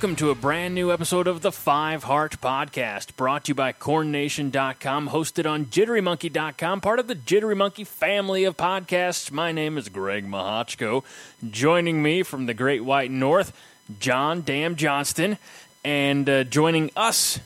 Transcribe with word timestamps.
Welcome 0.00 0.16
to 0.16 0.30
a 0.30 0.34
brand 0.34 0.74
new 0.74 0.90
episode 0.90 1.26
of 1.26 1.42
the 1.42 1.52
Five 1.52 2.04
Heart 2.04 2.40
Podcast, 2.40 3.16
brought 3.16 3.44
to 3.44 3.50
you 3.50 3.54
by 3.54 3.74
CornNation.com, 3.74 5.10
hosted 5.10 5.44
on 5.44 5.66
JitteryMonkey.com, 5.66 6.80
part 6.80 6.98
of 6.98 7.06
the 7.06 7.14
Jittery 7.14 7.54
Monkey 7.54 7.84
family 7.84 8.44
of 8.44 8.56
podcasts. 8.56 9.30
My 9.30 9.52
name 9.52 9.76
is 9.76 9.90
Greg 9.90 10.26
Mahochko. 10.26 11.04
Joining 11.50 12.02
me 12.02 12.22
from 12.22 12.46
the 12.46 12.54
Great 12.54 12.82
White 12.82 13.10
North, 13.10 13.52
John 13.98 14.40
Dam 14.40 14.74
Johnston, 14.74 15.36
and 15.84 16.26
uh, 16.30 16.44
joining 16.44 16.90
us, 16.96 17.38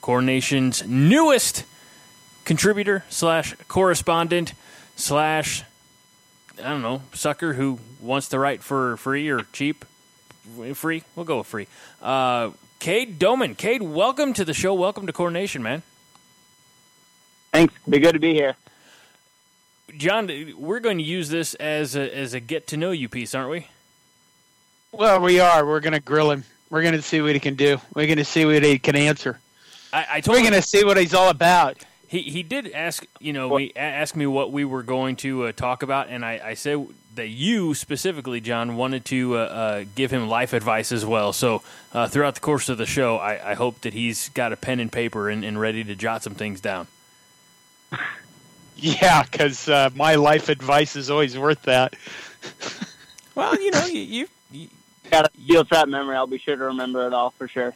CornNation's 0.00 0.86
newest 0.86 1.64
contributor 2.44 3.02
slash 3.08 3.56
correspondent 3.66 4.54
slash 4.94 5.64
I 6.62 6.68
don't 6.68 6.82
know 6.82 7.02
sucker 7.12 7.54
who 7.54 7.80
wants 8.00 8.28
to 8.28 8.38
write 8.38 8.62
for 8.62 8.96
free 8.98 9.28
or 9.28 9.40
cheap 9.52 9.84
free. 10.74 11.02
We'll 11.14 11.26
go 11.26 11.38
with 11.38 11.46
free. 11.46 11.66
Uh, 12.02 12.50
Cade 12.78 13.18
Doman. 13.18 13.54
Cade, 13.54 13.82
welcome 13.82 14.32
to 14.34 14.44
the 14.44 14.54
show. 14.54 14.74
Welcome 14.74 15.06
to 15.06 15.12
Corn 15.12 15.32
Nation, 15.32 15.62
man. 15.62 15.82
Thanks. 17.52 17.74
Be 17.88 17.98
good 17.98 18.12
to 18.12 18.18
be 18.18 18.34
here. 18.34 18.56
John, 19.96 20.30
we're 20.58 20.80
going 20.80 20.98
to 20.98 21.04
use 21.04 21.28
this 21.30 21.54
as 21.54 21.96
a, 21.96 22.14
as 22.14 22.34
a 22.34 22.40
get 22.40 22.66
to 22.68 22.76
know 22.76 22.90
you 22.90 23.08
piece, 23.08 23.34
aren't 23.34 23.50
we? 23.50 23.68
Well, 24.92 25.20
we 25.20 25.40
are. 25.40 25.64
We're 25.64 25.80
going 25.80 25.92
to 25.94 26.00
grill 26.00 26.30
him. 26.30 26.44
We're 26.70 26.82
going 26.82 26.94
to 26.94 27.02
see 27.02 27.20
what 27.20 27.32
he 27.32 27.40
can 27.40 27.54
do. 27.54 27.78
We're 27.94 28.06
going 28.06 28.18
to 28.18 28.24
see 28.24 28.44
what 28.44 28.62
he 28.62 28.78
can 28.78 28.96
answer. 28.96 29.38
I, 29.92 30.06
I 30.14 30.20
told 30.20 30.34
We're 30.36 30.44
him 30.44 30.50
going 30.50 30.62
to 30.62 30.68
see 30.68 30.84
what 30.84 30.96
he's 30.96 31.14
all 31.14 31.30
about. 31.30 31.84
he 32.08 32.22
he 32.22 32.42
did 32.42 32.72
ask 32.72 33.06
you 33.20 33.32
know 33.32 33.48
we 33.48 33.72
ask 33.76 34.16
me 34.16 34.26
what 34.26 34.52
we 34.52 34.64
were 34.64 34.82
going 34.82 35.16
to 35.16 35.44
uh, 35.46 35.52
talk 35.52 35.82
about, 35.82 36.08
and 36.08 36.24
I, 36.24 36.40
I 36.44 36.54
said 36.54 36.86
that 37.16 37.28
you 37.28 37.74
specifically, 37.74 38.40
John, 38.40 38.76
wanted 38.76 39.04
to 39.06 39.36
uh, 39.36 39.40
uh, 39.40 39.84
give 39.94 40.10
him 40.10 40.28
life 40.28 40.52
advice 40.52 40.92
as 40.92 41.04
well. 41.04 41.32
So 41.32 41.62
uh, 41.92 42.08
throughout 42.08 42.34
the 42.34 42.40
course 42.40 42.68
of 42.68 42.78
the 42.78 42.86
show, 42.86 43.16
I, 43.16 43.50
I 43.50 43.54
hope 43.54 43.80
that 43.82 43.92
he's 43.92 44.28
got 44.30 44.52
a 44.52 44.56
pen 44.56 44.80
and 44.80 44.90
paper 44.90 45.28
and, 45.28 45.44
and 45.44 45.58
ready 45.60 45.84
to 45.84 45.94
jot 45.94 46.22
some 46.22 46.34
things 46.34 46.60
down. 46.60 46.86
Yeah, 48.78 49.22
because 49.22 49.70
uh, 49.70 49.88
my 49.94 50.16
life 50.16 50.50
advice 50.50 50.96
is 50.96 51.08
always 51.08 51.38
worth 51.38 51.62
that. 51.62 51.94
Well, 53.34 53.54
you 53.60 53.70
know, 53.70 53.84
you, 53.84 54.00
you, 54.00 54.28
you 54.50 54.68
Got 55.10 55.26
a 55.26 55.40
steel 55.40 55.64
trap 55.64 55.88
memory. 55.88 56.16
I'll 56.16 56.26
be 56.26 56.38
sure 56.38 56.56
to 56.56 56.64
remember 56.64 57.06
it 57.06 57.12
all 57.12 57.30
for 57.30 57.48
sure. 57.48 57.74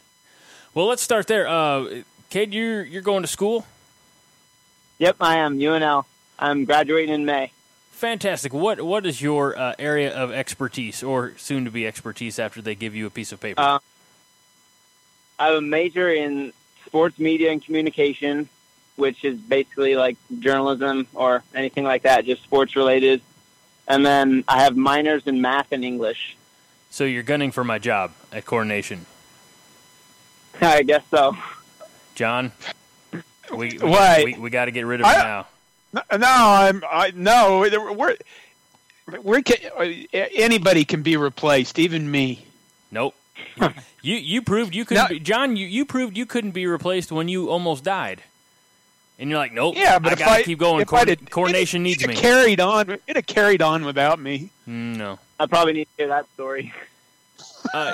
well, 0.73 0.87
let's 0.87 1.01
start 1.01 1.27
there. 1.27 1.47
Uh, 1.47 2.01
Cade, 2.29 2.53
you're 2.53 2.83
you're 2.83 3.01
going 3.01 3.21
to 3.21 3.27
school. 3.27 3.65
Yep, 4.99 5.17
I 5.21 5.37
am 5.37 5.57
UNL. 5.57 6.05
I'm 6.37 6.65
graduating 6.65 7.13
in 7.13 7.25
May. 7.25 7.51
Fantastic. 8.05 8.51
What 8.51 8.81
what 8.81 9.05
is 9.05 9.21
your 9.21 9.55
uh, 9.55 9.75
area 9.77 10.11
of 10.11 10.31
expertise, 10.31 11.03
or 11.03 11.33
soon 11.37 11.65
to 11.65 11.71
be 11.71 11.85
expertise, 11.85 12.39
after 12.39 12.59
they 12.59 12.73
give 12.73 12.95
you 12.95 13.05
a 13.05 13.11
piece 13.11 13.31
of 13.31 13.39
paper? 13.39 13.61
Uh, 13.61 13.77
I 15.37 15.45
have 15.45 15.55
a 15.57 15.61
major 15.61 16.09
in 16.09 16.51
sports 16.87 17.19
media 17.19 17.51
and 17.51 17.63
communication, 17.63 18.49
which 18.95 19.23
is 19.23 19.37
basically 19.39 19.95
like 19.95 20.17
journalism 20.39 21.05
or 21.13 21.43
anything 21.53 21.83
like 21.83 22.01
that, 22.01 22.25
just 22.25 22.41
sports 22.43 22.75
related. 22.75 23.21
And 23.87 24.03
then 24.03 24.45
I 24.47 24.63
have 24.63 24.75
minors 24.75 25.27
in 25.27 25.39
math 25.39 25.71
and 25.71 25.85
English. 25.85 26.35
so 26.89 27.03
you're 27.03 27.21
gunning 27.21 27.51
for 27.51 27.63
my 27.63 27.77
job 27.77 28.13
at 28.31 28.45
Corn 28.45 28.67
Nation, 28.67 29.05
I 30.61 30.81
guess 30.81 31.03
so. 31.11 31.37
John. 32.15 32.51
We 33.13 33.57
we, 33.57 33.77
What? 33.77 34.25
we, 34.25 34.33
we 34.39 34.49
got 34.49 34.65
to 34.65 34.71
get 34.71 34.87
rid 34.87 35.01
of 35.01 35.05
I- 35.05 35.13
it 35.13 35.23
now. 35.23 35.47
No, 35.93 36.01
no, 36.17 36.27
I'm. 36.27 36.83
I 36.89 37.11
no. 37.15 37.59
We're. 37.59 37.93
We're. 37.93 38.15
Anybody 40.13 40.85
can 40.85 41.01
be 41.01 41.17
replaced, 41.17 41.79
even 41.79 42.09
me. 42.09 42.45
Nope. 42.91 43.15
you 44.01 44.15
you 44.15 44.41
proved 44.41 44.75
you 44.75 44.85
couldn't 44.85 45.03
No. 45.03 45.09
be 45.09 45.19
John. 45.19 45.55
You, 45.55 45.65
you 45.67 45.85
proved 45.85 46.15
you 46.17 46.25
couldn't 46.25 46.51
be 46.51 46.67
replaced 46.67 47.11
when 47.11 47.27
you 47.27 47.49
almost 47.49 47.83
died, 47.83 48.21
and 49.19 49.29
you're 49.29 49.39
like, 49.39 49.51
nope. 49.53 49.75
Yeah, 49.75 49.99
but 49.99 50.09
I 50.09 50.13
if 50.13 50.19
gotta 50.19 50.31
I 50.31 50.43
keep 50.43 50.59
going. 50.59 50.81
if 50.81 50.87
Cor- 50.87 50.99
I'd 50.99 51.29
Corn 51.31 51.51
Nation 51.51 51.81
it, 51.81 51.83
needs 51.83 52.03
it'd 52.03 52.15
me. 52.15 52.21
Carried 52.21 52.59
on. 52.59 52.89
It'd 52.89 53.15
have 53.15 53.25
carried 53.25 53.61
on 53.61 53.83
without 53.83 54.19
me. 54.19 54.49
Mm, 54.67 54.97
no. 54.97 55.19
I 55.39 55.45
probably 55.47 55.73
need 55.73 55.85
to 55.85 55.91
hear 55.97 56.07
that 56.09 56.27
story. 56.33 56.71
Uh, 57.73 57.93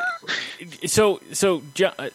so 0.86 1.20
so 1.34 1.62
Jo- 1.74 1.94
uh, 1.98 2.10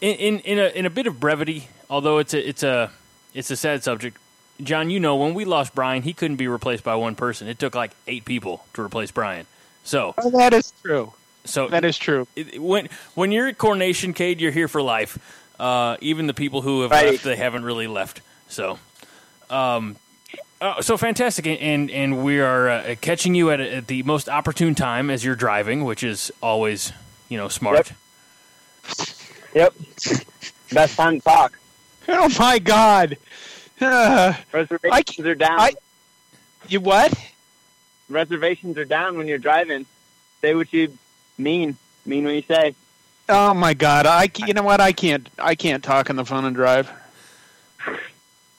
in 0.00 0.14
in 0.16 0.38
in 0.40 0.58
a 0.58 0.66
in 0.68 0.86
a 0.86 0.90
bit 0.90 1.06
of 1.06 1.20
brevity, 1.20 1.68
although 1.90 2.18
it's 2.18 2.32
a 2.34 2.48
it's 2.48 2.62
a 2.62 2.90
it's 3.34 3.50
a 3.50 3.56
sad 3.56 3.84
subject. 3.84 4.16
John, 4.62 4.90
you 4.90 5.00
know 5.00 5.16
when 5.16 5.34
we 5.34 5.44
lost 5.44 5.74
Brian, 5.74 6.02
he 6.02 6.12
couldn't 6.12 6.36
be 6.36 6.46
replaced 6.48 6.84
by 6.84 6.94
one 6.96 7.14
person. 7.14 7.48
It 7.48 7.58
took 7.58 7.74
like 7.74 7.92
eight 8.06 8.24
people 8.24 8.64
to 8.74 8.82
replace 8.82 9.10
Brian. 9.10 9.46
So 9.84 10.14
Oh, 10.18 10.30
that 10.30 10.52
is 10.54 10.72
true. 10.82 11.12
so 11.44 11.68
That 11.68 11.84
is 11.84 11.96
true. 11.98 12.26
it- 12.36 12.60
when 12.62 12.88
when 13.14 13.32
you're 13.32 13.48
at 13.48 13.58
Corn 13.58 13.78
Nation, 13.78 14.12
Cade, 14.12 14.40
you're 14.40 14.52
here 14.52 14.68
for 14.68 14.82
life. 14.82 15.18
Uh, 15.58 15.96
even 16.00 16.26
the 16.26 16.34
people 16.34 16.62
who 16.62 16.82
have 16.82 16.90
Right. 16.90 17.12
left, 17.12 17.24
they 17.24 17.36
haven't 17.36 17.64
really 17.64 17.86
left. 17.86 18.20
So, 18.48 18.78
um, 19.50 19.96
uh, 20.60 20.80
so 20.82 20.96
fantastic, 20.96 21.46
and 21.46 21.58
and, 21.60 21.90
and 21.90 22.24
we 22.24 22.40
are 22.40 22.68
uh, 22.68 22.94
catching 23.00 23.34
you 23.34 23.50
at, 23.50 23.60
a, 23.60 23.76
at 23.76 23.86
the 23.88 24.02
most 24.04 24.28
opportune 24.28 24.74
time 24.74 25.10
as 25.10 25.24
you're 25.24 25.34
driving, 25.36 25.84
which 25.84 26.02
is 26.04 26.30
always 26.42 26.92
you 27.28 27.36
know 27.36 27.48
smart. 27.48 27.92
Yep. 29.54 29.74
Best 30.72 30.96
time 30.96 31.18
to 31.18 31.24
talk. 31.24 31.58
Oh 32.08 32.28
my 32.38 32.58
God. 32.58 33.18
Uh, 33.82 34.34
Reservations 34.52 35.26
are 35.26 35.34
down. 35.34 35.60
I- 35.60 35.74
you 36.68 36.80
what? 36.80 37.12
Reservations 38.08 38.78
are 38.78 38.84
down 38.84 39.18
when 39.18 39.26
you're 39.26 39.38
driving. 39.38 39.86
Say 40.40 40.54
what 40.54 40.72
you 40.72 40.96
mean. 41.38 41.76
Mean 42.06 42.24
what 42.24 42.34
you 42.34 42.42
say. 42.42 42.74
Oh 43.28 43.54
my 43.54 43.74
God! 43.74 44.06
I 44.06 44.28
you 44.46 44.52
know 44.54 44.62
what? 44.62 44.80
I 44.80 44.92
can't. 44.92 45.28
I 45.38 45.54
can't 45.54 45.82
talk 45.82 46.10
on 46.10 46.16
the 46.16 46.24
phone 46.24 46.44
and 46.44 46.54
drive. 46.54 46.90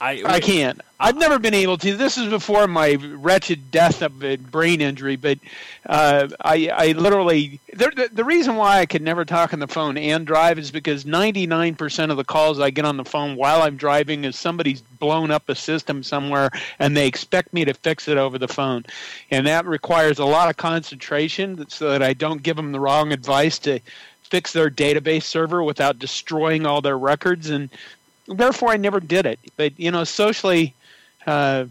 I 0.04 0.22
I 0.26 0.40
can't. 0.42 0.82
I've 1.00 1.16
never 1.16 1.40
been 1.40 1.54
able 1.54 1.78
to. 1.78 1.96
This 1.96 2.18
is 2.18 2.30
before 2.30 2.68
my 2.68 2.96
wretched 2.96 3.72
death 3.72 4.02
of 4.02 4.22
a 4.22 4.36
brain 4.36 4.82
injury, 4.82 5.16
but 5.16 5.40
uh, 5.86 6.28
I, 6.42 6.70
I 6.74 6.92
literally 6.92 7.62
the, 7.72 7.90
the, 7.96 8.10
the 8.12 8.24
reason 8.26 8.58
why 8.58 8.80
I 8.80 8.86
could 8.86 9.02
never 9.02 9.24
talk 9.24 9.54
on 9.54 9.60
the 9.60 9.68
phone 9.68 9.98
and 9.98 10.28
drive 10.28 10.60
is 10.60 10.72
because 10.72 11.06
99% 11.06 12.12
of 12.12 12.18
the 12.18 12.24
calls 12.26 12.60
I 12.60 12.70
get 12.70 12.84
on 12.84 12.98
the 12.98 13.06
phone 13.06 13.38
while 13.38 13.62
I'm 13.62 13.78
driving 13.78 14.26
is 14.26 14.38
somebody's 14.38 14.82
blown 14.82 15.32
up 15.32 15.48
a 15.48 15.56
system 15.56 16.04
somewhere 16.04 16.50
and 16.80 16.98
they 16.98 17.08
expect 17.08 17.54
me 17.54 17.64
to 17.64 17.74
fix 17.74 18.10
it 18.10 18.18
over 18.18 18.38
the 18.38 18.50
phone, 18.50 18.84
and 19.32 19.48
that 19.48 19.66
requires 19.66 20.20
a 20.20 20.26
lot 20.26 20.50
of 20.50 20.58
concentration 20.58 21.66
so 21.70 21.92
that 21.92 22.04
I 22.04 22.12
don't 22.12 22.44
give 22.44 22.58
them 22.58 22.74
the 22.74 22.80
wrong 22.80 23.14
advice 23.14 23.58
to 23.60 23.80
fix 24.22 24.52
their 24.52 24.70
database 24.70 25.24
server 25.24 25.64
without 25.64 25.98
destroying 25.98 26.66
all 26.66 26.82
their 26.82 26.98
records 26.98 27.50
and 27.50 27.70
therefore 28.28 28.70
I 28.70 28.78
never 28.78 29.00
did 29.00 29.26
it. 29.26 29.40
But 29.58 29.80
you 29.80 29.92
know, 29.92 30.04
socially, 30.04 30.74
uh, 31.28 31.66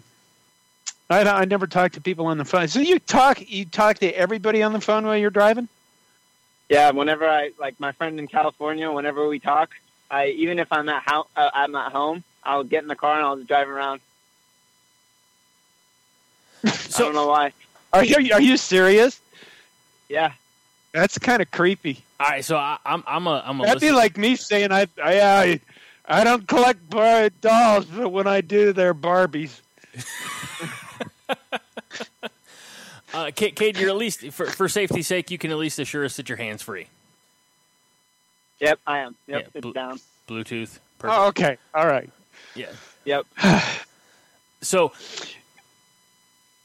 I, 1.11 1.23
I 1.23 1.45
never 1.45 1.67
talk 1.67 1.93
to 1.93 2.01
people 2.01 2.27
on 2.27 2.39
the 2.39 2.45
phone. 2.45 2.69
So 2.69 2.81
you 2.81 2.99
talk 2.99 3.39
you 3.51 3.65
talk 3.65 3.99
to 3.99 4.11
everybody 4.11 4.63
on 4.63 4.73
the 4.73 4.81
phone 4.81 5.05
while 5.07 5.17
you're 5.17 5.31
driving? 5.31 5.69
Yeah, 6.69 6.91
whenever 6.93 7.29
I 7.29 7.51
like 7.59 7.79
my 7.79 7.93
friend 7.93 8.19
in 8.19 8.27
California, 8.29 8.91
whenever 8.91 9.29
we 9.29 9.39
talk, 9.39 9.71
I 10.11 10.29
even 10.29 10.59
if 10.59 10.69
I'm 10.73 10.89
at 10.89 11.03
how 11.05 11.27
uh, 11.37 11.51
I'm 11.53 11.75
at 11.75 11.93
home, 11.93 12.25
I'll 12.43 12.65
get 12.65 12.83
in 12.83 12.89
the 12.89 12.97
car 12.97 13.17
and 13.17 13.27
I'll 13.27 13.37
just 13.37 13.49
drive 13.49 13.69
around. 13.69 14.01
I 16.65 16.69
So 16.71 17.05
don't 17.05 17.15
know 17.15 17.27
why. 17.27 17.53
Are 17.93 18.05
you 18.05 18.33
are 18.33 18.41
you 18.41 18.57
serious? 18.57 19.21
Yeah, 20.09 20.33
That's 20.93 21.19
kind 21.19 21.43
of 21.43 21.51
creepy. 21.51 22.05
all 22.21 22.27
right, 22.29 22.45
so 22.45 22.57
I, 22.57 22.79
I'm 22.85 23.03
I'm 23.07 23.27
a 23.27 23.43
I'm 23.45 23.61
a 23.61 23.65
That'd 23.65 23.81
be 23.81 23.93
like 23.93 24.17
me 24.17 24.37
saying 24.37 24.73
I 24.73 24.87
I 25.03 25.21
I, 25.21 25.61
I 26.05 26.25
don't 26.25 26.47
collect 26.49 26.91
bar- 26.91 27.31
dolls, 27.31 27.85
but 27.87 28.09
when 28.11 28.27
I 28.27 28.41
do, 28.41 28.73
they're 28.73 28.95
Barbies. 28.95 29.61
uh, 33.15 33.31
Cade, 33.35 33.55
Cade, 33.57 33.77
you're 33.79 33.91
at 33.91 33.97
least 33.97 34.21
for 34.33 34.47
for 34.47 34.69
safety's 34.69 35.07
sake, 35.07 35.31
you 35.31 35.39
can 35.39 35.51
at 35.51 35.59
least 35.59 35.79
assure 35.79 36.05
us 36.05 36.17
that 36.17 36.29
your 36.29 36.39
hands 36.39 36.63
free. 36.63 36.87
yep, 38.59 38.79
I 38.87 38.99
am. 38.99 39.15
Yep, 39.27 39.43
Yeah, 39.43 39.61
it's 39.63 39.73
down. 39.75 40.01
Bluetooth. 40.29 40.79
Perfect. 40.99 41.19
Oh, 41.19 41.27
okay, 41.29 41.57
all 41.75 41.87
right. 41.87 42.11
Yeah. 42.55 42.71
Yep. 43.05 43.27
So, 44.65 44.93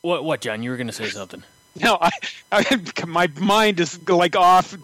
what 0.03 0.23
what 0.23 0.39
John? 0.39 0.61
You 0.61 0.69
were 0.69 0.77
going 0.77 0.85
to 0.85 0.93
say 0.93 1.09
something. 1.09 1.41
No, 1.79 1.97
I, 2.01 2.11
I, 2.51 2.81
my 3.05 3.27
mind 3.39 3.79
is 3.79 3.99
like 4.09 4.35
off. 4.35 4.75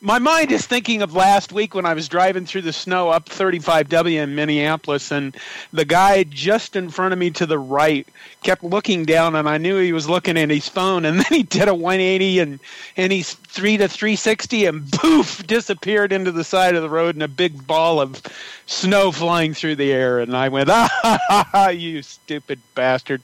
My 0.00 0.18
mind 0.18 0.52
is 0.52 0.66
thinking 0.66 1.02
of 1.02 1.14
last 1.14 1.52
week 1.52 1.74
when 1.74 1.86
I 1.86 1.94
was 1.94 2.08
driving 2.08 2.46
through 2.46 2.62
the 2.62 2.72
snow 2.72 3.08
up 3.08 3.28
35W 3.28 4.22
in 4.22 4.34
Minneapolis, 4.34 5.10
and 5.10 5.36
the 5.72 5.84
guy 5.84 6.22
just 6.24 6.76
in 6.76 6.90
front 6.90 7.12
of 7.12 7.18
me 7.18 7.30
to 7.32 7.46
the 7.46 7.58
right 7.58 8.06
kept 8.42 8.62
looking 8.62 9.04
down, 9.04 9.34
and 9.34 9.48
I 9.48 9.58
knew 9.58 9.78
he 9.78 9.92
was 9.92 10.08
looking 10.08 10.36
at 10.36 10.50
his 10.50 10.68
phone, 10.68 11.04
and 11.04 11.18
then 11.20 11.26
he 11.30 11.42
did 11.42 11.68
a 11.68 11.74
180 11.74 12.38
and 12.38 12.60
and 12.96 13.12
he's 13.12 13.34
three 13.34 13.76
to 13.78 13.88
360, 13.88 14.66
and 14.66 14.92
poof, 14.92 15.46
disappeared 15.46 16.12
into 16.12 16.30
the 16.30 16.44
side 16.44 16.74
of 16.76 16.82
the 16.82 16.90
road 16.90 17.16
in 17.16 17.22
a 17.22 17.28
big 17.28 17.66
ball 17.66 18.00
of 18.00 18.22
snow 18.66 19.10
flying 19.10 19.54
through 19.54 19.76
the 19.76 19.92
air, 19.92 20.20
and 20.20 20.36
I 20.36 20.48
went, 20.48 20.68
ah, 20.72 21.70
you 21.70 22.02
stupid 22.02 22.60
bastard. 22.74 23.22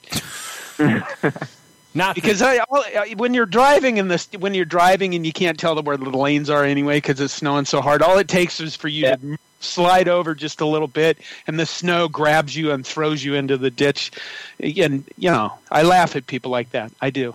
Not 1.94 2.14
because 2.14 2.40
I, 2.42 2.58
I, 2.72 3.14
when 3.16 3.34
you're 3.34 3.44
driving 3.46 3.98
in 3.98 4.08
this 4.08 4.26
when 4.38 4.54
you're 4.54 4.64
driving 4.64 5.14
and 5.14 5.26
you 5.26 5.32
can't 5.32 5.58
tell 5.58 5.80
where 5.82 5.96
the 5.96 6.08
lanes 6.08 6.48
are 6.48 6.64
anyway 6.64 6.96
because 6.98 7.20
it's 7.20 7.34
snowing 7.34 7.66
so 7.66 7.80
hard 7.82 8.00
all 8.02 8.16
it 8.18 8.28
takes 8.28 8.60
is 8.60 8.74
for 8.74 8.88
you 8.88 9.02
Yeah. 9.04 9.16
to 9.16 9.38
slide 9.60 10.08
over 10.08 10.34
just 10.34 10.60
a 10.60 10.66
little 10.66 10.88
bit 10.88 11.18
and 11.46 11.58
the 11.60 11.66
snow 11.66 12.08
grabs 12.08 12.56
you 12.56 12.70
and 12.72 12.86
throws 12.86 13.22
you 13.22 13.34
into 13.34 13.56
the 13.58 13.70
ditch. 13.70 14.10
And 14.58 15.04
you 15.18 15.30
know 15.30 15.52
i 15.70 15.82
laugh 15.82 16.16
at 16.16 16.26
people 16.26 16.50
like 16.50 16.70
that. 16.70 16.92
I 17.00 17.10
do. 17.10 17.34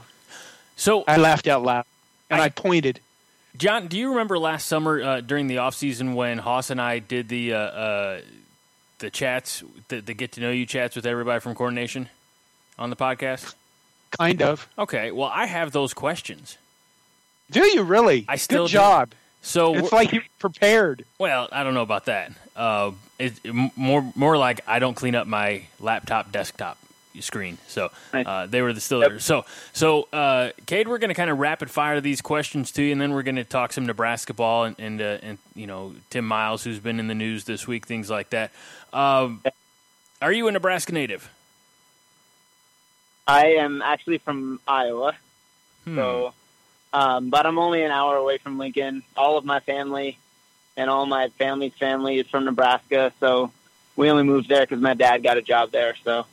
So 0.75 1.03
i 1.07 1.17
laughed 1.17 1.47
out 1.47 1.63
loud 1.63 1.85
and 2.29 2.41
I- 2.41 2.45
i, 2.45 2.49
pointed. 2.49 2.99
John, 3.57 3.87
do 3.87 3.97
you 3.97 4.09
remember 4.09 4.37
last 4.37 4.67
summer 4.67 5.01
uh, 5.01 5.21
during 5.21 5.47
the 5.47 5.57
off 5.57 5.73
season 5.73 6.13
when 6.13 6.37
Haas 6.37 6.69
and 6.69 6.79
I 6.79 6.99
did 6.99 7.27
the 7.27 7.53
uh, 7.53 7.57
uh, 7.57 8.21
the 8.99 9.09
chats, 9.09 9.63
the, 9.87 9.99
the 9.99 10.13
get 10.13 10.33
to 10.33 10.41
know 10.41 10.51
you 10.51 10.67
chats 10.67 10.95
with 10.95 11.07
everybody 11.07 11.39
from 11.39 11.55
Corn 11.55 11.73
Nation 11.73 12.07
on 12.77 12.91
the 12.91 12.95
podcast? 12.95 13.55
Kind 14.11 14.41
of 14.41 14.67
Okay, 14.77 15.11
well, 15.11 15.29
I 15.33 15.45
have 15.45 15.71
those 15.71 15.93
questions. 15.93 16.57
do 17.51 17.61
you 17.65 17.83
really 17.83 18.25
I 18.27 18.35
still 18.37 18.65
good 18.65 18.71
do. 18.71 18.73
job 18.73 19.11
So 19.41 19.75
it's 19.75 19.91
like 19.91 20.11
you 20.13 20.21
prepared 20.39 21.05
Well, 21.19 21.47
I 21.51 21.63
don't 21.63 21.73
know 21.73 21.81
about 21.83 22.05
that. 22.05 22.31
Uh, 22.55 22.91
it, 23.19 23.33
it- 23.43 23.53
more 23.77 24.11
more 24.15 24.37
like 24.37 24.61
I 24.67 24.79
don't 24.79 24.95
clean 24.95 25.15
up 25.15 25.27
my 25.27 25.63
laptop 25.79 26.31
desktop 26.31 26.77
screen. 27.19 27.57
So 27.67 27.89
uh, 28.13 28.45
they 28.45 28.61
were 28.61 28.73
the 28.73 28.79
still 28.81 28.99
there. 28.99 29.19
So 29.19 29.43
so 29.73 30.07
uh, 30.13 30.51
Cade, 30.67 30.87
we're 30.87 30.99
going 30.99 31.09
to 31.09 31.15
kind 31.15 31.29
of 31.31 31.39
rapid 31.39 31.71
fire 31.71 31.99
these 32.01 32.21
questions 32.21 32.71
to 32.73 32.83
you, 32.83 32.91
and 32.91 33.01
then 33.01 33.11
we're 33.11 33.23
going 33.23 33.37
to 33.37 33.43
talk 33.43 33.73
some 33.73 33.85
Nebraska 33.87 34.33
ball 34.35 34.65
and 34.65 34.75
and, 34.79 35.01
uh, 35.01 35.17
and 35.23 35.37
you 35.55 35.65
know 35.65 35.95
Tim 36.11 36.25
Miles, 36.27 36.63
who's 36.63 36.79
been 36.79 36.99
in 36.99 37.07
the 37.07 37.15
news 37.15 37.45
this 37.45 37.65
week, 37.67 37.87
things 37.87 38.09
like 38.09 38.29
that. 38.31 38.51
Um, 38.93 39.41
are 40.21 40.31
you 40.31 40.47
a 40.47 40.51
Nebraska 40.51 40.91
native? 40.93 41.27
I 43.27 43.53
am 43.55 43.81
actually 43.81 44.19
from 44.19 44.59
Iowa, 44.67 45.13
so 45.85 46.33
um, 46.93 47.29
but 47.29 47.45
I'm 47.45 47.59
only 47.59 47.83
an 47.83 47.91
hour 47.91 48.15
away 48.15 48.37
from 48.37 48.57
Lincoln. 48.57 49.03
All 49.15 49.37
of 49.37 49.45
my 49.45 49.59
family 49.59 50.17
and 50.77 50.89
all 50.89 51.05
my 51.05 51.29
family's 51.29 51.73
family 51.73 52.19
is 52.19 52.27
from 52.27 52.45
Nebraska, 52.45 53.11
so 53.19 53.51
we 53.95 54.09
only 54.09 54.23
moved 54.23 54.47
there 54.47 54.61
because 54.61 54.79
my 54.79 54.93
dad 54.93 55.23
got 55.23 55.37
a 55.37 55.41
job 55.41 55.71
there. 55.71 55.95
So 56.03 56.25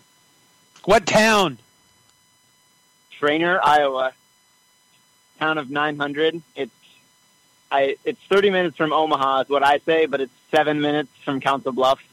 what 0.84 1.06
town 1.06 1.58
Treynor, 3.20 3.58
Iowa, 3.62 4.12
town 5.38 5.58
of 5.58 5.70
900. 5.70 6.42
It's 6.54 6.70
I 7.72 7.96
it's 8.04 8.20
30 8.28 8.50
minutes 8.50 8.76
from 8.76 8.92
Omaha 8.92 9.42
is 9.42 9.48
what 9.48 9.64
I 9.64 9.78
say, 9.78 10.06
but 10.06 10.20
it's 10.20 10.32
seven 10.50 10.80
minutes 10.80 11.10
from 11.24 11.40
Council 11.40 11.72
Bluffs. 11.72 12.04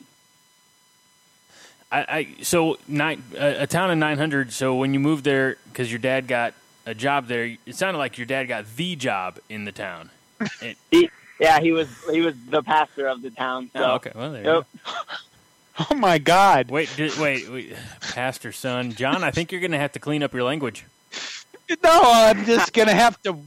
I, 1.91 2.05
I 2.09 2.27
so 2.43 2.77
nine 2.87 3.23
a, 3.37 3.63
a 3.63 3.67
town 3.67 3.91
of 3.91 3.97
nine 3.97 4.17
hundred. 4.17 4.53
So 4.53 4.75
when 4.75 4.93
you 4.93 4.99
moved 4.99 5.23
there, 5.25 5.57
because 5.65 5.91
your 5.91 5.99
dad 5.99 6.27
got 6.27 6.53
a 6.85 6.93
job 6.93 7.27
there, 7.27 7.57
it 7.65 7.75
sounded 7.75 7.97
like 7.99 8.17
your 8.17 8.25
dad 8.25 8.45
got 8.45 8.65
the 8.75 8.95
job 8.95 9.39
in 9.49 9.65
the 9.65 9.71
town. 9.71 10.09
It, 10.61 10.77
He, 10.91 11.09
yeah, 11.39 11.59
he 11.59 11.71
was 11.71 11.87
he 12.11 12.21
was 12.21 12.35
the 12.49 12.61
pastor 12.63 13.07
of 13.07 13.21
the 13.21 13.31
town. 13.31 13.71
So 13.75 13.83
oh, 13.83 13.93
okay, 13.95 14.11
well 14.15 14.31
there. 14.31 14.43
You 14.43 14.51
Yep. 14.53 14.65
go. 14.85 14.91
oh 15.91 15.95
my 15.95 16.17
god 16.19 16.69
Wait, 16.69 16.89
did, 16.95 17.17
wait, 17.17 17.49
wait, 17.49 17.73
pastor 18.01 18.51
son, 18.51 18.93
John. 18.93 19.23
I 19.23 19.31
think 19.31 19.51
you're 19.51 19.61
going 19.61 19.71
to 19.71 19.79
have 19.79 19.93
to 19.93 19.99
clean 19.99 20.21
up 20.21 20.33
your 20.33 20.43
language. 20.43 20.85
no 21.83 22.01
i'm 22.03 22.43
just 22.45 22.73
gonna 22.73 22.93
have 22.93 23.19
to 23.21 23.37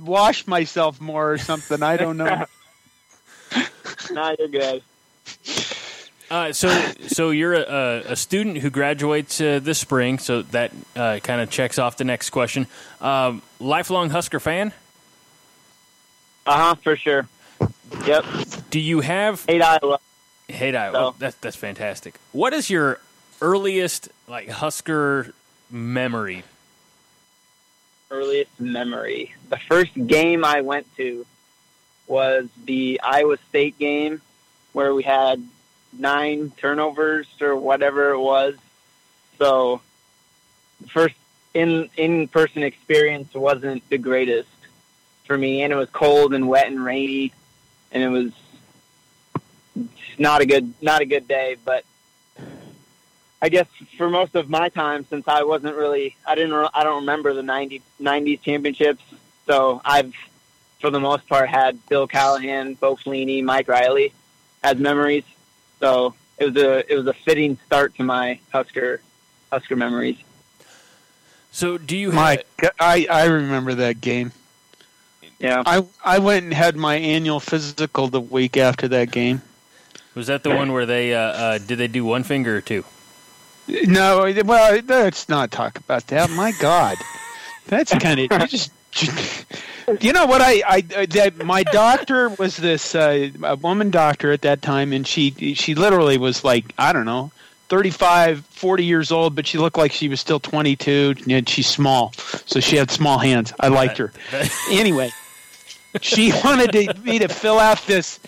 wash 0.00 0.46
myself 0.46 1.00
more 1.00 1.32
or 1.32 1.38
something 1.38 1.82
i 1.82 1.96
don't 1.96 2.16
know 2.16 2.44
no, 4.12 4.34
you're 4.38 4.48
good. 4.48 4.82
Uh, 6.32 6.50
so, 6.50 6.70
so 7.08 7.28
you're 7.28 7.52
a, 7.52 8.02
a 8.12 8.16
student 8.16 8.56
who 8.56 8.70
graduates 8.70 9.38
uh, 9.38 9.60
this 9.62 9.78
spring. 9.78 10.18
So 10.18 10.40
that 10.42 10.72
uh, 10.96 11.18
kind 11.22 11.42
of 11.42 11.50
checks 11.50 11.78
off 11.78 11.98
the 11.98 12.04
next 12.04 12.30
question. 12.30 12.66
Um, 13.02 13.42
lifelong 13.60 14.08
Husker 14.08 14.40
fan. 14.40 14.72
Uh 16.46 16.56
huh, 16.56 16.74
for 16.76 16.96
sure. 16.96 17.28
Yep, 18.06 18.24
Do 18.70 18.80
you 18.80 19.00
have 19.00 19.44
hate 19.44 19.60
Iowa. 19.60 19.98
Hey, 20.48 20.74
Iowa. 20.74 20.92
So- 20.94 21.04
oh, 21.08 21.14
that's 21.18 21.36
that's 21.36 21.56
fantastic. 21.56 22.14
What 22.32 22.54
is 22.54 22.70
your 22.70 22.98
earliest 23.42 24.08
like 24.26 24.48
Husker 24.48 25.34
memory? 25.70 26.44
earliest 28.10 28.58
memory. 28.60 29.34
The 29.50 29.56
first 29.56 29.92
game 30.06 30.44
I 30.44 30.62
went 30.62 30.86
to 30.96 31.24
was 32.06 32.46
the 32.64 33.00
Iowa 33.02 33.36
State 33.50 33.78
game 33.78 34.20
where 34.72 34.94
we 34.94 35.02
had 35.02 35.42
nine 35.92 36.52
turnovers 36.56 37.26
or 37.40 37.56
whatever 37.56 38.10
it 38.10 38.18
was. 38.18 38.54
So 39.38 39.80
first 40.88 41.14
in 41.54 41.88
in 41.96 42.28
person 42.28 42.62
experience 42.62 43.34
wasn't 43.34 43.88
the 43.90 43.98
greatest 43.98 44.48
for 45.24 45.36
me 45.36 45.62
and 45.62 45.72
it 45.72 45.76
was 45.76 45.90
cold 45.90 46.34
and 46.34 46.48
wet 46.48 46.66
and 46.66 46.82
rainy 46.82 47.32
and 47.92 48.02
it 48.02 48.08
was 48.08 48.32
not 50.18 50.40
a 50.40 50.46
good 50.46 50.72
not 50.80 51.02
a 51.02 51.06
good 51.06 51.28
day, 51.28 51.56
but 51.64 51.84
I 53.42 53.48
guess 53.48 53.66
for 53.98 54.08
most 54.08 54.36
of 54.36 54.48
my 54.48 54.68
time, 54.68 55.04
since 55.10 55.26
I 55.26 55.42
wasn't 55.42 55.74
really, 55.74 56.14
I 56.24 56.36
didn't, 56.36 56.54
re- 56.54 56.68
I 56.72 56.84
don't 56.84 57.00
remember 57.00 57.34
the 57.34 57.42
90, 57.42 57.82
90s 58.00 58.40
championships. 58.40 59.02
So 59.46 59.82
I've, 59.84 60.14
for 60.80 60.90
the 60.90 61.00
most 61.00 61.28
part, 61.28 61.48
had 61.48 61.84
Bill 61.88 62.06
Callahan, 62.06 62.74
Bo 62.74 62.94
Pelini, 62.94 63.42
Mike 63.42 63.66
Riley 63.66 64.12
as 64.62 64.78
memories. 64.78 65.24
So 65.82 66.14
it 66.38 66.54
was 66.54 66.56
a, 66.62 66.92
it 66.92 66.96
was 66.96 67.06
a 67.08 67.12
fitting 67.12 67.58
start 67.66 67.96
to 67.96 68.04
my 68.04 68.38
Husker, 68.52 69.00
Husker 69.52 69.74
memories. 69.74 70.16
So, 71.50 71.76
do 71.76 71.96
you 71.96 72.12
Mike? 72.12 72.46
have? 72.60 72.70
I 72.78 73.06
i 73.10 73.24
remember 73.24 73.74
that 73.74 74.00
game 74.00 74.30
Yeah. 75.40 75.64
I 75.66 75.84
I 76.04 76.20
went 76.20 76.44
and 76.44 76.54
had 76.54 76.76
my 76.76 76.94
annual 76.94 77.40
physical 77.40 78.06
the 78.06 78.20
week 78.20 78.56
after 78.56 78.86
that 78.88 79.10
game. 79.10 79.42
Was 80.14 80.28
that 80.28 80.44
the 80.44 80.50
one 80.54 80.72
where 80.72 80.86
they 80.86 81.14
uh, 81.14 81.18
uh, 81.18 81.58
did 81.58 81.78
they 81.78 81.88
do 81.88 82.04
one 82.04 82.22
finger 82.22 82.56
or 82.56 82.60
two? 82.60 82.84
No, 83.66 84.32
well, 84.44 84.80
let's 84.86 85.28
not 85.28 85.50
talk 85.50 85.78
about 85.78 86.06
that. 86.08 86.30
My 86.30 86.52
God, 86.60 86.96
that's 87.66 87.92
kind 87.92 88.20
of 88.20 88.40
you 88.40 88.46
just. 88.46 88.70
You 90.00 90.12
know 90.12 90.26
what? 90.26 90.40
I, 90.40 90.62
I 90.66 90.80
that 91.06 91.44
my 91.44 91.62
doctor 91.62 92.28
was 92.30 92.56
this 92.56 92.94
uh, 92.94 93.30
a 93.42 93.56
woman 93.56 93.90
doctor 93.90 94.32
at 94.32 94.42
that 94.42 94.62
time, 94.62 94.92
and 94.92 95.06
she 95.06 95.54
she 95.54 95.74
literally 95.74 96.18
was 96.18 96.44
like 96.44 96.72
I 96.78 96.92
don't 96.92 97.04
know, 97.04 97.32
35, 97.68 98.44
40 98.46 98.84
years 98.84 99.10
old, 99.10 99.34
but 99.34 99.46
she 99.46 99.58
looked 99.58 99.76
like 99.76 99.92
she 99.92 100.08
was 100.08 100.20
still 100.20 100.40
twenty 100.40 100.76
two, 100.76 101.14
and 101.28 101.48
she's 101.48 101.66
small, 101.66 102.12
so 102.46 102.60
she 102.60 102.76
had 102.76 102.90
small 102.90 103.18
hands. 103.18 103.52
I 103.58 103.68
liked 103.68 103.98
her. 103.98 104.12
anyway, 104.70 105.10
she 106.00 106.32
wanted 106.44 106.72
to, 106.72 107.00
me 107.00 107.18
to 107.18 107.28
fill 107.28 107.58
out 107.58 107.84
this 107.86 108.20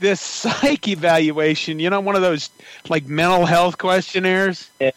this 0.00 0.20
psych 0.20 0.88
evaluation. 0.88 1.78
You 1.78 1.90
know, 1.90 2.00
one 2.00 2.16
of 2.16 2.22
those 2.22 2.50
like 2.88 3.06
mental 3.06 3.46
health 3.46 3.78
questionnaires. 3.78 4.70
Yeah. 4.80 4.90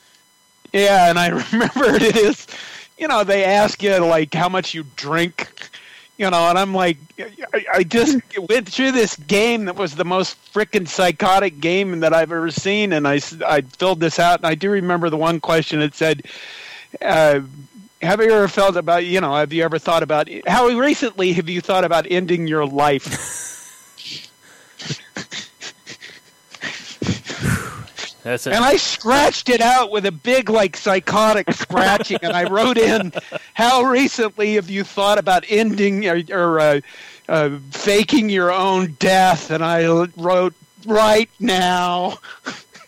Yeah, 0.73 1.09
and 1.09 1.19
I 1.19 1.27
remembered 1.51 2.01
it 2.01 2.17
is. 2.17 2.47
You 2.97 3.07
know, 3.07 3.23
they 3.23 3.43
ask 3.45 3.81
you 3.83 3.97
like 3.99 4.33
how 4.33 4.49
much 4.49 4.73
you 4.73 4.85
drink. 4.95 5.69
You 6.17 6.29
know, 6.29 6.47
and 6.49 6.59
I'm 6.59 6.75
like, 6.75 6.97
I, 7.19 7.65
I 7.73 7.83
just 7.83 8.19
went 8.49 8.69
through 8.69 8.91
this 8.91 9.15
game 9.15 9.65
that 9.65 9.75
was 9.75 9.95
the 9.95 10.05
most 10.05 10.37
freaking 10.53 10.87
psychotic 10.87 11.59
game 11.59 12.01
that 12.01 12.13
I've 12.13 12.31
ever 12.31 12.51
seen, 12.51 12.93
and 12.93 13.07
I, 13.07 13.19
I 13.45 13.61
filled 13.61 13.99
this 13.99 14.19
out, 14.19 14.39
and 14.39 14.45
I 14.45 14.53
do 14.55 14.69
remember 14.69 15.09
the 15.09 15.17
one 15.17 15.39
question 15.39 15.79
that 15.79 15.95
said, 15.95 16.23
uh, 17.01 17.41
"Have 18.01 18.21
you 18.21 18.31
ever 18.31 18.47
felt 18.47 18.75
about 18.75 19.05
you 19.05 19.21
know? 19.21 19.35
Have 19.35 19.53
you 19.53 19.63
ever 19.63 19.79
thought 19.79 20.03
about 20.03 20.29
how 20.47 20.67
recently 20.67 21.33
have 21.33 21.49
you 21.49 21.61
thought 21.61 21.83
about 21.83 22.05
ending 22.09 22.47
your 22.47 22.65
life?" 22.65 23.49
That's. 28.23 28.47
And 28.47 28.55
I 28.55 28.77
scratched 28.77 29.49
it 29.49 29.61
out 29.61 29.91
with 29.91 30.05
a 30.05 30.11
big, 30.11 30.49
like, 30.49 30.77
psychotic 30.77 31.51
scratching, 31.51 32.19
and 32.23 32.33
I 32.33 32.49
wrote 32.49 32.77
in, 32.77 33.11
"How 33.53 33.83
recently 33.83 34.55
have 34.55 34.69
you 34.69 34.83
thought 34.83 35.17
about 35.17 35.43
ending 35.49 36.07
or, 36.07 36.21
or 36.31 36.59
uh, 36.59 36.81
uh, 37.27 37.57
faking 37.71 38.29
your 38.29 38.51
own 38.51 38.95
death?" 38.97 39.51
And 39.51 39.63
I 39.63 40.07
wrote, 40.15 40.53
"Right 40.85 41.29
now." 41.39 42.19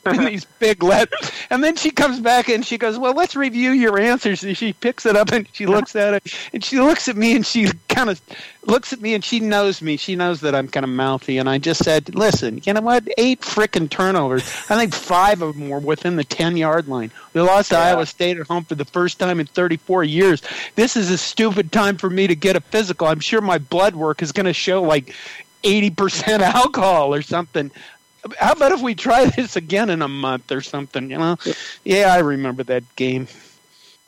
In 0.05 0.25
these 0.25 0.45
big 0.45 0.83
letters. 0.83 1.31
And 1.49 1.63
then 1.63 1.75
she 1.75 1.91
comes 1.91 2.19
back 2.19 2.49
and 2.49 2.65
she 2.65 2.77
goes, 2.77 2.97
"Well, 2.97 3.13
let's 3.13 3.35
review 3.35 3.71
your 3.71 3.99
answers." 3.99 4.43
And 4.43 4.57
she 4.57 4.73
picks 4.73 5.05
it 5.05 5.15
up 5.15 5.31
and 5.31 5.47
she 5.53 5.65
looks 5.65 5.95
at 5.95 6.13
it 6.15 6.35
and 6.53 6.63
she 6.63 6.79
looks 6.79 7.07
at 7.07 7.15
me 7.15 7.35
and 7.35 7.45
she 7.45 7.67
kind 7.89 8.09
of 8.09 8.21
looks 8.63 8.93
at 8.93 9.01
me 9.01 9.13
and 9.13 9.23
she 9.23 9.39
knows 9.39 9.81
me. 9.81 9.97
She 9.97 10.15
knows 10.15 10.41
that 10.41 10.55
I'm 10.55 10.67
kind 10.67 10.83
of 10.83 10.89
mouthy. 10.89 11.37
And 11.37 11.49
I 11.49 11.57
just 11.57 11.83
said, 11.83 12.13
"Listen, 12.15 12.61
you 12.63 12.73
know 12.73 12.81
what? 12.81 13.07
Eight 13.17 13.41
frickin' 13.41 13.89
turnovers. 13.89 14.43
I 14.69 14.75
think 14.75 14.93
five 14.93 15.41
of 15.41 15.55
them 15.55 15.69
were 15.69 15.79
within 15.79 16.15
the 16.15 16.23
ten 16.23 16.57
yard 16.57 16.87
line. 16.87 17.11
We 17.33 17.41
lost 17.41 17.69
to 17.71 17.77
Iowa 17.77 18.05
State 18.05 18.37
at 18.37 18.47
home 18.47 18.63
for 18.63 18.75
the 18.75 18.85
first 18.85 19.19
time 19.19 19.39
in 19.41 19.45
34 19.45 20.05
years. 20.05 20.41
This 20.75 20.95
is 20.95 21.11
a 21.11 21.17
stupid 21.17 21.71
time 21.71 21.97
for 21.97 22.09
me 22.09 22.27
to 22.27 22.35
get 22.35 22.55
a 22.55 22.61
physical. 22.61 23.07
I'm 23.07 23.19
sure 23.19 23.41
my 23.41 23.57
blood 23.57 23.95
work 23.95 24.21
is 24.21 24.31
going 24.31 24.45
to 24.45 24.53
show 24.53 24.81
like 24.81 25.13
80% 25.63 26.39
alcohol 26.39 27.13
or 27.13 27.21
something 27.21 27.71
how 28.39 28.53
about 28.53 28.71
if 28.71 28.81
we 28.81 28.95
try 28.95 29.25
this 29.25 29.55
again 29.55 29.89
in 29.89 30.01
a 30.01 30.07
month 30.07 30.51
or 30.51 30.61
something? 30.61 31.09
You 31.09 31.17
know? 31.17 31.37
Yeah, 31.83 32.13
I 32.13 32.19
remember 32.19 32.63
that 32.63 32.83
game. 32.95 33.27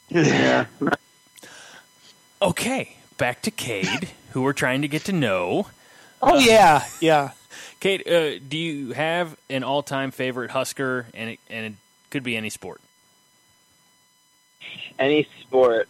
Yeah. 0.09 0.65
Okay, 2.39 2.95
back 3.17 3.41
to 3.41 3.49
Cade, 3.51 4.09
who 4.29 4.43
we're 4.43 4.53
trying 4.53 4.83
to 4.83 4.87
get 4.87 5.05
to 5.05 5.11
know. 5.11 5.67
Oh 6.21 6.37
yeah, 6.37 6.85
yeah. 7.01 7.31
Cade, 7.79 8.07
uh, 8.07 8.37
do 8.47 8.57
you 8.57 8.91
have 8.91 9.35
an 9.49 9.63
all-time 9.63 10.11
favorite 10.11 10.51
Husker, 10.51 11.07
and 11.15 11.31
it, 11.31 11.39
and 11.49 11.65
it 11.65 11.73
could 12.11 12.21
be 12.21 12.37
any 12.37 12.51
sport? 12.51 12.79
Any 14.99 15.27
sport. 15.41 15.89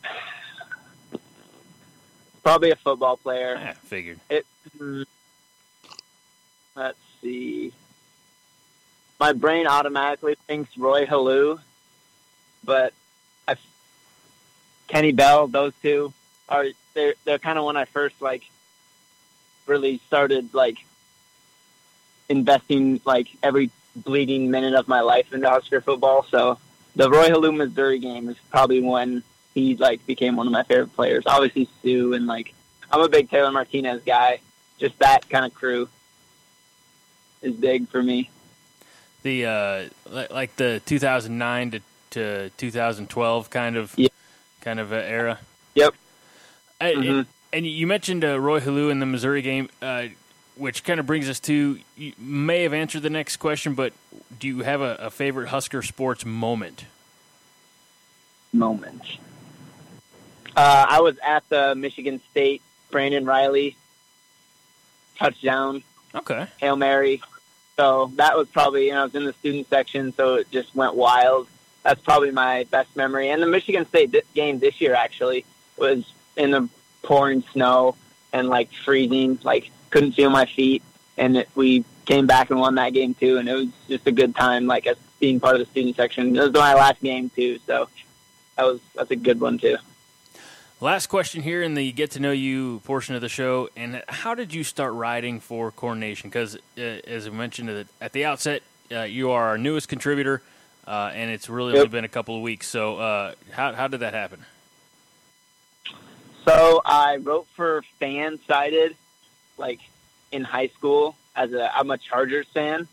Probably 2.44 2.72
a 2.72 2.78
football 2.78 3.18
player. 3.18 3.58
I 3.58 3.74
figured. 3.74 4.22
It. 4.30 4.46
mm, 4.80 5.06
Let's 6.76 6.98
see. 7.22 7.74
My 9.20 9.34
brain 9.34 9.68
automatically 9.68 10.36
thinks 10.46 10.78
Roy 10.78 11.06
Helu, 11.06 11.60
but 12.64 12.94
I, 13.48 13.56
Kenny 14.88 15.12
Bell. 15.12 15.48
Those 15.48 15.74
two 15.82 16.14
are 16.48 16.66
they're 16.94 17.16
they're 17.26 17.40
kind 17.40 17.58
of 17.58 17.66
when 17.66 17.78
I 17.78 17.86
first 17.86 18.22
like 18.22 18.44
really 19.66 20.00
started 20.08 20.54
like 20.54 20.78
investing 22.30 23.02
like 23.06 23.28
every 23.42 23.72
bleeding 23.96 24.52
minute 24.52 24.76
of 24.76 24.88
my 24.88 25.02
life 25.02 25.34
into 25.34 25.50
Husker 25.50 25.82
football. 25.82 26.24
So 26.30 26.60
the 26.96 27.10
Roy 27.10 27.30
Helu 27.30 27.56
Missouri 27.56 28.00
game 28.00 28.30
is 28.30 28.38
probably 28.52 28.82
when 28.82 29.24
he 29.54 29.76
like 29.76 30.06
became 30.06 30.36
one 30.36 30.46
of 30.46 30.54
my 30.54 30.64
favorite 30.64 30.96
players. 30.96 31.24
Obviously 31.26 31.68
Suh 31.82 32.14
and 32.14 32.28
like 32.28 32.54
I'm 32.92 33.02
a 33.02 33.10
big 33.10 33.30
Taylor 33.30 33.52
Martinez 33.52 34.04
guy. 34.06 34.40
Just 34.78 35.00
that 35.00 35.28
kind 35.28 35.44
of 35.44 35.56
crew 35.56 35.90
is 37.42 37.56
big 37.56 37.88
for 37.90 38.04
me. 38.04 38.30
The 39.24 39.46
uh, 39.46 39.90
li- 40.10 40.28
like 40.30 40.56
the 40.58 40.82
2009 40.86 41.72
to, 41.72 41.80
to 42.12 42.50
2012 42.58 43.50
kind 43.50 43.76
of 43.76 43.94
Yeah. 43.98 44.08
kind 44.62 44.80
of 44.80 44.94
uh, 44.94 44.98
era. 44.98 45.40
Yep. 45.76 45.94
I- 46.80 46.94
Mhm. 46.94 47.26
and 47.54 47.66
you 47.68 47.88
mentioned 47.88 48.24
uh, 48.24 48.40
Roy 48.40 48.60
Helu 48.60 48.90
in 48.92 49.00
the 49.00 49.06
Missouri 49.06 49.42
game, 49.42 49.70
uh, 49.82 50.06
which 50.56 50.84
kind 50.84 51.00
of 51.00 51.06
brings 51.06 51.30
us 51.30 51.40
to 51.42 51.80
you 51.96 52.14
may 52.18 52.64
have 52.64 52.74
answered 52.74 53.02
the 53.02 53.10
next 53.10 53.38
question, 53.38 53.74
but 53.74 53.94
do 54.40 54.48
you 54.48 54.60
have 54.60 54.82
a, 54.82 54.96
a 54.96 55.10
favorite 55.10 55.50
Husker 55.50 55.82
sports 55.82 56.26
moment? 56.26 56.86
moment. 58.54 59.02
Uh, 60.56 60.86
I 60.90 61.02
was 61.02 61.16
at 61.24 61.48
the 61.50 61.76
Michigan 61.76 62.20
State 62.32 62.62
Brandon 62.90 63.26
Reilly 63.26 63.76
touchdown 65.20 65.84
Okay. 66.16 66.48
Hail 66.58 66.76
Mary. 66.76 67.22
So 67.78 68.12
that 68.16 68.36
was 68.36 68.48
probably, 68.48 68.88
you 68.88 68.94
know, 68.94 69.02
I 69.02 69.04
was 69.04 69.16
in 69.16 69.26
the 69.26 69.34
student 69.34 69.70
section, 69.70 70.14
so 70.14 70.36
it 70.36 70.50
just 70.52 70.76
went 70.76 70.96
wild. 70.96 71.48
That's 71.84 72.02
probably 72.02 72.32
my 72.32 72.66
best 72.72 72.96
memory. 72.96 73.30
And 73.30 73.42
the 73.42 73.48
Michigan 73.48 73.86
State 73.86 74.16
game 74.34 74.60
this 74.60 74.82
year 74.82 74.96
actually 74.96 75.46
was 75.78 76.12
in 76.36 76.52
the 76.52 76.70
pouring 77.04 77.44
snow 77.54 77.96
and 78.34 78.50
like 78.50 78.72
freezing, 78.74 79.40
like 79.44 79.70
couldn't 79.92 80.14
feel 80.14 80.30
my 80.30 80.46
feet. 80.46 80.84
And 81.18 81.38
it, 81.38 81.50
we 81.56 81.86
came 82.06 82.26
back 82.26 82.50
and 82.50 82.60
won 82.60 82.76
that 82.76 82.94
game 82.94 83.14
too. 83.14 83.38
And 83.38 83.48
it 83.48 83.54
was 83.54 83.68
just 83.88 84.08
a 84.08 84.12
good 84.12 84.36
time, 84.36 84.66
like 84.66 84.88
as 84.88 84.98
being 85.20 85.40
part 85.40 85.56
of 85.56 85.60
the 85.60 85.66
student 85.66 85.96
section. 85.96 86.36
It 86.36 86.40
was 86.40 86.54
my 86.54 86.74
last 86.74 87.02
game 87.02 87.30
too, 87.30 87.60
so 87.66 87.90
that 88.56 88.66
was 88.66 88.80
that's 88.96 89.12
a 89.12 89.16
good 89.16 89.40
one 89.40 89.58
too. 89.58 89.78
Last 90.80 91.08
question 91.08 91.42
here 91.42 91.64
in 91.64 91.74
the 91.74 91.92
get 91.92 92.12
to 92.12 92.20
know 92.20 92.32
you 92.32 92.82
portion 92.82 93.16
of 93.16 93.22
the 93.22 93.30
show, 93.30 93.68
and 93.76 94.04
how 94.08 94.36
did 94.36 94.54
you 94.54 94.64
start 94.64 94.94
writing 94.94 95.40
for 95.40 95.72
Corn 95.72 96.00
Nation? 96.00 96.30
Because 96.30 96.56
uh, 96.78 96.82
as 96.82 97.26
I 97.26 97.32
mentioned 97.32 97.88
at 98.00 98.14
the, 98.14 98.26
outset, 98.26 98.62
uh, 98.92 99.02
you 99.02 99.32
are 99.32 99.48
our 99.48 99.58
newest 99.58 99.90
contributor, 99.90 100.44
uh, 100.86 101.10
and 101.16 101.32
it's 101.32 101.50
really 101.50 101.74
Yep. 101.74 101.80
only 101.80 101.90
been 101.90 102.04
a 102.06 102.10
couple 102.10 102.36
of 102.36 102.44
weeks. 102.44 102.68
So 102.68 102.98
uh, 102.98 103.34
how 103.52 103.74
how 103.74 103.88
did 103.88 104.02
that 104.02 104.14
happen? 104.14 104.46
So 106.46 106.80
I 106.86 107.18
wrote 107.18 107.48
for 107.56 107.84
Fansided, 108.00 108.94
like 109.58 109.80
in 110.32 110.44
high 110.44 110.68
school. 110.68 111.16
As 111.36 111.54
a, 111.54 111.76
I'm 111.76 111.90
a 111.90 111.98
Chargers 111.98 112.48
fan, 112.54 112.88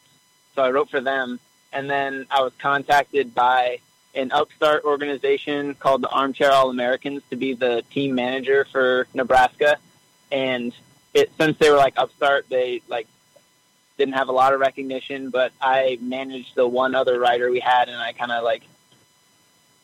so 0.55 0.63
I 0.63 0.71
wrote 0.71 0.89
for 0.89 1.03
them, 1.03 1.39
and 1.71 1.89
then 1.91 2.27
I 2.31 2.41
was 2.41 2.55
contacted 2.59 3.35
by 3.35 3.81
an 4.15 4.33
upstart 4.33 4.85
organization 4.85 5.75
called 5.75 6.03
the 6.03 6.09
Armchair 6.09 6.53
All 6.53 6.71
Americans 6.71 7.23
to 7.31 7.37
be 7.37 7.55
the 7.55 7.83
team 7.91 8.15
manager 8.15 8.67
for 8.71 9.07
Nebraska, 9.15 9.79
and 10.31 10.73
it 11.13 11.31
since 11.39 11.59
they 11.59 11.71
were 11.71 11.77
like 11.77 11.95
upstart, 11.97 12.49
they 12.49 12.83
like 12.89 13.07
didn't 13.99 14.15
have 14.15 14.29
a 14.29 14.33
lot 14.33 14.53
of 14.53 14.61
recognition, 14.61 15.31
but 15.31 15.53
I 15.61 15.99
managed 16.01 16.55
the 16.55 16.67
one 16.67 16.95
other 16.95 17.19
writer 17.19 17.51
we 17.51 17.61
had, 17.61 17.89
and 17.89 18.01
I 18.01 18.13
kind 18.13 18.33
of 18.33 18.43
like 18.45 18.63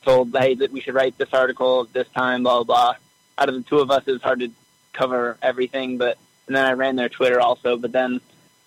told 0.02 0.34
hey 0.36 0.54
that 0.54 0.72
we 0.72 0.80
should 0.80 0.94
write 0.94 1.18
this 1.18 1.32
article 1.32 1.84
this 1.92 2.08
time, 2.08 2.42
blah 2.42 2.62
blah 2.62 2.64
blah 2.64 2.94
out 3.40 3.48
of 3.48 3.54
the 3.54 3.62
two 3.62 3.78
of 3.78 3.90
us, 3.90 4.04
it 4.06 4.12
was 4.12 4.22
hard 4.22 4.40
to 4.40 4.50
cover 4.92 5.38
everything. 5.42 5.98
But 5.98 6.18
and 6.46 6.54
then 6.54 6.64
I 6.64 6.72
ran 6.72 6.96
their 6.96 7.08
Twitter 7.08 7.40
also. 7.40 7.76
But 7.76 7.90
then 7.90 8.20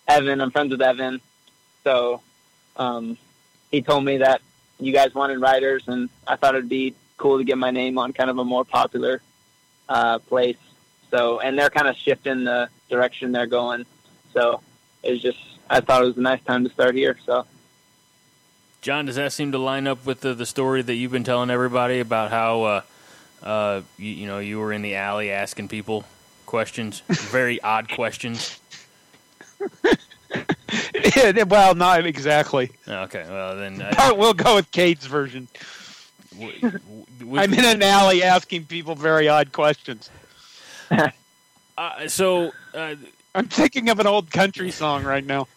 Evan, 0.07 0.41
I'm 0.41 0.51
friends 0.51 0.71
with 0.71 0.81
Evan, 0.81 1.21
so 1.83 2.21
um, 2.75 3.17
he 3.71 3.81
told 3.81 4.03
me 4.03 4.17
that 4.17 4.41
you 4.79 4.93
guys 4.93 5.13
wanted 5.13 5.39
writers, 5.39 5.83
and 5.87 6.09
I 6.27 6.35
thought 6.35 6.55
it'd 6.55 6.69
be 6.69 6.95
cool 7.17 7.37
to 7.37 7.43
get 7.43 7.57
my 7.57 7.71
name 7.71 7.97
on 7.97 8.13
kind 8.13 8.29
of 8.29 8.37
a 8.37 8.43
more 8.43 8.65
popular 8.65 9.21
uh, 9.89 10.19
place. 10.19 10.57
So 11.11 11.39
and 11.39 11.57
they're 11.57 11.69
kind 11.69 11.87
of 11.87 11.95
shifting 11.95 12.43
the 12.43 12.69
direction 12.89 13.31
they're 13.31 13.45
going. 13.45 13.85
So 14.33 14.61
it's 15.03 15.21
just 15.21 15.37
I 15.69 15.79
thought 15.79 16.03
it 16.03 16.05
was 16.05 16.17
a 16.17 16.21
nice 16.21 16.43
time 16.43 16.63
to 16.63 16.69
start 16.69 16.95
here. 16.95 17.17
So 17.25 17.45
John, 18.81 19.05
does 19.05 19.15
that 19.15 19.31
seem 19.31 19.51
to 19.53 19.57
line 19.57 19.87
up 19.87 20.05
with 20.05 20.21
the, 20.21 20.33
the 20.33 20.45
story 20.45 20.81
that 20.81 20.95
you've 20.95 21.11
been 21.11 21.23
telling 21.23 21.49
everybody 21.49 21.99
about 21.99 22.31
how 22.31 22.63
uh, 22.63 22.81
uh, 23.41 23.81
you, 23.97 24.09
you 24.09 24.27
know 24.27 24.39
you 24.39 24.59
were 24.59 24.73
in 24.73 24.81
the 24.81 24.95
alley 24.95 25.31
asking 25.31 25.67
people 25.67 26.03
questions, 26.45 27.01
very 27.07 27.61
odd 27.61 27.89
questions? 27.89 28.59
well, 31.47 31.75
not 31.75 32.05
exactly. 32.05 32.71
Okay, 32.87 33.25
well 33.29 33.55
then 33.57 33.81
uh, 33.81 33.93
But 33.95 34.17
we'll 34.17 34.33
go 34.33 34.55
with 34.55 34.71
Cade's 34.71 35.05
version. 35.05 35.47
w- 36.31 36.59
w- 36.61 37.05
I'm 37.37 37.53
in 37.53 37.65
an 37.65 37.81
alley 37.83 38.23
asking 38.23 38.65
people 38.65 38.95
very 38.95 39.27
odd 39.27 39.51
questions. 39.51 40.09
uh, 41.77 42.07
so 42.07 42.51
uh, 42.73 42.95
I'm 43.35 43.47
thinking 43.47 43.89
of 43.89 43.99
an 43.99 44.07
old 44.07 44.31
country 44.31 44.71
song 44.71 45.03
right 45.03 45.25
now. 45.25 45.47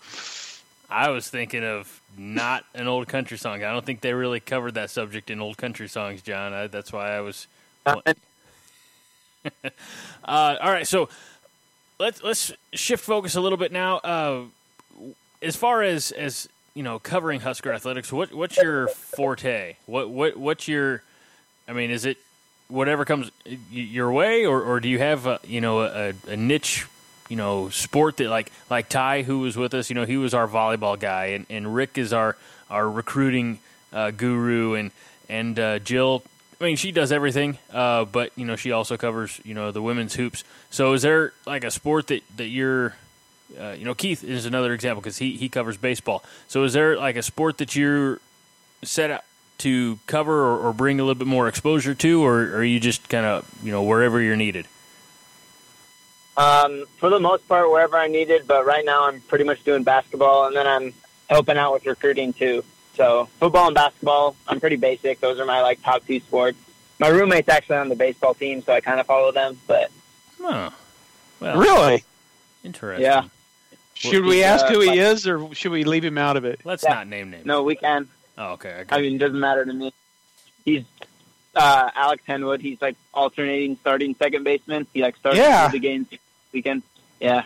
I 0.89 1.11
was 1.11 1.29
thinking 1.29 1.65
of 1.65 2.01
not 2.17 2.65
an 2.75 2.87
old 2.87 3.09
country 3.09 3.37
song. 3.37 3.63
I 3.63 3.73
don't 3.73 3.85
think 3.85 4.01
they 4.01 4.15
really 4.15 4.41
covered 4.41 4.75
that 4.75 4.91
subject 4.91 5.31
in 5.31 5.41
old 5.41 5.57
country 5.57 5.89
songs, 5.89 6.23
John. 6.23 6.53
I, 6.53 6.67
that's 6.69 6.93
why 6.93 7.11
I 7.17 7.21
was. 7.21 7.47
uh, 7.85 8.01
Uh, 10.25 10.57
all 10.61 10.71
right, 10.73 10.87
so 10.87 11.09
let's 12.01 12.21
let's 12.23 12.53
shift 12.73 13.05
focus 13.05 13.37
a 13.37 13.41
little 13.41 13.59
bit 13.59 13.71
now. 13.71 14.01
As 15.43 15.57
far 15.57 15.83
as 15.83 16.13
as 16.13 16.49
you 16.75 16.83
know, 16.83 16.99
covering 16.99 17.41
Husker 17.41 17.73
athletics, 17.73 18.13
what 18.13 18.35
what's 18.35 18.57
your 18.57 18.89
forte? 18.89 19.77
What 19.87 20.11
what 20.11 20.37
what's 20.37 20.69
your? 20.69 21.03
I 21.69 21.73
mean, 21.73 21.91
is 21.91 22.05
it 22.05 22.19
whatever 22.69 23.05
comes 23.05 23.31
your 23.71 24.13
way, 24.13 24.45
or, 24.45 24.63
or 24.63 24.81
do 24.81 24.89
you 24.89 24.99
have 24.99 25.27
a, 25.27 25.41
you 25.47 25.61
know 25.61 25.81
a, 25.81 26.13
a 26.29 26.37
niche? 26.37 26.87
You 27.29 27.37
know, 27.37 27.71
sport 27.71 28.19
that 28.19 28.29
like 28.29 28.53
like 28.71 28.89
Ty, 28.89 29.23
who 29.23 29.41
was 29.41 29.57
with 29.57 29.75
us. 29.75 29.91
You 29.91 29.95
know, 29.95 30.05
he 30.05 30.17
was 30.17 30.33
our 30.33 30.47
volleyball 30.47 30.99
guy, 30.99 31.27
and, 31.27 31.47
and 31.51 31.75
Rick 31.75 31.99
is 31.99 32.13
our 32.13 32.37
our 32.71 32.89
recruiting 32.89 33.59
uh, 33.93 34.13
guru, 34.13 34.75
and 34.75 34.91
and 35.29 35.59
uh, 35.59 35.79
Jill. 35.81 36.23
I 36.61 36.65
mean, 36.65 36.77
she 36.77 36.93
does 36.93 37.13
everything, 37.13 37.59
uh, 37.73 38.05
but 38.05 38.33
you 38.37 38.45
know, 38.45 38.57
she 38.57 38.71
also 38.71 38.97
covers 38.97 39.41
you 39.45 39.55
know 39.55 39.73
the 39.73 39.83
women's 39.83 40.15
hoops. 40.15 40.45
So, 40.71 40.93
is 40.93 41.03
there 41.03 41.33
like 41.47 41.65
a 41.65 41.71
sport 41.71 42.07
that 42.09 42.23
that 42.37 42.47
you're, 42.47 42.95
uh, 43.61 43.71
you 43.79 43.85
know, 43.85 43.95
Keith 43.95 44.25
is 44.25 44.45
another 44.47 44.73
example 44.73 45.01
because 45.01 45.19
he 45.19 45.37
he 45.37 45.49
covers 45.49 45.77
baseball. 45.77 46.23
So, 46.49 46.65
is 46.65 46.73
there 46.73 46.97
like 46.97 47.17
a 47.17 47.23
sport 47.23 47.59
that 47.59 47.75
you're 47.77 48.21
set 48.83 49.11
out 49.11 49.23
to 49.59 49.99
cover 50.07 50.35
or, 50.45 50.59
or 50.69 50.73
bring 50.73 51.01
a 51.01 51.03
little 51.03 51.15
bit 51.19 51.27
more 51.29 51.49
exposure 51.49 51.95
to, 51.95 52.23
or, 52.25 52.43
or 52.43 52.57
are 52.59 52.65
you 52.65 52.79
just 52.81 53.09
kind 53.09 53.25
of 53.25 53.49
you 53.63 53.71
know 53.73 53.83
wherever 53.83 54.21
you're 54.21 54.37
needed? 54.37 54.67
Um, 56.37 56.85
for 56.99 57.09
the 57.09 57.19
most 57.21 57.49
part, 57.49 57.71
wherever 57.71 57.97
I 57.97 58.09
needed, 58.09 58.47
but 58.47 58.67
right 58.67 58.85
now 58.85 59.07
I'm 59.09 59.21
pretty 59.23 59.45
much 59.45 59.65
doing 59.65 59.85
basketball, 59.85 60.47
and 60.47 60.55
then 60.57 60.67
I'm 60.67 60.93
helping 61.31 61.57
out 61.57 61.73
with 61.73 61.87
recruiting 61.87 62.33
too. 62.35 62.63
So 62.95 63.29
football 63.41 63.67
and 63.67 63.75
basketball, 63.75 64.37
I'm 64.47 64.61
pretty 64.61 64.77
basic. 64.77 65.21
Those 65.21 65.39
are 65.41 65.47
my 65.47 65.63
like 65.63 65.83
top 65.83 66.07
two 66.07 66.21
sports. 66.21 66.59
My 66.99 67.09
roommate's 67.09 67.49
actually 67.49 67.77
on 67.77 67.89
the 67.89 67.97
baseball 67.97 68.35
team, 68.35 68.63
so 68.63 68.73
I 68.73 68.81
kind 68.81 69.01
of 69.01 69.07
follow 69.07 69.33
them. 69.33 69.59
But 69.67 69.91
Oh, 70.41 70.73
well, 71.41 71.59
Really? 71.59 72.05
interesting. 72.65 73.03
yeah, 73.05 73.25
Should 73.97 74.25
we 74.25 74.37
he's, 74.37 74.45
ask 74.45 74.67
uh, 74.67 74.71
who 74.71 74.81
he 74.81 74.89
like- 74.89 74.99
is, 74.99 75.27
or 75.27 75.55
should 75.55 75.73
we 75.73 75.85
leave 75.85 76.05
him 76.05 76.19
out 76.19 76.37
of 76.37 76.45
it? 76.45 76.61
Let's 76.65 76.83
Yeah. 76.85 76.95
not 76.95 77.09
name 77.09 77.31
names. 77.31 77.47
no, 77.47 77.63
we 77.63 77.77
can. 77.77 78.09
Oh, 78.39 78.53
okay. 78.53 78.85
I 78.91 78.97
I 78.97 79.01
mean, 79.01 79.15
it 79.15 79.19
doesn't 79.19 79.41
matter 79.41 79.65
to 79.65 79.73
me. 79.73 79.93
He's 80.65 80.85
uh, 81.55 81.91
Alex 81.95 82.23
Henwood. 82.29 82.61
He's 82.61 82.81
like 82.83 82.97
alternating 83.15 83.77
starting 83.81 84.15
second 84.15 84.45
baseman. 84.45 84.87
He 84.93 85.01
like 85.03 85.17
started 85.17 85.39
Yeah. 85.39 85.69
the 85.69 85.79
games 85.79 86.09
weekend. 86.53 86.83
Yeah, 87.21 87.45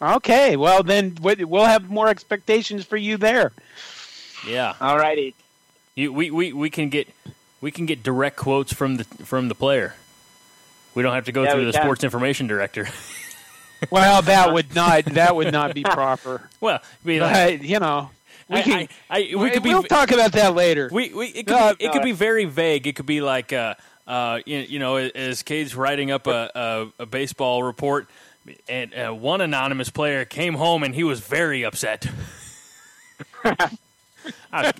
Okay, 0.00 0.56
well 0.56 0.82
then 0.82 1.16
we- 1.22 1.44
we'll 1.44 1.66
have 1.66 1.90
more 1.90 2.08
expectations 2.08 2.84
for 2.84 2.96
you 2.96 3.16
there. 3.18 3.52
yeah. 4.48 4.72
alrighty. 4.80 5.34
You, 5.94 6.12
we, 6.12 6.30
we, 6.30 6.52
we 6.54 6.70
can 6.70 6.88
get 6.88 7.08
we 7.60 7.70
can 7.70 7.84
get 7.84 8.02
direct 8.02 8.36
quotes 8.36 8.72
from 8.72 8.96
the 8.96 9.04
from 9.04 9.48
the 9.48 9.54
player. 9.54 9.94
We 10.94 11.02
don't 11.02 11.14
have 11.14 11.26
to 11.26 11.32
go 11.32 11.42
Yeah, 11.42 11.52
through 11.52 11.66
the 11.66 11.72
can. 11.72 11.82
sports 11.82 12.02
information 12.04 12.46
director. 12.46 12.88
Well, 13.90 14.22
that 14.22 14.52
would 14.52 14.74
not 14.74 15.04
that 15.06 15.34
would 15.36 15.52
not 15.52 15.74
be 15.74 15.82
proper. 15.82 16.48
well, 16.60 16.80
be 17.04 17.20
like, 17.20 17.60
But 17.60 17.66
you 17.66 17.78
know, 17.78 18.10
we 18.48 18.58
I, 18.58 18.62
can. 18.62 18.88
I, 19.10 19.28
I, 19.32 19.36
we 19.36 19.50
could 19.50 19.62
be 19.62 19.70
we'll 19.70 19.82
talk 19.82 20.10
about 20.12 20.32
that 20.32 20.54
later. 20.54 20.88
We, 20.92 21.12
we 21.12 21.26
it 21.28 21.46
could 21.46 21.56
No, 21.56 21.74
be, 21.74 21.84
it 21.84 21.88
no. 21.88 21.92
could 21.94 22.02
be 22.02 22.12
very 22.12 22.44
vague. 22.44 22.86
It 22.86 22.96
could 22.96 23.06
be 23.06 23.20
like 23.20 23.52
uh, 23.52 23.74
uh, 24.06 24.40
you, 24.46 24.58
you 24.58 24.78
know, 24.78 24.96
as 24.96 25.42
Cade's 25.42 25.74
writing 25.74 26.10
up 26.10 26.26
a, 26.26 26.50
a, 26.54 27.02
a 27.02 27.06
baseball 27.06 27.62
report, 27.62 28.08
and 28.68 28.94
uh, 28.94 29.10
one 29.12 29.40
anonymous 29.40 29.90
player 29.90 30.24
came 30.24 30.54
home 30.54 30.82
and 30.82 30.94
he 30.94 31.04
was 31.04 31.20
very 31.20 31.64
upset. 31.64 32.06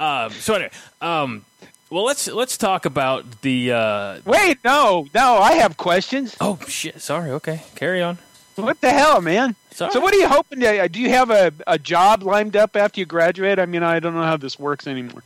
Um, 0.00 0.30
so 0.30 0.54
anyway, 0.54 0.70
um, 1.00 1.44
well 1.90 2.04
let's 2.04 2.26
let's 2.28 2.56
talk 2.56 2.84
about 2.84 3.42
the. 3.42 3.72
Uh, 3.72 4.20
Wait, 4.24 4.58
no, 4.64 5.06
no, 5.14 5.38
I 5.38 5.54
have 5.54 5.76
questions. 5.76 6.36
oh 6.40 6.58
shit! 6.66 7.00
Sorry. 7.00 7.30
Okay, 7.30 7.62
carry 7.74 8.02
on. 8.02 8.18
What 8.56 8.80
the 8.80 8.90
hell, 8.90 9.20
man? 9.20 9.54
Sorry. 9.70 9.92
So, 9.92 10.00
what 10.00 10.12
are 10.12 10.16
you 10.18 10.26
hoping 10.28 10.58
to? 10.60 10.88
Do 10.88 11.00
you 11.00 11.10
have 11.10 11.30
a, 11.30 11.52
a 11.66 11.78
job 11.78 12.24
lined 12.24 12.56
up 12.56 12.74
after 12.76 12.98
you 13.00 13.06
graduate? 13.06 13.58
I 13.60 13.66
mean, 13.66 13.84
I 13.84 14.00
don't 14.00 14.14
know 14.14 14.22
how 14.22 14.36
this 14.36 14.58
works 14.58 14.86
anymore. 14.88 15.22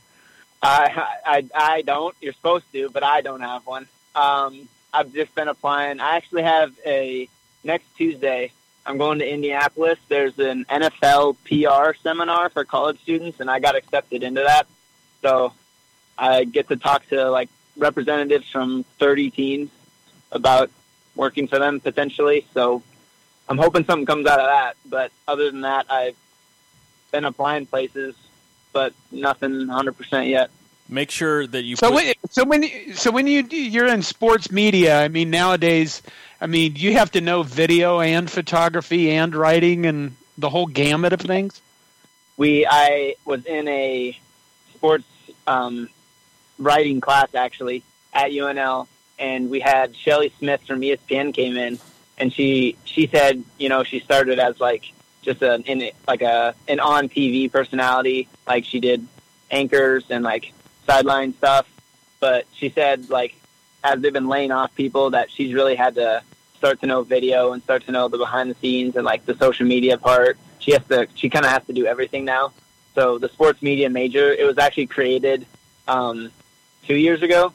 I, 0.61 1.07
I 1.25 1.45
I 1.55 1.81
don't. 1.81 2.15
You're 2.21 2.33
supposed 2.33 2.71
to, 2.73 2.89
but 2.89 3.03
I 3.03 3.21
don't 3.21 3.41
have 3.41 3.65
one. 3.65 3.87
Um, 4.15 4.69
I've 4.93 5.11
just 5.11 5.33
been 5.33 5.47
applying. 5.47 5.99
I 5.99 6.15
actually 6.17 6.43
have 6.43 6.73
a 6.85 7.27
next 7.63 7.85
Tuesday. 7.97 8.51
I'm 8.85 8.97
going 8.97 9.19
to 9.19 9.27
Indianapolis. 9.27 9.97
There's 10.09 10.37
an 10.37 10.65
NFL 10.69 11.37
PR 11.45 11.97
seminar 12.03 12.49
for 12.49 12.65
college 12.65 13.01
students, 13.01 13.39
and 13.39 13.49
I 13.49 13.59
got 13.59 13.75
accepted 13.75 14.21
into 14.23 14.41
that. 14.41 14.67
So 15.21 15.53
I 16.17 16.43
get 16.43 16.67
to 16.69 16.75
talk 16.75 17.07
to 17.09 17.29
like 17.29 17.49
representatives 17.77 18.49
from 18.49 18.83
30 18.99 19.29
teams 19.31 19.69
about 20.31 20.69
working 21.15 21.47
for 21.47 21.59
them 21.59 21.79
potentially. 21.79 22.45
So 22.53 22.83
I'm 23.47 23.57
hoping 23.57 23.85
something 23.85 24.05
comes 24.05 24.25
out 24.25 24.39
of 24.39 24.47
that. 24.47 24.75
But 24.85 25.11
other 25.27 25.49
than 25.51 25.61
that, 25.61 25.85
I've 25.89 26.15
been 27.11 27.25
applying 27.25 27.65
places, 27.65 28.15
but 28.71 28.93
nothing 29.11 29.51
100% 29.51 30.29
yet. 30.29 30.49
Make 30.89 31.11
sure 31.11 31.47
that 31.47 31.63
you. 31.63 31.75
So 31.75 31.87
put- 31.89 31.95
when, 31.95 32.13
so 32.29 32.43
when 32.43 32.93
so 32.93 33.09
when 33.09 33.25
you 33.25 33.47
you're 33.49 33.87
in 33.87 34.01
sports 34.01 34.51
media, 34.51 35.01
I 35.01 35.07
mean 35.07 35.29
nowadays, 35.29 36.01
I 36.41 36.47
mean 36.47 36.75
you 36.75 36.93
have 36.93 37.09
to 37.11 37.21
know 37.21 37.41
video 37.41 38.01
and 38.01 38.29
photography 38.29 39.11
and 39.11 39.33
writing 39.33 39.85
and 39.85 40.15
the 40.37 40.49
whole 40.49 40.65
gamut 40.65 41.13
of 41.13 41.21
things. 41.21 41.61
we 42.35 42.65
I 42.69 43.15
was 43.23 43.45
in 43.45 43.67
a 43.69 44.17
sports 44.75 45.05
um, 45.47 45.89
writing 46.63 47.01
class 47.01 47.33
actually 47.35 47.83
at 48.13 48.31
UNL, 48.31 48.87
and 49.19 49.49
we 49.49 49.59
had 49.59 49.95
Shelley 49.95 50.33
Smith 50.39 50.61
from 50.65 50.81
ESPN 50.81 51.33
came 51.33 51.57
in, 51.57 51.79
and 52.17 52.33
she 52.33 52.77
she 52.85 53.07
said 53.07 53.43
you 53.57 53.69
know 53.69 53.83
she 53.83 53.99
started 53.99 54.39
as 54.39 54.59
like 54.59 54.91
just 55.21 55.41
a 55.41 55.55
in 55.69 55.91
like 56.07 56.21
a 56.21 56.55
an 56.67 56.79
on 56.79 57.09
TV 57.09 57.51
personality, 57.51 58.27
like 58.47 58.65
she 58.65 58.79
did 58.79 59.07
anchors 59.51 60.05
and 60.09 60.23
like 60.23 60.53
sideline 60.85 61.33
stuff, 61.33 61.67
but 62.19 62.45
she 62.53 62.69
said 62.69 63.09
like 63.09 63.35
as 63.83 63.99
they've 64.01 64.13
been 64.13 64.27
laying 64.27 64.51
off 64.51 64.73
people 64.75 65.09
that 65.11 65.29
she's 65.29 65.53
really 65.53 65.75
had 65.75 65.95
to 65.95 66.23
start 66.55 66.79
to 66.79 66.87
know 66.87 67.03
video 67.03 67.51
and 67.51 67.61
start 67.61 67.85
to 67.85 67.91
know 67.91 68.07
the 68.07 68.17
behind 68.17 68.49
the 68.49 68.55
scenes 68.55 68.95
and 68.95 69.03
like 69.03 69.25
the 69.25 69.35
social 69.35 69.65
media 69.65 69.97
part. 69.97 70.37
She 70.59 70.71
has 70.71 70.85
to 70.87 71.07
she 71.15 71.29
kind 71.29 71.45
of 71.45 71.51
has 71.51 71.65
to 71.65 71.73
do 71.73 71.85
everything 71.85 72.23
now. 72.23 72.53
So 72.95 73.17
the 73.17 73.27
sports 73.29 73.61
media 73.61 73.89
major, 73.89 74.31
it 74.31 74.45
was 74.45 74.57
actually 74.57 74.87
created 74.87 75.45
um, 75.87 76.31
two 76.87 76.95
years 76.95 77.21
ago. 77.21 77.53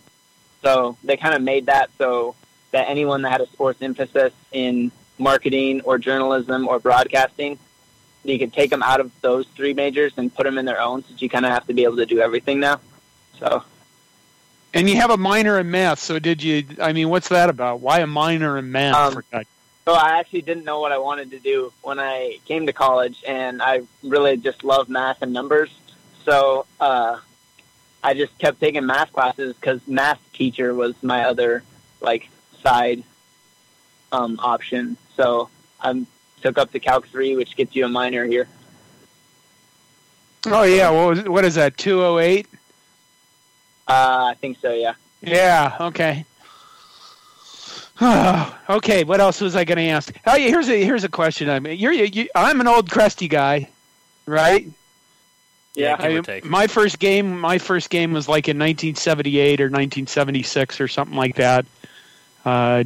So 0.63 0.97
they 1.05 1.17
kind 1.17 1.35
of 1.35 1.43
made 1.43 1.67
that 1.67 1.91
so 1.99 2.35
that 2.73 2.89
anyone 2.89 3.23
that 3.23 3.31
had 3.33 3.41
a 3.41 3.47
sports 3.47 3.81
emphasis 3.81 4.33
in 4.53 4.91
marketing 5.19 5.83
or 5.83 5.99
journalism 5.99 6.69
or 6.69 6.79
broadcasting, 6.79 7.59
you 8.25 8.39
could 8.39 8.53
take 8.53 8.71
them 8.71 8.83
out 8.83 9.01
of 9.01 9.11
those 9.21 9.47
three 9.57 9.75
majors 9.75 10.13
and 10.17 10.35
put 10.35 10.45
them 10.45 10.59
in 10.59 10.65
their 10.65 10.81
own. 10.81 11.05
Since 11.05 11.23
you 11.23 11.29
kind 11.29 11.47
of 11.47 11.53
have 11.53 11.67
to 11.69 11.75
be 11.75 11.85
able 11.85 11.97
to 11.97 12.07
do 12.07 12.21
everything 12.21 12.61
now. 12.61 12.81
So 13.39 13.63
And 14.75 14.91
you 14.91 14.97
have 14.97 15.11
a 15.11 15.17
minor 15.17 15.59
in 15.59 15.71
math. 15.71 16.01
So 16.01 16.19
did 16.19 16.43
you? 16.43 16.65
I 16.81 16.93
mean, 16.93 17.09
what's 17.09 17.29
that 17.29 17.49
about? 17.49 17.81
Why 17.81 18.01
a 18.01 18.07
minor 18.07 18.59
in 18.59 18.71
math? 18.71 19.17
Um. 19.17 19.45
So 19.85 19.95
I 19.95 20.19
actually 20.19 20.43
didn't 20.43 20.65
know 20.65 20.81
what 20.81 20.93
I 20.93 20.99
wanted 20.99 21.31
to 21.31 21.39
do 21.39 21.73
when 21.81 21.99
I 21.99 22.41
came 22.45 22.67
to 22.67 22.75
college, 22.75 23.25
and 23.27 23.63
I 23.63 23.83
really 24.03 24.37
just 24.37 24.63
love 24.63 24.91
math 24.91 25.23
and 25.23 25.33
numbers. 25.33 25.71
So 26.27 26.67
uh, 26.79 27.17
I 28.03 28.15
just 28.15 28.37
kept 28.39 28.61
taking 28.61 28.87
math 28.87 29.13
classes 29.13 29.55
because 29.57 29.81
math 29.87 30.21
teacher 30.33 30.75
was 30.75 30.95
my 31.03 31.25
other 31.25 31.63
like 32.01 32.29
side 32.63 33.03
um, 34.13 34.39
option. 34.43 34.97
So 35.17 35.49
I 35.81 36.07
took 36.41 36.59
up 36.59 36.71
the 36.71 36.81
Calc 36.81 37.07
three, 37.09 37.37
which 37.37 37.57
gets 37.57 37.75
you 37.75 37.85
a 37.85 37.89
minor 37.89 38.25
here. 38.25 38.49
Oh 40.47 40.63
yeah. 40.63 40.91
What 40.91 41.09
was, 41.09 41.29
what 41.29 41.45
is 41.45 41.57
that? 41.57 41.77
Two 41.77 42.03
oh 42.03 42.19
eight. 42.19 42.47
Uh, 43.87 44.31
I 44.31 44.35
think 44.41 44.59
so. 44.61 44.73
Yeah. 44.73 44.95
Yeah. 45.23 45.77
Okay. 45.81 46.25
okay. 48.71 49.05
What 49.05 49.21
else 49.21 49.41
was 49.41 49.57
I 49.57 49.65
going 49.65 49.79
to 49.79 49.89
ask? 49.89 50.15
Oh, 50.27 50.37
yeah, 50.37 50.49
here's 50.49 50.69
a 50.69 50.85
here's 50.85 51.05
a 51.05 51.09
question. 51.09 51.51
I 51.51 51.59
mean, 51.59 51.79
you're 51.79 51.93
you, 51.93 52.29
I'm 52.35 52.61
an 52.61 52.69
old 52.69 52.91
crusty 52.91 53.29
guy, 53.29 53.69
right? 54.27 54.71
Yeah, 55.79 55.97
Yeah. 56.09 56.21
I- 56.27 56.41
my 56.45 56.67
first 56.67 56.99
game, 56.99 57.39
my 57.41 57.59
first 57.59 57.89
game 57.91 58.13
was 58.13 58.29
like 58.29 58.49
in 58.49 58.59
1978 58.59 59.61
or 59.61 59.71
1976 59.71 60.81
or 60.81 60.89
something 60.89 61.17
like 61.17 61.37
that. 61.37 61.65
Uh, 62.45 62.85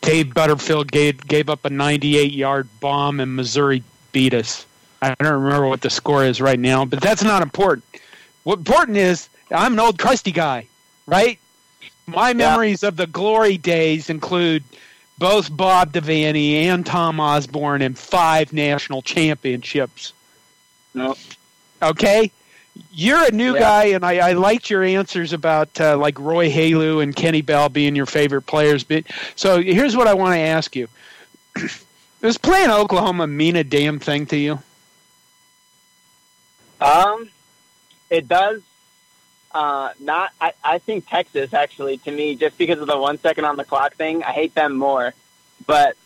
Dave 0.00 0.32
Butterfield 0.34 0.90
gave 0.92 1.26
gave 1.26 1.48
up 1.50 1.64
a 1.64 1.70
98 1.70 2.32
yard 2.32 2.68
bomb, 2.80 3.20
and 3.20 3.34
Missouri 3.34 3.82
beat 4.12 4.34
us. 4.34 4.64
I 5.02 5.14
don't 5.18 5.42
remember 5.42 5.66
what 5.68 5.80
the 5.82 5.90
score 5.90 6.24
is 6.24 6.40
right 6.40 6.58
now, 6.58 6.84
but 6.84 7.00
that's 7.00 7.22
not 7.22 7.42
important. 7.42 7.84
What 8.44 8.58
important 8.60 8.96
is 8.96 9.28
I'm 9.50 9.74
an 9.74 9.80
old 9.80 9.98
crusty 9.98 10.32
guy, 10.32 10.68
right? 11.06 11.38
My 12.06 12.32
memories 12.32 12.82
of 12.82 12.96
the 12.96 13.06
glory 13.08 13.58
days 13.58 14.08
include 14.08 14.62
both 15.18 15.54
Bob 15.54 15.92
Devaney 15.92 16.52
and 16.52 16.86
Tom 16.86 17.18
Osborne 17.18 17.82
and 17.82 17.98
five 17.98 18.52
national 18.52 19.02
championships. 19.02 20.12
No. 20.94 21.16
Okay, 21.82 22.32
you're 22.90 23.24
a 23.26 23.30
new 23.30 23.54
Yeah. 23.54 23.60
guy, 23.60 23.84
and 23.86 24.04
I, 24.04 24.30
I 24.30 24.32
liked 24.32 24.70
your 24.70 24.82
answers 24.82 25.32
about 25.32 25.80
uh, 25.80 25.96
like 25.96 26.18
Roy 26.18 26.50
Helu 26.50 27.02
and 27.02 27.14
Kenny 27.14 27.42
Bell 27.42 27.68
being 27.68 27.94
your 27.96 28.06
favorite 28.06 28.42
players. 28.42 28.84
But 28.84 29.04
so 29.34 29.60
here's 29.62 29.96
what 29.96 30.06
I 30.08 30.14
want 30.14 30.34
to 30.34 30.40
ask 30.40 30.74
you: 30.74 30.88
Does 32.22 32.38
playing 32.38 32.70
Oklahoma 32.70 33.26
mean 33.26 33.56
a 33.56 33.64
damn 33.64 33.98
thing 33.98 34.26
to 34.26 34.36
you? 34.36 34.58
Um, 36.80 37.28
it 38.10 38.28
does. 38.28 38.62
Uh, 39.52 39.92
not. 40.00 40.32
I, 40.40 40.52
I 40.62 40.78
think 40.78 41.08
Texas 41.08 41.54
actually 41.54 41.96
to 41.98 42.10
me 42.10 42.34
just 42.36 42.58
because 42.58 42.78
of 42.80 42.86
the 42.86 42.98
one 42.98 43.18
second 43.18 43.44
on 43.46 43.56
the 43.56 43.64
clock 43.64 43.94
thing. 43.94 44.22
I 44.22 44.32
hate 44.32 44.54
them 44.54 44.74
more, 44.76 45.14
but 45.66 45.96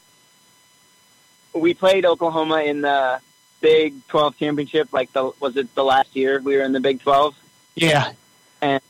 we 1.52 1.74
played 1.74 2.04
Oklahoma 2.04 2.62
in 2.62 2.80
the 2.82 3.20
Big 3.60 4.06
Twelve 4.08 4.36
championship. 4.38 4.92
Like 4.92 5.12
the 5.12 5.32
was 5.40 5.56
it 5.56 5.74
the 5.74 5.84
last 5.84 6.14
year 6.16 6.40
we 6.40 6.56
were 6.56 6.62
in 6.62 6.72
the 6.72 6.80
Big 6.80 7.00
Twelve? 7.00 7.34
Yeah, 7.74 8.12
And 8.60 8.82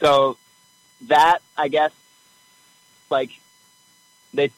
So 0.00 0.36
that 1.08 1.38
I 1.56 1.68
guess 1.68 1.92
like 3.10 3.30
they 4.32 4.50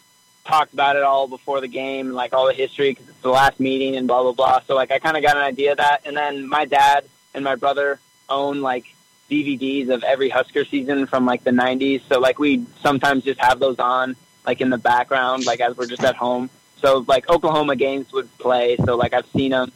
talked 0.44 0.72
about 0.72 0.96
it 0.96 1.02
all 1.02 1.26
before 1.26 1.60
the 1.60 1.68
game, 1.68 2.12
like 2.12 2.32
all 2.32 2.46
the 2.46 2.54
history 2.54 2.90
because 2.90 3.08
it's 3.08 3.20
the 3.20 3.28
last 3.28 3.58
meeting 3.60 3.96
and 3.96 4.06
blah 4.06 4.22
blah 4.22 4.32
blah. 4.32 4.60
So 4.66 4.74
like 4.74 4.90
I 4.90 4.98
kind 4.98 5.16
of 5.16 5.22
got 5.22 5.36
an 5.36 5.42
idea 5.42 5.72
of 5.72 5.78
that. 5.78 6.02
And 6.04 6.16
then 6.16 6.48
my 6.48 6.64
dad 6.64 7.04
and 7.34 7.44
my 7.44 7.56
brother 7.56 8.00
own 8.28 8.60
like 8.60 8.84
DVDs 9.30 9.88
of 9.88 10.04
every 10.04 10.28
Husker 10.28 10.64
season 10.64 11.06
from 11.06 11.26
like 11.26 11.44
the 11.44 11.50
'90s. 11.50 12.02
So 12.08 12.20
like 12.20 12.38
we 12.38 12.64
sometimes 12.82 13.24
just 13.24 13.40
have 13.40 13.58
those 13.58 13.78
on 13.78 14.16
like 14.46 14.60
in 14.60 14.70
the 14.70 14.78
background, 14.78 15.44
like 15.44 15.60
as 15.60 15.76
we're 15.76 15.86
just 15.86 16.04
at 16.04 16.16
home. 16.16 16.48
So 16.80 17.04
like 17.06 17.28
Oklahoma 17.28 17.76
games 17.76 18.12
would 18.12 18.36
play. 18.38 18.76
So 18.84 18.96
like 18.96 19.14
I've 19.14 19.26
seen 19.28 19.50
them. 19.50 19.72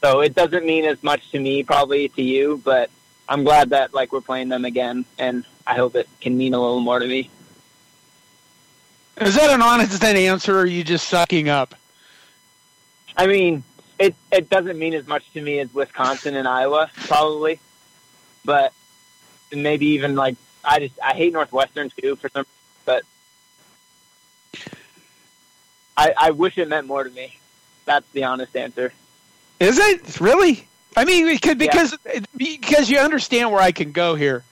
So 0.00 0.20
it 0.20 0.34
doesn't 0.34 0.66
mean 0.66 0.84
as 0.84 1.02
much 1.02 1.30
to 1.30 1.38
me, 1.38 1.62
probably 1.62 2.08
to 2.10 2.22
you, 2.22 2.60
but 2.64 2.90
I'm 3.28 3.44
glad 3.44 3.70
that 3.70 3.94
like 3.94 4.12
we're 4.12 4.20
playing 4.20 4.48
them 4.48 4.64
again, 4.64 5.04
and 5.18 5.44
I 5.66 5.76
hope 5.76 5.94
it 5.94 6.08
can 6.20 6.36
mean 6.36 6.52
a 6.52 6.60
little 6.60 6.80
more 6.80 6.98
to 6.98 7.06
me. 7.06 7.30
Is 9.20 9.36
that 9.36 9.50
an 9.50 9.62
honest 9.62 10.02
answer, 10.04 10.56
or 10.56 10.62
are 10.62 10.66
you 10.66 10.84
just 10.84 11.08
sucking 11.08 11.48
up? 11.48 11.74
I 13.16 13.26
mean, 13.26 13.62
it 13.98 14.14
it 14.32 14.50
doesn't 14.50 14.78
mean 14.78 14.92
as 14.94 15.06
much 15.06 15.30
to 15.32 15.40
me 15.40 15.60
as 15.60 15.72
Wisconsin 15.72 16.34
and 16.36 16.48
Iowa, 16.48 16.90
probably, 16.94 17.60
but 18.44 18.72
maybe 19.52 19.86
even 19.86 20.16
like 20.16 20.36
I 20.64 20.80
just 20.80 20.98
I 21.02 21.14
hate 21.14 21.32
Northwestern 21.32 21.90
too 21.90 22.16
for 22.16 22.28
some, 22.28 22.44
but 22.84 23.04
I 25.96 26.14
I 26.16 26.30
wish 26.30 26.58
it 26.58 26.68
meant 26.68 26.86
more 26.86 27.04
to 27.04 27.10
me. 27.10 27.38
That's 27.84 28.06
the 28.12 28.24
honest 28.24 28.56
answer. 28.56 28.92
Is 29.60 29.78
it 29.78 30.20
really? 30.20 30.66
I 30.96 31.04
mean, 31.04 31.26
because 31.26 31.56
because, 31.56 31.96
because 32.36 32.88
you 32.90 32.98
understand 32.98 33.50
where 33.50 33.60
I 33.60 33.72
can 33.72 33.92
go 33.92 34.14
here. 34.14 34.44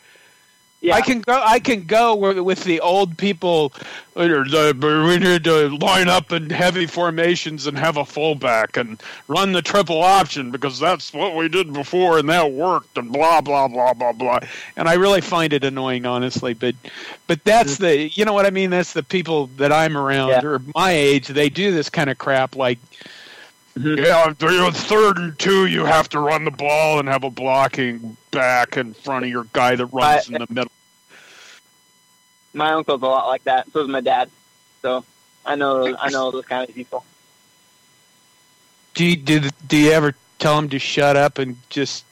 Yeah. 0.83 0.97
I 0.97 1.01
can 1.01 1.21
go. 1.21 1.41
I 1.41 1.61
can 1.61 1.85
go 1.85 2.43
with, 2.43 2.65
the 2.65 2.81
old 2.81 3.17
people. 3.17 3.73
We 4.17 4.27
need 4.27 5.45
to 5.45 5.69
line 5.81 6.09
up 6.09 6.33
in 6.33 6.51
heavy 6.51 6.87
formations 6.87 7.69
and 7.69 7.79
have 7.79 7.97
a 7.97 8.05
fullback 8.05 8.77
and 8.77 9.01
run 9.29 9.53
the 9.53 9.63
triple 9.63 10.03
option 10.03 10.51
because 10.51 10.81
that's 10.81 11.13
what 11.15 11.37
we 11.37 11.49
did 11.49 11.73
before 11.73 12.19
and 12.19 12.29
that 12.31 12.51
worked 12.51 12.99
and 12.99 13.13
blah 13.13 13.41
blah 13.41 13.69
blah 13.69 13.95
blah 13.95 14.13
blah. 14.13 14.41
And 14.77 14.89
I 14.89 14.95
really 14.95 15.21
find 15.21 15.53
it 15.53 15.63
annoying, 15.63 16.05
honestly. 16.05 16.53
But 16.53 16.75
but 17.29 17.45
that's 17.45 17.79
the 17.79 18.09
you 18.09 18.25
know 18.25 18.33
what 18.33 18.45
I 18.45 18.51
mean. 18.51 18.71
That's 18.71 18.93
the 18.93 19.05
people 19.05 19.47
that 19.59 19.73
I'm 19.73 19.97
around 19.97 20.31
Yeah. 20.31 20.45
or 20.45 20.61
my 20.75 20.91
age. 20.91 21.29
They 21.29 21.49
do 21.49 21.71
this 21.73 21.89
kind 21.89 22.11
of 22.11 22.19
crap 22.19 22.57
like. 22.57 22.81
Mhm. 23.77 24.05
Yeah, 24.05 24.31
if 24.31 24.43
you're 24.43 24.71
third 24.71 25.17
and 25.19 25.39
two, 25.39 25.67
you 25.67 25.85
have 25.87 26.09
to 26.11 26.21
run 26.21 26.45
the 26.45 26.51
ball 26.51 26.99
and 26.99 27.09
have 27.09 27.25
a 27.25 27.31
blocking 27.31 28.17
back 28.31 28.77
in 28.77 28.93
front 28.93 29.25
of 29.25 29.31
your 29.31 29.45
guy 29.53 29.77
that 29.77 29.87
runs 29.87 30.31
I- 30.31 30.35
in 30.35 30.41
the 30.41 30.47
middle. 30.53 30.73
My 32.55 32.73
uncle's 32.73 33.01
a 33.01 33.07
lot 33.07 33.29
like 33.29 33.45
that. 33.45 33.73
So 33.73 33.81
is 33.81 33.89
my 33.89 34.03
dad. 34.03 34.31
So 34.83 35.05
I 35.47 35.55
know 35.55 35.97
I 35.99 36.11
know 36.11 36.31
those 36.31 36.45
kind 36.45 36.69
of 36.69 36.75
people. 36.75 37.05
Do 38.95 39.07
you, 39.07 39.17
do 39.17 39.49
do 39.67 39.77
you 39.79 39.91
ever 39.93 40.15
tell 40.39 40.59
him 40.59 40.69
to 40.69 40.79
shut 40.79 41.17
up 41.17 41.39
and 41.39 41.57
just? 41.71 42.05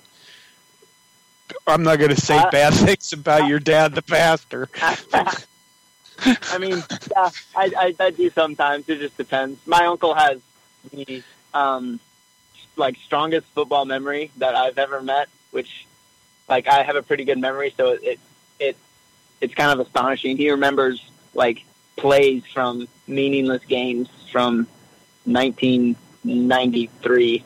I'm 1.67 1.83
not 1.83 1.99
going 1.99 2.15
to 2.15 2.21
say 2.21 2.39
Uh, 2.39 2.51
bad 2.51 2.73
things 2.87 3.13
about 3.13 3.49
your 3.49 3.59
dad, 3.59 3.95
the 3.95 4.01
pastor. 4.03 4.69
I 4.83 6.59
mean, 6.59 6.83
yeah, 7.11 7.31
I, 7.57 7.73
I, 7.77 7.95
I 8.01 8.11
do 8.11 8.31
sometimes. 8.31 8.89
It 8.89 8.99
just 9.01 9.17
depends. 9.19 9.59
My 9.67 9.85
uncle 9.87 10.15
has 10.15 10.41
the 10.91 11.23
um, 11.55 12.01
like 12.77 12.97
strongest 13.05 13.47
football 13.49 13.85
memory 13.85 14.31
that 14.39 14.55
I've 14.55 14.79
ever 14.79 15.03
met, 15.03 15.29
which 15.51 15.87
like 16.49 16.69
I 16.69 16.83
have 16.83 16.97
a 16.97 17.03
pretty 17.03 17.25
good 17.25 17.39
memory, 17.39 17.75
so 17.77 17.99
it 18.03 18.19
it 18.59 18.77
it's 19.41 19.55
kind 19.55 19.79
of 19.79 19.87
astonishing. 19.87 20.37
He 20.37 20.51
remembers 20.51 21.01
like 21.35 21.65
plays 21.97 22.43
from 22.53 22.89
meaningless 23.07 23.65
games 23.65 24.09
from 24.33 24.67
1993 25.25 27.45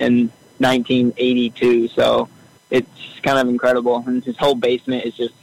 and 0.00 0.30
1982. 0.58 1.88
So 1.88 2.28
it's 2.70 2.88
kind 3.22 3.38
of 3.38 3.48
incredible, 3.48 4.02
and 4.06 4.24
his 4.24 4.36
whole 4.36 4.54
basement 4.54 5.04
is 5.04 5.14
just 5.14 5.34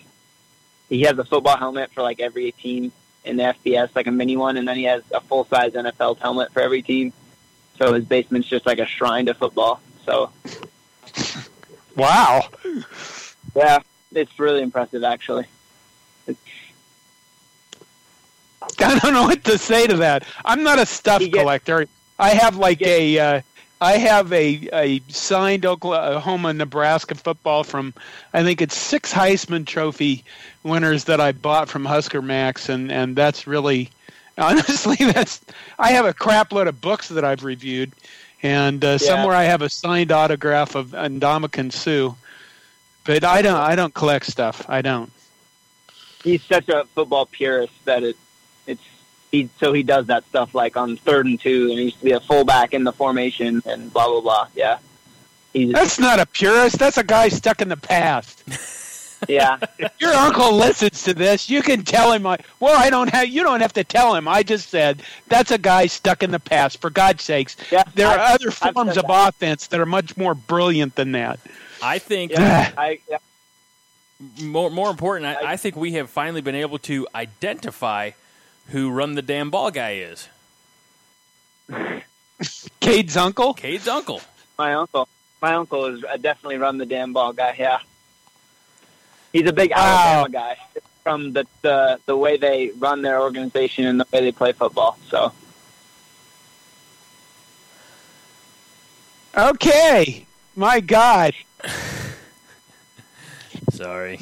he 0.90 1.02
has 1.02 1.18
a 1.20 1.24
football 1.24 1.58
helmet 1.58 1.92
for 1.94 2.02
like 2.02 2.20
every 2.20 2.52
team 2.52 2.92
in 3.24 3.38
the 3.38 3.44
FBS, 3.44 3.96
like 3.96 4.08
a 4.08 4.12
mini 4.12 4.38
one, 4.38 4.58
and 4.58 4.68
then 4.68 4.78
he 4.78 4.86
has 4.86 5.04
a 5.14 5.22
full 5.22 5.46
size 5.46 5.74
NFL 5.74 6.20
helmet 6.20 6.52
for 6.52 6.62
every 6.62 6.82
team. 6.82 7.14
So 7.80 7.94
his 7.94 8.06
basement's 8.06 8.48
just 8.48 8.66
like 8.68 8.78
a 8.80 8.86
shrine 8.86 9.26
to 9.26 9.34
football. 9.34 9.82
So 10.06 10.30
Wow. 11.96 12.48
yeah, 13.56 13.80
it's 14.14 14.38
really 14.40 14.62
impressive 14.62 15.04
actually. 15.04 15.46
It's, 16.28 16.40
I 18.80 19.00
don't 19.00 19.14
know 19.14 19.24
what 19.24 19.44
to 19.46 19.58
say 19.58 19.88
to 19.88 19.98
that. 19.98 20.24
I'm 20.46 20.64
not 20.64 20.78
a 20.80 20.86
stuff 20.86 21.22
You 21.22 21.30
get- 21.30 21.40
collector. 21.40 21.88
I 22.22 22.30
have 22.32 22.58
like 22.58 22.82
You 22.82 22.88
a, 22.88 23.20
uh, 23.20 23.42
I 23.82 23.94
have 23.94 24.34
a, 24.34 24.68
a 24.74 25.00
signed 25.08 25.66
Oklahoma, 25.66 26.52
Nebraska 26.54 27.16
football 27.16 27.64
from, 27.64 27.94
I 28.34 28.44
think 28.44 28.62
it's 28.62 28.76
six 28.76 29.14
Heisman 29.14 29.66
Trophy 29.66 30.26
winners 30.64 31.06
that 31.06 31.22
I 31.22 31.32
bought 31.32 31.70
from 31.70 31.86
Husker 31.86 32.22
Max, 32.22 32.68
and 32.68 32.92
and 32.92 33.16
that's 33.16 33.48
really, 33.48 33.90
honestly, 34.42 34.96
that's. 34.98 35.42
I 35.78 35.92
have 35.92 36.06
a 36.06 36.14
crap 36.14 36.54
load 36.54 36.68
of 36.68 36.80
books 36.80 37.10
that 37.10 37.26
I've 37.26 37.44
reviewed, 37.44 37.92
and 38.42 38.84
uh, 38.84 38.98
somewhere 38.98 39.36
I 39.36 39.44
have 39.44 39.62
a 39.62 39.70
signed 39.70 40.12
autograph 40.12 40.76
of 40.76 40.92
Ndamukong 40.92 41.74
Suh, 41.74 42.16
but 43.04 43.24
I 43.24 43.42
don't 43.42 43.60
I 43.60 43.76
don't 43.76 43.94
collect 43.94 44.26
stuff. 44.26 44.66
I 44.70 44.82
don't. 44.82 45.12
he's 46.24 46.44
such 46.44 46.70
a 46.70 46.86
football 46.96 47.26
purist 47.26 47.74
that 47.86 48.04
it 48.04 48.18
it's 48.66 48.84
he 49.32 49.50
so 49.60 49.74
he 49.74 49.84
does 49.84 50.08
that 50.08 50.26
stuff 50.26 50.56
like 50.56 50.78
on 50.78 50.96
third 50.98 51.26
and 51.26 51.40
two, 51.40 51.70
and 51.70 51.78
he 51.80 51.86
used 51.86 52.00
to 52.00 52.06
be 52.06 52.12
a 52.12 52.20
fullback 52.22 52.74
in 52.74 52.84
the 52.84 52.94
formation 52.94 53.62
and 53.66 53.92
blah 53.92 54.08
blah 54.08 54.22
blah. 54.22 54.48
Yeah, 54.56 54.80
he's 55.52 55.74
That's 55.74 56.00
not 56.00 56.20
a 56.20 56.26
purist. 56.26 56.80
That's 56.80 56.98
a 56.98 57.04
guy 57.04 57.28
stuck 57.28 57.62
in 57.62 57.68
the 57.68 57.78
past. 57.78 58.44
yeah. 59.28 59.58
If 59.78 59.92
your 60.00 60.14
uncle 60.14 60.54
listens 60.56 61.04
to 61.04 61.14
this, 61.14 61.50
you 61.50 61.62
can 61.62 61.84
tell 61.84 62.12
him. 62.12 62.26
I, 62.26 62.38
well, 62.60 62.80
I 62.80 62.90
don't 62.90 63.10
have. 63.10 63.28
You 63.28 63.44
don't 63.44 63.62
have 63.62 63.74
to 63.74 63.84
tell 63.84 64.16
him. 64.16 64.28
I 64.28 64.44
just 64.44 64.70
said 64.70 65.02
that's 65.28 65.52
a 65.52 65.58
guy 65.58 65.88
stuck 65.88 66.24
in 66.24 66.32
the 66.32 66.40
past. 66.40 66.80
For 66.82 66.90
God's 66.90 67.24
sakes, 67.24 67.56
Yeah, 67.72 67.84
there 67.96 68.08
are 68.08 68.18
I've- 68.20 68.34
other 68.46 68.52
forms 68.52 68.98
of 68.98 69.08
that. 69.08 69.28
offense 69.30 69.68
that 69.68 69.80
are 69.80 69.86
much 69.86 70.16
more 70.18 70.34
brilliant 70.36 70.96
than 70.96 71.12
that. 71.14 71.40
I 71.82 72.00
think 72.00 72.32
Yeah, 72.32 72.72
I, 72.78 73.00
yeah, 73.10 73.18
more 74.42 74.70
more 74.70 74.90
important, 74.90 75.26
I, 75.28 75.34
I- 75.48 75.52
I 75.54 75.58
think 75.58 75.76
we 75.76 75.94
have 75.94 76.10
finally 76.10 76.42
been 76.42 76.56
able 76.56 76.80
to 76.80 77.08
identify 77.16 78.12
who 78.70 78.90
run 78.92 79.14
the 79.16 79.22
damn 79.22 79.50
ball 79.50 79.72
guy 79.72 79.94
is. 79.96 80.28
Cade's 82.80 83.18
uncle. 83.18 83.54
Cade's 83.54 83.88
uncle. 83.88 84.22
my 84.58 84.74
uncle. 84.74 85.08
My 85.42 85.56
uncle 85.56 85.86
is 85.86 86.04
uh, 86.04 86.18
definitely 86.18 86.58
run 86.58 86.78
the 86.78 86.86
damn 86.86 87.14
ball 87.14 87.34
guy. 87.34 87.56
Yeah, 87.58 87.80
he's 89.34 89.48
a 89.48 89.54
big 89.54 89.72
Wow. 89.72 89.78
Alabama 90.26 90.30
guy 90.30 90.58
from 91.04 91.34
the, 91.34 91.46
the 91.62 92.00
the 92.06 92.16
way 92.16 92.38
they 92.38 92.70
run 92.78 93.02
their 93.02 93.22
organization 93.22 93.86
and 93.86 94.00
the 94.00 94.08
way 94.12 94.22
they 94.22 94.32
play 94.32 94.52
football. 94.52 94.98
So 95.10 95.32
Okay, 99.38 100.26
my 100.56 100.80
God, 100.80 101.34
Sorry. 103.72 104.20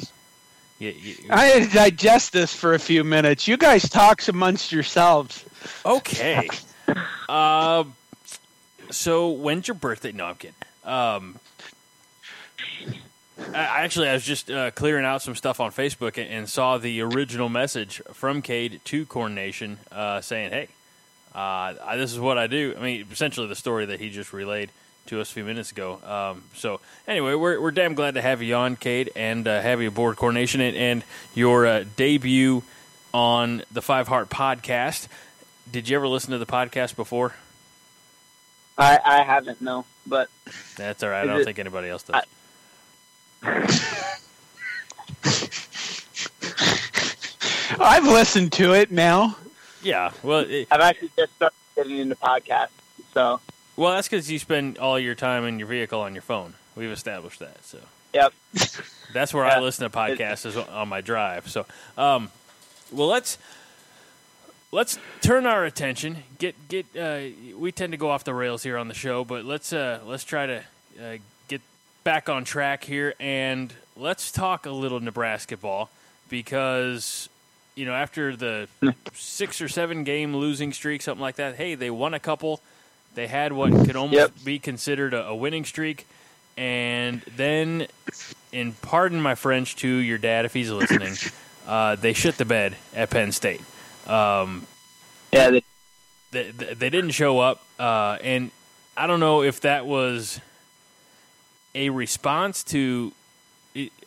You- 0.78 0.90
you- 0.90 1.16
I 1.30 1.46
had 1.46 1.68
to 1.70 1.74
digest 1.74 2.32
this 2.32 2.54
for 2.54 2.74
a 2.74 2.78
few 2.78 3.02
minutes. 3.02 3.48
You 3.48 3.56
guys 3.56 3.88
talk 3.88 4.26
amongst 4.28 4.70
yourselves. 4.72 5.44
okay. 5.84 6.48
Um. 7.28 7.94
so 8.90 9.28
when's 9.28 9.68
your 9.68 9.74
birthday? 9.74 10.12
No, 10.12 10.24
I'm 10.24 10.36
kidding. 10.36 10.54
Um. 10.84 11.38
I, 13.38 13.84
actually, 13.84 14.08
I 14.08 14.14
was 14.14 14.24
just 14.24 14.50
uh, 14.50 14.70
clearing 14.72 15.04
out 15.04 15.22
some 15.22 15.34
stuff 15.36 15.60
on 15.60 15.70
Facebook 15.70 16.18
and, 16.18 16.28
and 16.30 16.48
saw 16.48 16.78
the 16.78 17.00
original 17.02 17.48
message 17.48 18.02
from 18.12 18.42
Cade 18.42 18.80
to 18.86 19.06
Corn 19.06 19.34
Nation 19.34 19.78
uh, 19.92 20.20
saying, 20.20 20.50
"Hey, 20.50 20.68
uh, 21.34 21.74
I, 21.84 21.96
this 21.96 22.12
is 22.12 22.18
what 22.18 22.36
I 22.38 22.46
do." 22.46 22.74
I 22.78 22.82
mean, 22.82 23.06
essentially 23.12 23.46
the 23.46 23.54
story 23.54 23.86
that 23.86 24.00
he 24.00 24.10
just 24.10 24.32
relayed 24.32 24.70
to 25.06 25.20
us 25.20 25.30
a 25.30 25.34
few 25.34 25.44
minutes 25.44 25.70
ago. 25.72 26.00
Um, 26.04 26.42
so 26.54 26.80
anyway, 27.06 27.34
we're 27.34 27.60
we're 27.60 27.70
damn 27.70 27.94
glad 27.94 28.14
to 28.14 28.22
have 28.22 28.42
you 28.42 28.54
on, 28.56 28.76
Cade, 28.76 29.10
and 29.14 29.46
uh, 29.46 29.60
have 29.62 29.80
you 29.80 29.88
aboard 29.88 30.16
Corn 30.16 30.34
Nation 30.34 30.60
and, 30.60 30.76
and 30.76 31.04
your 31.34 31.66
uh, 31.66 31.84
debut 31.96 32.62
on 33.14 33.62
the 33.70 33.82
Five 33.82 34.08
Heart 34.08 34.30
Podcast. 34.30 35.08
Did 35.70 35.88
you 35.88 35.96
ever 35.96 36.08
listen 36.08 36.32
to 36.32 36.38
the 36.38 36.46
podcast 36.46 36.96
before? 36.96 37.34
I 38.76 38.98
I 39.04 39.22
haven't 39.22 39.60
no, 39.62 39.84
but 40.06 40.28
That's 40.76 41.02
all 41.02 41.10
right. 41.10 41.22
I 41.22 41.26
don't 41.26 41.40
it- 41.40 41.44
think 41.44 41.58
anybody 41.58 41.88
else 41.88 42.02
does. 42.02 42.16
I- 42.16 42.24
I've 47.80 48.04
listened 48.04 48.52
to 48.54 48.74
it 48.74 48.90
now. 48.90 49.36
yeah. 49.82 50.12
Well, 50.22 50.40
it, 50.40 50.68
I've 50.70 50.80
actually 50.80 51.10
just 51.16 51.34
started 51.36 51.54
getting 51.76 51.98
into 51.98 52.16
podcasts. 52.16 52.68
So 53.14 53.40
well, 53.76 53.94
that's 53.94 54.08
because 54.08 54.30
you 54.30 54.38
spend 54.38 54.78
all 54.78 54.98
your 54.98 55.14
time 55.14 55.44
in 55.44 55.58
your 55.58 55.68
vehicle 55.68 56.00
on 56.00 56.14
your 56.14 56.22
phone. 56.22 56.54
We've 56.74 56.90
established 56.90 57.40
that. 57.40 57.64
So 57.64 57.78
yep, 58.12 58.32
that's 59.12 59.32
where 59.32 59.44
I 59.44 59.60
listen 59.60 59.88
to 59.88 59.96
podcasts 59.96 60.46
is 60.46 60.56
on 60.56 60.88
my 60.88 61.00
drive. 61.00 61.48
So, 61.48 61.66
um, 61.96 62.30
well, 62.90 63.06
let's 63.06 63.38
let's 64.72 64.98
turn 65.20 65.46
our 65.46 65.64
attention. 65.64 66.24
Get 66.38 66.68
get. 66.68 66.86
Uh, 66.96 67.20
we 67.56 67.72
tend 67.72 67.92
to 67.92 67.96
go 67.96 68.10
off 68.10 68.24
the 68.24 68.34
rails 68.34 68.62
here 68.62 68.76
on 68.76 68.88
the 68.88 68.94
show, 68.94 69.24
but 69.24 69.44
let's 69.44 69.72
uh, 69.72 70.00
let's 70.04 70.24
try 70.24 70.46
to 70.46 70.58
uh, 71.00 71.12
get 71.12 71.20
back 72.04 72.28
on 72.28 72.44
track 72.44 72.84
here 72.84 73.14
and 73.20 73.72
let's 73.96 74.30
talk 74.32 74.66
a 74.66 74.70
little 74.70 75.00
Nebraska 75.00 75.56
ball 75.56 75.90
because 76.30 77.28
you 77.74 77.84
know 77.84 77.92
after 77.94 78.36
the 78.36 78.68
six 79.14 79.60
or 79.60 79.68
seven 79.68 80.04
game 80.04 80.34
losing 80.36 80.72
streak, 80.72 81.02
something 81.02 81.20
like 81.22 81.36
that. 81.36 81.56
Hey, 81.56 81.74
they 81.74 81.90
won 81.90 82.14
a 82.14 82.20
couple. 82.20 82.60
They 83.14 83.26
had 83.26 83.52
what 83.52 83.72
could 83.72 83.96
almost 83.96 84.14
Yep. 84.18 84.32
be 84.44 84.58
considered 84.58 85.12
a, 85.14 85.26
a 85.28 85.34
winning 85.34 85.64
streak, 85.64 86.06
and 86.56 87.20
then, 87.36 87.86
and 88.52 88.80
pardon 88.82 89.20
my 89.20 89.34
French 89.34 89.74
to 89.76 89.88
your 89.88 90.18
dad 90.18 90.44
if 90.44 90.52
he's 90.54 90.70
listening, 90.70 91.14
uh, 91.66 91.96
they 91.96 92.12
shit 92.12 92.36
the 92.36 92.44
bed 92.44 92.76
at 92.94 93.10
Penn 93.10 93.32
State. 93.32 93.60
Um, 94.06 94.66
Yeah, 95.32 95.50
they, 95.50 95.62
they, 96.30 96.50
they 96.74 96.90
didn't 96.90 97.10
show 97.10 97.40
up, 97.40 97.64
uh, 97.80 98.18
and 98.22 98.50
I 98.96 99.06
don't 99.08 99.20
know 99.20 99.42
if 99.42 99.62
that 99.62 99.84
was 99.86 100.40
a 101.74 101.90
response 101.90 102.64
to. 102.64 103.12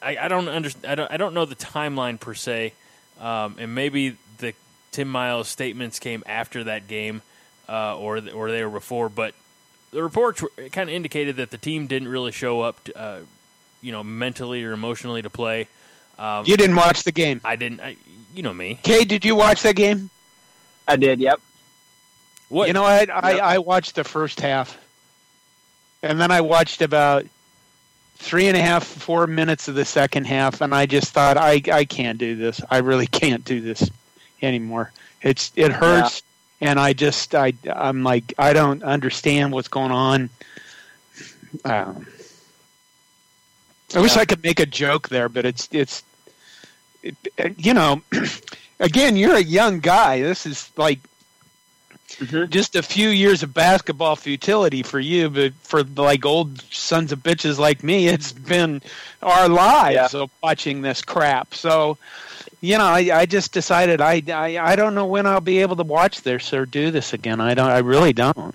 I, 0.01 0.17
I 0.17 0.27
don't 0.27 0.47
understand. 0.49 0.85
I 0.91 0.95
don't, 0.95 1.11
I 1.11 1.17
don't 1.17 1.33
know 1.33 1.45
the 1.45 1.55
timeline 1.55 2.19
per 2.19 2.33
se, 2.33 2.73
um, 3.19 3.55
and 3.59 3.73
maybe 3.73 4.17
the 4.39 4.53
Tim 4.91 5.07
Miles 5.07 5.47
statements 5.47 5.99
came 5.99 6.23
after 6.25 6.65
that 6.65 6.87
game, 6.87 7.21
uh, 7.69 7.97
or 7.97 8.21
or 8.33 8.51
they 8.51 8.63
were 8.63 8.71
before. 8.71 9.07
But 9.09 9.33
the 9.91 10.03
reports 10.03 10.43
kind 10.71 10.89
of 10.89 10.95
indicated 10.95 11.37
that 11.37 11.51
the 11.51 11.57
team 11.57 11.87
didn't 11.87 12.07
really 12.07 12.31
show 12.31 12.61
up, 12.61 12.83
to, 12.85 12.97
uh, 12.97 13.19
you 13.81 13.91
know, 13.91 14.03
mentally 14.03 14.63
or 14.63 14.73
emotionally 14.73 15.21
to 15.21 15.29
play. 15.29 15.67
Um, 16.19 16.45
You 16.45 16.57
didn't 16.57 16.75
watch 16.75 17.03
the 17.03 17.11
game. 17.11 17.41
I 17.43 17.55
didn't. 17.55 17.79
I, 17.79 17.95
you 18.33 18.43
know 18.43 18.53
me. 18.53 18.79
Kay, 18.83 19.05
did 19.05 19.23
you 19.25 19.35
watch 19.35 19.61
that 19.63 19.75
game? 19.75 20.09
I 20.87 20.95
did. 20.95 21.19
Yep. 21.19 21.39
What 22.49 22.67
You 22.67 22.73
know, 22.73 22.83
I, 22.83 23.07
I, 23.11 23.31
Yep. 23.31 23.41
I 23.41 23.57
watched 23.59 23.95
the 23.95 24.03
first 24.03 24.41
half, 24.41 24.77
and 26.03 26.19
then 26.19 26.31
I 26.31 26.41
watched 26.41 26.81
about 26.81 27.25
three 28.21 28.47
and 28.47 28.55
a 28.55 28.61
half, 28.61 28.85
four 28.85 29.25
minutes 29.25 29.67
of 29.67 29.73
the 29.73 29.83
second 29.83 30.25
half, 30.25 30.61
and 30.61 30.75
I 30.75 30.85
just 30.85 31.11
thought, 31.11 31.37
I, 31.37 31.61
I 31.71 31.85
can't 31.85 32.19
do 32.19 32.35
this. 32.35 32.61
I 32.69 32.77
really 32.77 33.07
can't 33.21 33.43
do 33.43 33.59
this 33.59 33.89
anymore. 34.41 34.91
It's 35.23 35.51
it 35.55 35.71
hurts, 35.71 36.23
and 36.61 36.79
I 36.79 36.93
just 36.93 37.35
I 37.35 37.53
I'm 37.71 38.03
like 38.03 38.33
I 38.37 38.53
don't 38.53 38.83
understand 38.83 39.51
what's 39.51 39.67
going 39.67 39.91
on. 39.91 40.29
Um, 41.65 42.07
I 43.93 43.99
wish 43.99 44.15
I 44.17 44.25
could 44.25 44.41
make 44.41 44.59
a 44.59 44.65
joke 44.65 45.09
there, 45.09 45.29
but 45.29 45.45
it's 45.45 45.67
it's 45.71 46.01
it, 47.03 47.15
you 47.57 47.73
know, 47.73 48.01
again, 48.79 49.15
you're 49.15 49.35
a 49.35 49.43
young 49.43 49.79
guy. 49.79 50.21
This 50.21 50.45
is 50.45 50.71
like 50.75 50.99
Mhm. 52.19 52.49
just 52.49 52.75
a 52.75 52.81
few 52.83 53.09
years 53.09 53.43
of 53.43 53.53
basketball 53.53 54.15
futility 54.15 54.83
for 54.83 54.99
you, 54.99 55.29
but 55.29 55.53
for 55.63 55.83
like 55.83 56.25
old 56.25 56.61
sons 56.71 57.11
of 57.11 57.19
bitches 57.19 57.57
like 57.57 57.83
me, 57.83 58.07
it's 58.07 58.31
been 58.31 58.81
our 59.21 59.47
lives 59.49 60.13
of 60.13 60.29
watching 60.43 60.81
this 60.81 61.01
crap. 61.01 61.53
So, 61.55 61.97
you 62.61 62.77
know, 62.77 62.85
I, 62.85 63.09
I 63.21 63.25
just 63.25 63.53
decided 63.53 64.01
I, 64.01 64.21
I 64.29 64.57
I 64.59 64.75
don't 64.75 64.93
know 64.95 65.05
when 65.05 65.25
I'll 65.25 65.41
be 65.41 65.59
able 65.59 65.75
to 65.77 65.83
watch 65.83 66.21
this 66.21 66.53
or 66.53 66.65
do 66.65 66.91
this 66.91 67.13
again. 67.13 67.39
I 67.41 67.53
don't. 67.53 67.69
I 67.69 67.79
really 67.79 68.13
don't. 68.13 68.53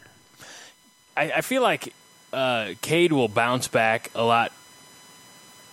I, 1.16 1.33
I 1.33 1.40
feel 1.40 1.62
like 1.62 1.92
uh, 2.33 2.75
Cade 2.83 3.12
will 3.12 3.29
bounce 3.29 3.69
back 3.69 4.11
a 4.14 4.23
lot 4.23 4.53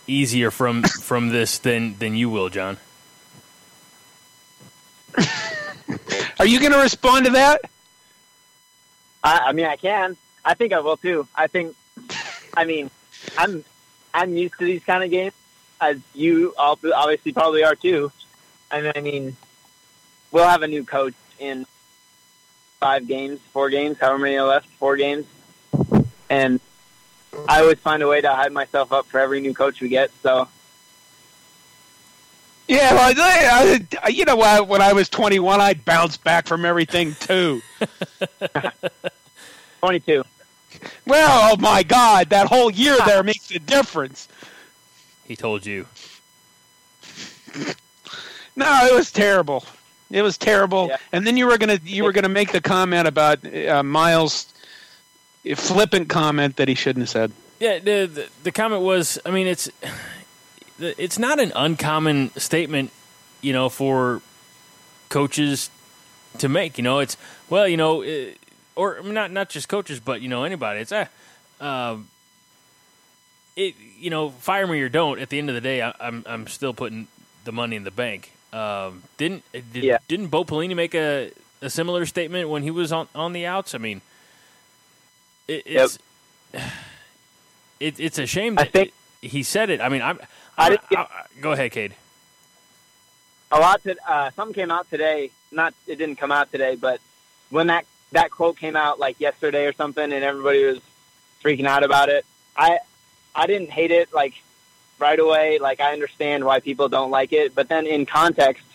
easier 0.07 0.51
from 0.51 0.83
from 1.01 1.29
this 1.29 1.59
than 1.59 1.97
than 1.99 2.15
you 2.15 2.29
will, 2.29 2.49
John. 2.49 2.77
Are 6.39 6.45
you 6.47 6.59
going 6.59 6.71
to 6.71 6.79
respond 6.79 7.25
to 7.25 7.31
that? 7.31 7.61
I, 9.23 9.39
I 9.47 9.51
mean, 9.53 9.65
I 9.65 9.75
can. 9.75 10.17
I 10.43 10.53
think 10.53 10.73
I 10.73 10.79
will 10.79 10.97
too. 10.97 11.27
I 11.35 11.47
think. 11.47 11.75
I 12.55 12.65
mean, 12.65 12.91
I'm 13.37 13.63
I'm 14.13 14.35
used 14.35 14.55
to 14.59 14.65
these 14.65 14.83
kind 14.83 15.03
of 15.03 15.09
games, 15.09 15.33
as 15.79 15.97
you 16.13 16.53
all 16.57 16.79
obviously 16.93 17.31
probably 17.31 17.63
are 17.63 17.75
too. 17.75 18.11
And 18.69 18.91
I 18.95 19.01
mean, 19.01 19.35
we'll 20.31 20.47
have 20.47 20.61
a 20.61 20.67
new 20.67 20.83
coach 20.83 21.13
in 21.39 21.65
five 22.79 23.07
games, 23.07 23.39
four 23.53 23.69
games, 23.69 23.97
however 23.99 24.19
many 24.19 24.37
are 24.37 24.47
left, 24.47 24.67
four 24.71 24.97
games, 24.97 25.25
and 26.29 26.59
I 27.47 27.61
always 27.61 27.79
find 27.79 28.03
a 28.03 28.07
way 28.07 28.21
to 28.21 28.29
hype 28.31 28.51
myself 28.51 28.91
up 28.91 29.05
for 29.07 29.19
every 29.19 29.41
new 29.41 29.53
coach 29.53 29.81
we 29.81 29.89
get. 29.89 30.11
So 30.21 30.47
Yeah, 32.67 32.93
well, 32.93 33.13
I, 33.17 33.85
I, 34.03 34.07
you 34.07 34.25
know 34.25 34.37
what? 34.37 34.67
When 34.67 34.81
I 34.81 34.93
was 34.93 35.09
21, 35.09 35.59
I'd 35.59 35.83
bounce 35.83 36.15
back 36.17 36.47
from 36.47 36.63
everything 36.63 37.13
too. 37.19 37.61
22. 39.81 40.23
Well, 41.05 41.51
oh 41.51 41.57
my 41.57 41.83
God, 41.83 42.29
that 42.29 42.47
whole 42.47 42.71
year 42.71 42.97
there 43.05 43.21
makes 43.23 43.51
a 43.51 43.59
difference. 43.59 44.27
He 45.25 45.35
told 45.35 45.65
you. 45.65 45.87
No, 48.55 48.85
it 48.85 48.93
was 48.93 49.11
terrible. 49.11 49.65
It 50.09 50.21
was 50.21 50.37
terrible. 50.37 50.87
Yeah. 50.87 50.97
And 51.11 51.25
then 51.25 51.37
you 51.37 51.47
were 51.47 51.57
gonna 51.57 51.79
you 51.83 52.03
were 52.03 52.11
gonna 52.11 52.29
make 52.29 52.51
the 52.51 52.61
comment 52.61 53.07
about 53.07 53.45
uh, 53.45 53.81
Miles' 53.83 54.53
flippant 55.55 56.09
comment 56.09 56.57
that 56.57 56.67
he 56.67 56.75
shouldn't 56.75 57.03
have 57.03 57.09
said. 57.09 57.31
Yeah, 57.59 57.79
the, 57.79 58.05
the 58.05 58.29
the 58.43 58.51
comment 58.51 58.83
was. 58.83 59.17
I 59.25 59.31
mean, 59.31 59.47
it's 59.47 59.69
it's 60.83 61.17
not 61.19 61.39
an 61.39 61.51
uncommon 61.55 62.31
statement, 62.37 62.91
you 63.41 63.53
know, 63.53 63.69
for 63.69 64.21
coaches 65.09 65.69
to 66.39 66.49
make. 66.49 66.77
You 66.77 66.83
know, 66.83 66.99
it's 66.99 67.17
well, 67.49 67.67
you 67.67 67.77
know, 67.77 68.03
uh, 68.03 68.31
or 68.75 69.01
not 69.03 69.31
not 69.31 69.49
just 69.49 69.69
coaches, 69.69 69.99
but 69.99 70.21
you 70.21 70.29
know 70.29 70.43
anybody. 70.43 70.79
It's 70.81 70.91
eh, 70.91 71.05
um, 71.61 72.07
it 73.55 73.75
you 73.99 74.09
know, 74.09 74.29
fire 74.31 74.65
me 74.67 74.81
or 74.81 74.89
don't. 74.89 75.19
At 75.19 75.29
the 75.29 75.37
end 75.37 75.49
of 75.49 75.55
the 75.55 75.61
day, 75.61 75.81
I, 75.81 75.93
I'm 75.99 76.23
I'm 76.27 76.47
still 76.47 76.73
putting 76.73 77.07
the 77.45 77.51
money 77.51 77.75
in 77.75 77.83
the 77.83 77.91
bank. 77.91 78.31
Um, 78.51 79.03
didn't 79.17 79.43
did, 79.51 79.83
Yeah. 79.83 79.97
didn't 80.07 80.27
Bo 80.27 80.43
Pelini 80.45 80.75
make 80.75 80.93
a, 80.95 81.31
a 81.61 81.69
similar 81.69 82.05
statement 82.05 82.49
when 82.49 82.63
he 82.63 82.71
was 82.71 82.91
on 82.91 83.07
on 83.15 83.33
the 83.33 83.45
outs? 83.45 83.73
I 83.75 83.77
mean, 83.79 84.01
it, 85.47 85.65
Yep. 85.67 85.83
it's 85.83 85.97
it, 87.79 87.99
it's 87.99 88.17
a 88.19 88.25
shame 88.25 88.57
I 88.59 88.65
think- 88.65 88.93
he 89.27 89.43
said 89.43 89.69
it. 89.69 89.81
I 89.81 89.89
mean, 89.89 90.01
I'm. 90.01 90.19
I 90.57 90.65
I, 90.65 90.69
didn't 90.69 90.89
get- 90.89 90.99
I- 90.99 91.25
go 91.41 91.51
ahead, 91.53 91.71
Cade. 91.71 91.93
a 93.51 93.59
lot 93.59 93.81
to 93.83 93.95
uh, 94.07 94.31
something 94.31 94.53
came 94.53 94.71
out 94.71 94.89
today. 94.89 95.31
Not 95.51 95.73
it 95.87 95.95
didn't 95.97 96.15
come 96.17 96.31
out 96.31 96.51
today, 96.51 96.75
but 96.75 96.99
when 97.49 97.67
that 97.67 97.85
that 98.11 98.31
quote 98.31 98.57
came 98.57 98.75
out 98.75 98.99
like 98.99 99.19
yesterday 99.19 99.65
or 99.65 99.73
something, 99.73 100.03
and 100.03 100.23
everybody 100.23 100.63
was 100.65 100.79
freaking 101.43 101.65
out 101.67 101.83
about 101.83 102.09
it. 102.09 102.25
I 102.55 102.79
I 103.35 103.47
didn't 103.47 103.69
hate 103.71 103.91
it 103.91 104.13
like 104.13 104.33
right 104.99 105.19
away. 105.19 105.59
Like 105.59 105.79
I 105.81 105.93
understand 105.93 106.43
why 106.45 106.59
people 106.59 106.89
don't 106.89 107.11
like 107.11 107.33
it, 107.33 107.53
but 107.55 107.69
then 107.69 107.85
in 107.87 108.05
context 108.05 108.65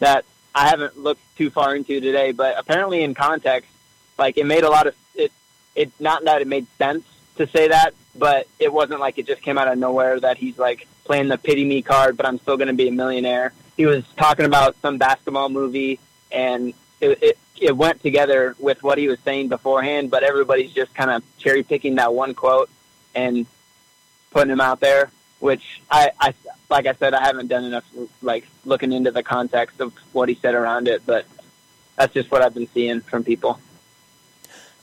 that 0.00 0.24
I 0.54 0.68
haven't 0.68 0.96
looked 0.98 1.22
too 1.36 1.50
far 1.50 1.74
into 1.74 2.00
today, 2.00 2.32
but 2.32 2.58
apparently 2.58 3.02
in 3.02 3.14
context, 3.14 3.70
like 4.18 4.38
it 4.38 4.46
made 4.46 4.64
a 4.64 4.70
lot 4.70 4.86
of 4.86 4.94
it. 5.14 5.32
It 5.74 5.90
not 6.00 6.24
that 6.24 6.42
it 6.42 6.48
made 6.48 6.66
sense 6.78 7.04
to 7.36 7.46
say 7.46 7.68
that, 7.68 7.94
but 8.18 8.46
it 8.58 8.72
wasn't 8.72 9.00
like 9.00 9.18
it 9.18 9.26
just 9.26 9.42
came 9.42 9.58
out 9.58 9.68
of 9.68 9.78
nowhere 9.78 10.18
that 10.20 10.36
he's 10.36 10.58
like 10.58 10.86
playing 11.04 11.28
the 11.28 11.38
pity 11.38 11.64
me 11.64 11.82
card, 11.82 12.16
but 12.16 12.26
I'm 12.26 12.38
still 12.38 12.56
going 12.56 12.68
to 12.68 12.74
be 12.74 12.88
a 12.88 12.92
millionaire. 12.92 13.52
He 13.76 13.86
was 13.86 14.04
talking 14.16 14.44
about 14.44 14.76
some 14.82 14.98
basketball 14.98 15.48
movie, 15.48 16.00
and 16.32 16.74
it, 17.00 17.22
it 17.22 17.38
it 17.60 17.76
went 17.76 18.02
together 18.02 18.54
with 18.58 18.82
what 18.82 18.98
he 18.98 19.08
was 19.08 19.18
saying 19.24 19.48
beforehand. 19.48 20.10
But 20.10 20.22
everybody's 20.22 20.72
just 20.72 20.94
kind 20.94 21.10
of 21.10 21.22
cherry 21.38 21.62
picking 21.62 21.96
that 21.96 22.12
one 22.12 22.34
quote 22.34 22.70
and 23.14 23.46
putting 24.30 24.50
him 24.50 24.60
out 24.60 24.80
there, 24.80 25.10
which 25.40 25.80
I, 25.90 26.10
I 26.20 26.34
like 26.68 26.86
I 26.86 26.92
said, 26.94 27.14
I 27.14 27.24
haven't 27.24 27.48
done 27.48 27.64
enough 27.64 27.84
like 28.20 28.46
looking 28.64 28.92
into 28.92 29.10
the 29.10 29.22
context 29.22 29.80
of 29.80 29.94
what 30.12 30.28
he 30.28 30.34
said 30.34 30.54
around 30.54 30.88
it, 30.88 31.02
but 31.06 31.24
that's 31.96 32.12
just 32.14 32.30
what 32.30 32.42
I've 32.42 32.54
been 32.54 32.68
seeing 32.74 33.00
from 33.00 33.24
people. 33.24 33.60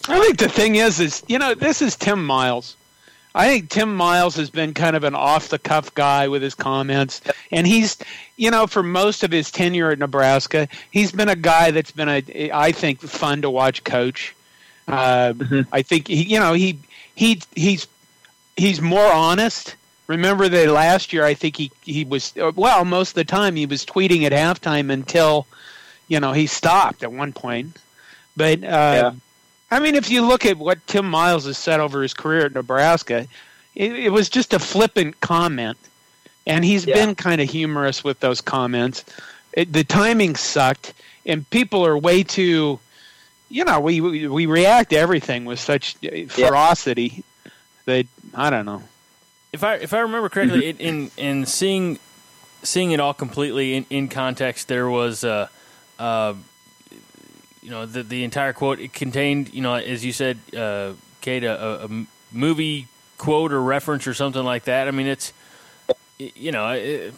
I 0.07 0.19
think 0.19 0.37
the 0.37 0.49
thing 0.49 0.75
is, 0.75 0.99
is 0.99 1.23
you 1.27 1.39
know, 1.39 1.55
this 1.55 1.81
is 1.81 1.95
Tim 1.95 2.25
Miles. 2.25 2.77
I 3.35 3.47
think 3.49 3.69
Tim 3.69 3.93
Miles 3.95 4.35
has 4.37 4.49
been 4.49 4.73
kind 4.73 4.95
of 4.95 5.03
an 5.03 5.13
off 5.13 5.49
the 5.49 5.59
cuff 5.59 5.93
guy 5.93 6.29
with 6.29 6.41
his 6.41 6.55
comments, 6.55 7.21
and 7.51 7.67
he's, 7.67 7.97
you 8.37 8.49
know, 8.49 8.65
for 8.65 8.81
most 8.81 9.23
of 9.23 9.31
his 9.31 9.51
tenure 9.51 9.91
at 9.91 9.99
Nebraska, 9.99 10.69
he's 10.89 11.11
been 11.11 11.27
a 11.27 11.35
guy 11.35 11.71
that's 11.71 11.91
been 11.91 12.07
a, 12.09 12.49
I 12.51 12.71
think, 12.71 13.01
fun 13.01 13.41
to 13.41 13.49
watch 13.49 13.83
coach. 13.83 14.33
Uh, 14.87 15.33
Mhm. 15.33 15.67
I 15.73 15.81
think 15.81 16.07
he, 16.07 16.23
you 16.23 16.39
know, 16.39 16.53
he 16.53 16.79
he 17.15 17.41
he's 17.55 17.87
he's 18.55 18.79
more 18.81 19.11
honest. 19.11 19.75
Remember 20.07 20.47
that 20.47 20.69
last 20.69 21.11
year, 21.11 21.25
I 21.25 21.33
think 21.33 21.57
he 21.57 21.71
he 21.83 22.05
was 22.05 22.31
well 22.55 22.85
most 22.85 23.09
of 23.09 23.15
the 23.15 23.25
time 23.25 23.55
he 23.57 23.65
was 23.65 23.85
tweeting 23.85 24.23
at 24.23 24.31
halftime 24.31 24.91
until, 24.91 25.45
you 26.07 26.19
know, 26.21 26.31
he 26.31 26.47
stopped 26.47 27.03
at 27.03 27.11
one 27.11 27.33
point. 27.33 27.75
But 28.37 28.63
uh, 28.63 28.67
Yeah. 28.67 29.11
I 29.71 29.79
mean, 29.79 29.95
if 29.95 30.09
you 30.09 30.21
look 30.25 30.45
at 30.45 30.57
what 30.57 30.85
Tim 30.87 31.09
Miles 31.09 31.45
has 31.45 31.57
said 31.57 31.79
over 31.79 32.01
his 32.01 32.13
career 32.13 32.45
at 32.45 32.53
Nebraska, 32.53 33.27
it, 33.73 33.91
it 33.93 34.09
was 34.11 34.29
just 34.29 34.53
a 34.53 34.59
flippant 34.59 35.19
comment, 35.21 35.77
and 36.47 36.63
he's 36.63 36.85
Yeah. 36.85 36.93
been 36.95 37.15
kind 37.15 37.41
of 37.41 37.49
humorous 37.49 38.03
with 38.03 38.19
those 38.19 38.41
comments. 38.41 39.03
It, 39.53 39.73
the 39.73 39.83
timing 39.83 40.35
sucked, 40.35 40.93
and 41.25 41.49
people 41.49 41.85
are 41.85 41.97
way 41.97 42.23
too, 42.23 42.79
you 43.49 43.63
know, 43.65 43.79
we 43.79 44.01
we, 44.01 44.27
we 44.27 44.45
react 44.45 44.91
to 44.91 44.97
everything 44.97 45.45
with 45.45 45.59
such 45.59 45.95
uh, 46.05 46.25
ferocity 46.27 47.23
that 47.85 48.05
I 48.33 48.49
don't 48.49 48.65
know. 48.65 48.83
if 49.53 49.63
I 49.63 49.75
if 49.75 49.93
I 49.93 49.99
remember 49.99 50.29
correctly, 50.29 50.69
in 50.69 50.77
in, 50.77 51.11
in 51.17 51.45
seeing 51.45 51.99
seeing 52.63 52.91
it 52.91 52.99
all 52.99 53.13
completely 53.13 53.75
in, 53.75 53.85
in 53.89 54.07
context, 54.09 54.67
there 54.67 54.89
was 54.89 55.23
uh, 55.23 55.47
uh, 55.99 56.33
you 57.65 57.71
know 57.71 57.87
the 57.87 58.03
the 58.03 58.23
entire 58.23 58.53
quote 58.53 58.79
it 58.79 58.93
contained 58.93 59.51
you 59.51 59.61
know 59.63 59.73
as 59.73 60.05
you 60.05 60.13
said, 60.13 60.37
uh, 60.55 60.93
Cade, 61.21 61.43
a, 61.43 61.85
a 61.85 62.05
movie 62.31 62.87
quote 63.17 63.51
or 63.51 63.59
reference 63.59 64.05
or 64.05 64.13
something 64.13 64.43
like 64.43 64.65
that. 64.65 64.87
I 64.87 64.91
mean, 64.91 65.07
it's 65.07 65.33
you 66.19 66.51
know, 66.51 66.69
it, 66.69 67.11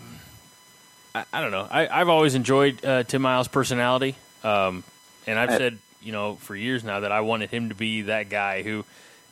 I, 1.14 1.26
I, 1.34 1.42
don't 1.42 1.52
know. 1.52 1.68
I, 1.70 1.88
I've 1.88 2.08
always 2.08 2.34
enjoyed 2.34 2.84
uh, 2.86 3.04
Tim 3.04 3.24
Miles' 3.24 3.50
personality, 3.50 4.16
um, 4.46 4.86
and 5.28 5.38
I've 5.38 5.50
said 5.50 5.80
you 6.02 6.14
know 6.14 6.36
for 6.36 6.56
years 6.56 6.82
now 6.82 7.02
that 7.02 7.12
I 7.12 7.20
wanted 7.20 7.50
him 7.50 7.68
to 7.68 7.76
be 7.76 8.04
that 8.04 8.30
guy 8.30 8.64
who 8.64 8.86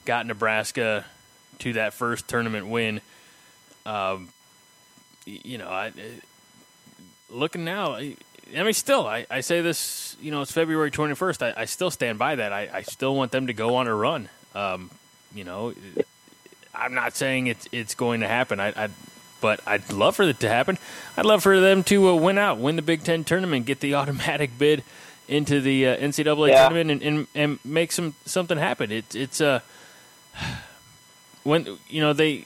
got 0.03 0.25
Nebraska 0.25 1.05
to 1.59 1.73
that 1.73 1.93
first 1.93 2.27
tournament 2.27 2.67
win. 2.67 2.99
Um, 3.85 4.27
you 5.25 5.59
know, 5.59 5.69
I, 5.69 5.93
looking 7.29 7.63
now, 7.63 7.97
I, 8.55 8.63
mean, 8.63 8.73
still, 8.73 9.07
I, 9.07 9.25
I 9.29 9.41
say 9.41 9.61
this, 9.61 10.15
you 10.21 10.31
know, 10.31 10.41
it's 10.41 10.51
February 10.51 10.91
21st. 10.91 11.53
I, 11.55 11.61
I 11.61 11.65
still 11.65 11.91
stand 11.91 12.19
by 12.19 12.35
that. 12.35 12.51
I, 12.53 12.69
I 12.71 12.81
still 12.81 13.15
want 13.15 13.31
them 13.31 13.47
to 13.47 13.53
go 13.53 13.75
on 13.75 13.87
a 13.87 13.95
run. 13.95 14.29
Um, 14.53 14.89
you 15.33 15.43
know, 15.43 15.73
I'm 16.73 16.93
not 16.93 17.15
saying 17.15 17.47
it's 17.47 17.67
it's 17.71 17.95
going 17.95 18.21
to 18.21 18.27
happen. 18.27 18.59
I, 18.59 18.85
I 18.85 18.89
but 19.41 19.59
I'd 19.67 19.91
love 19.91 20.15
for 20.15 20.23
it 20.23 20.39
to 20.39 20.49
happen. 20.49 20.77
I'd 21.17 21.25
love 21.25 21.43
for 21.43 21.59
them 21.59 21.83
to 21.83 22.09
uh, 22.09 22.15
win 22.15 22.37
out, 22.37 22.57
win 22.57 22.75
the 22.77 22.81
Big 22.81 23.03
Ten 23.03 23.23
tournament, 23.23 23.65
get 23.65 23.79
the 23.79 23.95
automatic 23.95 24.57
bid 24.57 24.83
into 25.27 25.59
the 25.61 25.87
uh, 25.87 25.97
NCAA 25.97 26.49
yeah. 26.49 26.67
tournament, 26.67 26.91
and, 26.91 27.01
and, 27.01 27.27
and 27.35 27.59
make 27.65 27.91
some 27.91 28.15
something 28.25 28.57
happen. 28.57 28.91
It's 28.91 29.15
it's 29.15 29.41
uh 29.41 29.59
when 31.43 31.77
you 31.89 32.01
know 32.01 32.13
they 32.13 32.45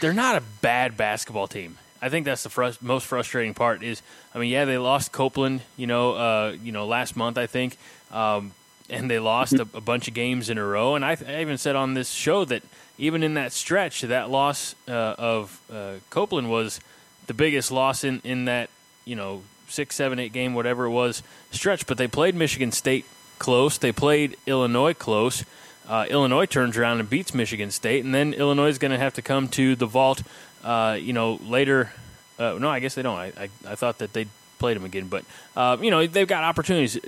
they're 0.00 0.12
not 0.12 0.36
a 0.36 0.42
bad 0.60 0.96
basketball 0.96 1.48
team. 1.48 1.78
I 2.00 2.08
think 2.08 2.24
that's 2.24 2.42
the 2.42 2.48
frust- 2.48 2.82
most 2.82 3.06
frustrating 3.06 3.54
part. 3.54 3.82
Is 3.82 4.02
I 4.34 4.38
mean, 4.38 4.50
yeah, 4.50 4.64
they 4.64 4.78
lost 4.78 5.12
Copeland, 5.12 5.62
you 5.76 5.86
know, 5.86 6.12
uh, 6.14 6.56
you 6.62 6.72
know, 6.72 6.86
last 6.86 7.16
month 7.16 7.38
I 7.38 7.46
think, 7.46 7.76
um, 8.10 8.52
and 8.88 9.10
they 9.10 9.18
lost 9.18 9.54
a, 9.54 9.62
a, 9.74 9.80
bunch 9.80 10.08
of 10.08 10.14
games 10.14 10.48
in 10.48 10.58
a 10.58 10.64
row. 10.64 10.94
And 10.94 11.04
I, 11.04 11.16
I, 11.26 11.40
even 11.40 11.58
said 11.58 11.76
on 11.76 11.94
this 11.94 12.10
show 12.10 12.44
that 12.46 12.62
even 12.96 13.22
in 13.22 13.34
that 13.34 13.52
stretch, 13.52 14.02
that 14.02 14.30
loss 14.30 14.74
uh, 14.88 15.14
of 15.18 15.60
uh, 15.72 15.94
Copeland 16.10 16.50
was 16.50 16.80
the 17.26 17.34
biggest 17.34 17.70
loss 17.70 18.04
in 18.04 18.20
in 18.24 18.46
that 18.46 18.70
you 19.04 19.16
know 19.16 19.42
six, 19.68 19.94
seven, 19.94 20.18
eight 20.18 20.32
game, 20.32 20.54
whatever 20.54 20.84
it 20.84 20.90
was, 20.90 21.22
stretch. 21.50 21.86
But 21.86 21.98
they 21.98 22.08
played 22.08 22.34
Michigan 22.34 22.72
State 22.72 23.04
close. 23.38 23.78
They 23.78 23.92
played 23.92 24.36
Illinois 24.46 24.94
close. 24.94 25.44
Uh, 25.88 26.04
Illinois 26.10 26.44
turns 26.44 26.76
around 26.76 27.00
and 27.00 27.08
beats 27.08 27.32
Michigan 27.32 27.70
State, 27.70 28.04
and 28.04 28.14
then 28.14 28.34
Illinois 28.34 28.68
is 28.68 28.78
going 28.78 28.90
to 28.90 28.98
have 28.98 29.14
to 29.14 29.22
come 29.22 29.48
to 29.48 29.74
the 29.74 29.86
vault 29.86 30.22
uh, 30.62 30.98
you 31.00 31.12
know, 31.12 31.40
later. 31.42 31.92
Uh, 32.38 32.56
no, 32.60 32.68
I 32.68 32.80
guess 32.80 32.94
they 32.94 33.02
don't. 33.02 33.16
I, 33.16 33.32
I, 33.36 33.48
I 33.66 33.74
thought 33.74 33.98
that 33.98 34.12
they 34.12 34.26
played 34.58 34.76
them 34.76 34.84
again, 34.84 35.08
but 35.08 35.24
uh, 35.56 35.76
you 35.80 35.90
know 35.90 36.06
they've 36.06 36.28
got 36.28 36.44
opportunities. 36.44 36.98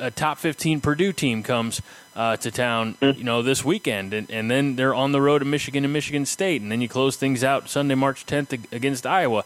A 0.00 0.12
top 0.12 0.38
15 0.38 0.80
Purdue 0.80 1.12
team 1.12 1.42
comes 1.42 1.82
uh, 2.14 2.36
to 2.36 2.52
town, 2.52 2.96
you 3.00 3.24
know, 3.24 3.42
this 3.42 3.64
weekend, 3.64 4.14
and, 4.14 4.30
and 4.30 4.48
then 4.48 4.76
they're 4.76 4.94
on 4.94 5.10
the 5.10 5.20
road 5.20 5.40
to 5.40 5.44
Michigan 5.44 5.82
and 5.82 5.92
Michigan 5.92 6.24
State, 6.24 6.62
and 6.62 6.70
then 6.70 6.80
you 6.80 6.88
close 6.88 7.16
things 7.16 7.42
out 7.42 7.68
Sunday, 7.68 7.96
March 7.96 8.24
10th 8.24 8.72
against 8.72 9.04
Iowa. 9.04 9.44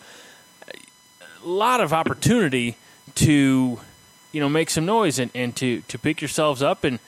A 1.42 1.48
lot 1.48 1.80
of 1.80 1.94
opportunity 1.94 2.76
to, 3.14 3.80
you 4.32 4.40
know, 4.40 4.48
make 4.50 4.68
some 4.68 4.84
noise 4.84 5.18
and, 5.18 5.30
and 5.34 5.56
to, 5.56 5.80
to 5.88 5.98
pick 5.98 6.20
yourselves 6.20 6.62
up 6.62 6.84
and 6.84 6.98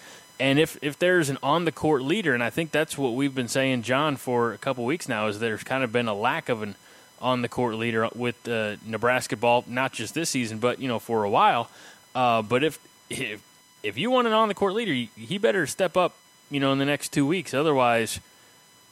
and 0.41 0.59
if, 0.59 0.77
if 0.83 0.99
there's 0.99 1.31
an 1.31 1.39
on 1.43 1.65
the 1.65 1.73
court 1.73 2.03
leader, 2.03 2.35
and 2.35 2.43
I 2.43 2.51
think 2.51 2.73
that's 2.73 2.99
what 2.99 3.15
we've 3.15 3.35
been 3.35 3.49
saying, 3.49 3.83
John, 3.83 4.17
for 4.17 4.53
a 4.53 4.59
couple 4.59 4.85
weeks 4.85 5.09
now, 5.09 5.29
is 5.29 5.39
there's 5.39 5.63
kind 5.63 5.85
of 5.85 5.93
been 5.93 6.09
a 6.09 6.15
lack 6.15 6.49
of 6.49 6.63
an 6.63 6.75
on 7.21 7.43
the 7.43 7.49
court 7.49 7.77
leader 7.77 8.09
with 8.15 8.47
uh, 8.49 8.77
Nebraska 8.85 9.37
ball, 9.37 9.65
not 9.67 9.93
just 9.93 10.15
this 10.15 10.31
season, 10.31 10.59
but 10.59 10.81
you 10.81 10.89
know 10.89 10.99
for 10.99 11.25
a 11.25 11.31
while. 11.31 11.71
Uh, 12.15 12.43
but 12.43 12.65
if 12.65 12.79
if 13.09 13.41
if 13.83 13.97
you 13.97 14.11
want 14.11 14.27
an 14.27 14.33
on 14.33 14.49
the 14.49 14.55
court 14.55 14.75
leader, 14.75 14.93
he 15.17 15.39
better 15.39 15.67
step 15.67 15.97
up, 15.97 16.17
you 16.51 16.61
know, 16.61 16.73
in 16.73 16.79
the 16.79 16.85
next 16.85 17.13
two 17.13 17.27
weeks. 17.27 17.55
Otherwise, 17.55 18.21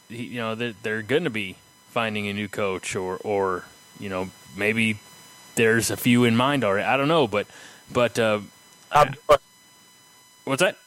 he, 0.09 0.23
you 0.23 0.39
know 0.39 0.55
they're, 0.55 0.73
they're 0.81 1.01
going 1.01 1.25
to 1.25 1.29
be 1.29 1.57
finding 1.89 2.27
a 2.27 2.33
new 2.33 2.47
coach, 2.47 2.95
or 2.95 3.17
or 3.17 3.65
you 3.99 4.09
know 4.09 4.29
maybe 4.55 4.99
there's 5.55 5.91
a 5.91 5.97
few 5.97 6.23
in 6.23 6.35
mind 6.35 6.63
already. 6.63 6.85
I 6.85 6.97
don't 6.97 7.07
know, 7.07 7.27
but 7.27 7.47
but 7.91 8.17
uh, 8.17 8.39
what's 10.45 10.61
that? 10.61 10.77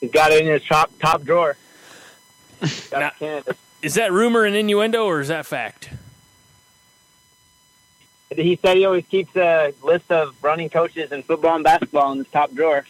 He's 0.00 0.10
got 0.10 0.32
it 0.32 0.42
in 0.42 0.48
his 0.48 0.64
top 0.64 0.90
top 0.98 1.22
drawer. 1.22 1.56
now, 2.92 3.12
is 3.82 3.94
that 3.94 4.12
rumor 4.12 4.44
and 4.44 4.54
innuendo, 4.54 5.04
or 5.04 5.20
is 5.20 5.28
that 5.28 5.46
fact? 5.46 5.90
He 8.34 8.58
said 8.62 8.76
he 8.76 8.84
always 8.84 9.04
keeps 9.06 9.34
a 9.36 9.74
list 9.82 10.10
of 10.10 10.36
running 10.42 10.68
coaches 10.68 11.10
in 11.10 11.22
football 11.22 11.56
and 11.56 11.64
basketball 11.64 12.12
in 12.12 12.18
his 12.18 12.28
top 12.28 12.54
drawer. 12.54 12.86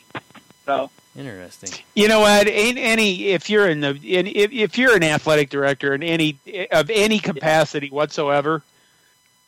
So 0.66 0.90
interesting. 1.16 1.83
You 1.94 2.09
know 2.09 2.20
what? 2.20 2.46
Ain't 2.46 2.79
any 2.79 3.29
if 3.29 3.49
you're 3.49 3.68
in 3.68 3.81
the 3.81 3.99
in, 4.03 4.27
if, 4.27 4.53
if 4.53 4.79
you're 4.79 4.94
an 4.94 5.03
athletic 5.03 5.49
director 5.49 5.94
in 5.94 6.03
any 6.03 6.37
of 6.70 6.90
any 6.90 7.18
capacity 7.18 7.88
whatsoever, 7.88 8.62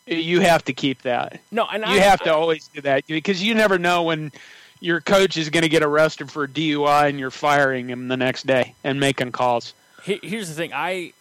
you 0.06 0.40
have 0.40 0.64
to 0.64 0.72
keep 0.72 1.02
that. 1.02 1.40
No, 1.50 1.66
and 1.70 1.84
you 1.84 1.90
I, 1.90 1.98
have 1.98 2.20
to 2.22 2.34
always 2.34 2.68
do 2.68 2.80
that 2.80 3.06
because 3.06 3.42
you 3.42 3.54
never 3.54 3.78
know 3.78 4.04
when 4.04 4.32
your 4.82 5.00
coach 5.00 5.36
is 5.36 5.48
going 5.48 5.62
to 5.62 5.68
get 5.68 5.84
arrested 5.84 6.30
for 6.30 6.46
DUI 6.48 7.08
and 7.08 7.18
you're 7.18 7.30
firing 7.30 7.88
him 7.88 8.08
the 8.08 8.16
next 8.16 8.46
day 8.46 8.74
and 8.82 8.98
making 8.98 9.30
calls. 9.30 9.74
Here's 10.02 10.48
the 10.48 10.54
thing, 10.54 10.72
I 10.74 11.12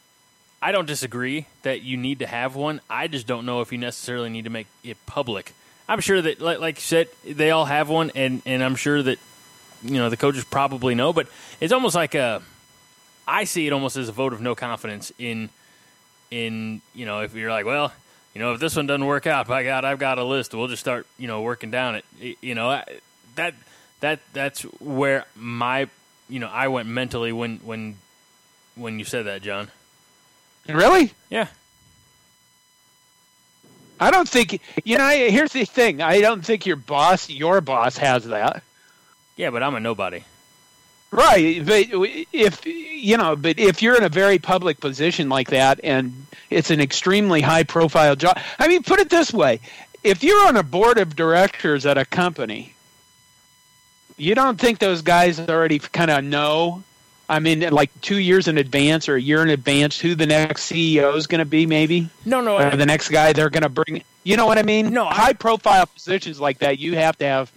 I 0.64 0.72
don't 0.72 0.88
disagree 0.88 1.46
that 1.62 1.82
you 1.82 1.96
need 1.96 2.20
to 2.20 2.28
have 2.28 2.56
one. 2.56 2.82
I 2.90 3.08
just 3.08 3.28
don't 3.28 3.46
know 3.46 3.62
if 3.62 3.72
you 3.72 3.78
necessarily 3.78 4.30
need 4.30 4.44
to 4.46 4.50
make 4.50 4.68
it 4.84 4.98
public. 5.06 5.54
I'm 5.88 6.00
sure 6.00 6.22
that, 6.22 6.42
like 6.42 6.78
you 6.78 6.82
said, 6.82 7.08
they 7.24 7.52
all 7.52 7.66
have 7.66 7.90
one, 7.90 8.12
and 8.16 8.42
and 8.46 8.64
I'm 8.64 8.76
sure 8.76 9.02
that 9.02 9.20
you 9.84 9.98
know 9.98 10.10
the 10.10 10.18
coaches 10.18 10.44
probably 10.44 10.96
know. 10.96 11.14
But 11.14 11.28
it's 11.60 11.74
almost 11.74 11.96
like 11.96 12.16
a, 12.16 12.42
I 13.28 13.44
see 13.44 13.68
it 13.68 13.74
almost 13.74 13.96
as 13.96 14.10
a 14.10 14.12
vote 14.12 14.34
of 14.34 14.42
no 14.42 14.56
confidence 14.56 15.12
in, 15.20 15.50
in 16.32 16.82
you 16.96 17.06
know 17.06 17.22
if 17.22 17.36
you're 17.36 17.52
like, 17.52 17.66
well, 17.66 17.94
you 18.34 18.42
know 18.42 18.54
if 18.54 18.60
this 18.60 18.76
one 18.76 18.88
doesn't 18.88 19.06
work 19.06 19.28
out, 19.28 19.48
by 19.48 19.64
God, 19.64 19.86
I've 19.86 20.00
got 20.00 20.18
a 20.18 20.24
list. 20.24 20.56
We'll 20.56 20.68
just 20.68 20.82
start 20.82 21.06
you 21.20 21.28
know 21.28 21.42
working 21.42 21.70
down 21.70 21.96
it. 21.96 22.06
You 22.42 22.56
know 22.56 22.82
that 23.36 23.54
that 24.00 24.20
that's 24.34 24.62
where 24.80 25.26
my 25.36 25.88
you 26.30 26.40
know 26.40 26.50
I 26.50 26.68
went 26.68 26.88
mentally 26.88 27.32
when 27.32 27.58
when 27.58 27.98
when 28.76 29.00
you 29.00 29.06
said 29.06 29.26
that, 29.26 29.42
John. 29.42 29.70
Really? 30.68 31.12
Yeah. 31.30 31.48
I 34.00 34.10
don't 34.10 34.28
think 34.28 34.62
you 34.84 34.98
know. 34.98 35.10
Here's 35.10 35.54
the 35.54 35.66
thing: 35.66 36.02
I 36.02 36.22
don't 36.22 36.44
think 36.44 36.66
your 36.66 36.76
boss, 36.76 37.30
your 37.30 37.62
boss, 37.62 37.98
has 37.98 38.26
that. 38.26 38.64
Yeah, 39.36 39.52
but 39.52 39.62
I'm 39.62 39.76
a 39.76 39.80
nobody. 39.80 40.24
Right, 41.12 41.64
but 41.66 41.88
if 42.32 42.66
you 42.66 43.18
know, 43.18 43.36
but 43.36 43.60
if 43.60 43.82
you're 43.82 43.98
in 43.98 44.04
a 44.04 44.10
very 44.10 44.40
public 44.40 44.80
position 44.80 45.30
like 45.30 45.50
that, 45.50 45.82
and 45.84 46.26
it's 46.50 46.72
an 46.72 46.80
extremely 46.80 47.42
high-profile 47.42 48.16
job, 48.16 48.40
I 48.58 48.68
mean, 48.68 48.82
put 48.82 49.00
it 49.00 49.10
this 49.10 49.34
way: 49.34 49.60
if 50.04 50.24
you're 50.24 50.48
on 50.48 50.58
a 50.58 50.64
board 50.64 50.98
of 50.98 51.16
directors 51.16 51.86
at 51.86 51.98
a 51.98 52.06
company, 52.06 52.74
you 54.22 54.36
don't 54.36 54.60
think 54.60 54.80
those 54.80 55.02
guys 55.02 55.40
already 55.40 55.80
kind 55.80 56.12
of 56.12 56.24
know? 56.24 56.84
I 57.28 57.40
mean, 57.40 57.62
like 57.72 57.90
two 58.02 58.18
years 58.18 58.48
in 58.48 58.58
advance 58.58 59.10
or 59.10 59.16
a 59.16 59.22
year 59.22 59.42
in 59.42 59.50
advance, 59.50 60.00
who 60.00 60.16
the 60.16 60.28
next 60.28 60.70
CEO 60.70 61.16
is 61.16 61.28
going 61.28 61.40
to 61.40 61.46
be, 61.46 61.66
maybe? 61.66 62.10
No, 62.26 62.42
no. 62.42 62.58
Or 62.58 62.76
the 62.76 62.86
next 62.86 63.10
guy 63.10 63.34
they're 63.34 63.50
going 63.50 63.64
to 63.64 63.70
bring. 63.70 64.04
You 64.24 64.38
know 64.38 64.46
what 64.46 64.58
I 64.58 64.64
mean? 64.64 64.94
No. 64.94 65.06
High 65.06 65.34
profile 65.34 65.88
positions 65.88 66.40
like 66.40 66.60
that, 66.60 66.78
you 66.78 66.96
have 66.96 67.18
to 67.18 67.26
have 67.26 67.52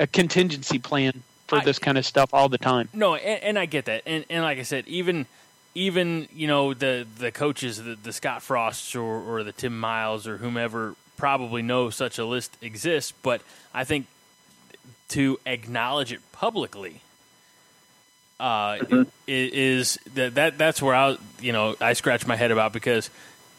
a 0.00 0.06
contingency 0.06 0.78
plan 0.78 1.22
for 1.46 1.58
I, 1.58 1.64
this 1.64 1.78
kind 1.78 1.96
of 1.98 2.04
stuff 2.04 2.30
all 2.32 2.48
the 2.48 2.58
time. 2.58 2.88
No, 2.92 3.14
and, 3.14 3.42
and, 3.42 3.58
I 3.58 3.66
get 3.66 3.84
that. 3.84 4.02
And, 4.06 4.24
and 4.30 4.42
like 4.42 4.58
I 4.58 4.62
said, 4.62 4.88
even 4.88 5.26
even 5.74 6.26
you 6.32 6.48
know 6.48 6.74
the 6.74 7.06
the 7.18 7.30
coaches, 7.30 7.82
the, 7.82 7.94
the 7.94 8.12
Scott 8.12 8.42
Frosts 8.42 8.96
or, 8.96 9.20
or 9.20 9.44
the 9.44 9.52
Tim 9.52 9.78
Miles 9.78 10.26
or 10.26 10.38
whomever 10.38 10.96
probably 11.16 11.62
know 11.62 11.90
such 11.90 12.18
a 12.18 12.24
list 12.24 12.56
exists. 12.62 13.12
But 13.22 13.42
I 13.74 13.84
think 13.84 14.06
to 15.10 15.38
acknowledge 15.46 16.12
it 16.12 16.20
publicly 16.32 17.02
uh, 18.40 18.76
mm-hmm. 18.76 19.02
is 19.28 19.98
that, 20.14 20.34
that 20.36 20.58
that's 20.58 20.80
where 20.80 20.94
I 20.94 21.16
you 21.40 21.52
know 21.52 21.76
I 21.80 21.92
scratch 21.92 22.26
my 22.26 22.36
head 22.36 22.50
about 22.50 22.72
because 22.72 23.10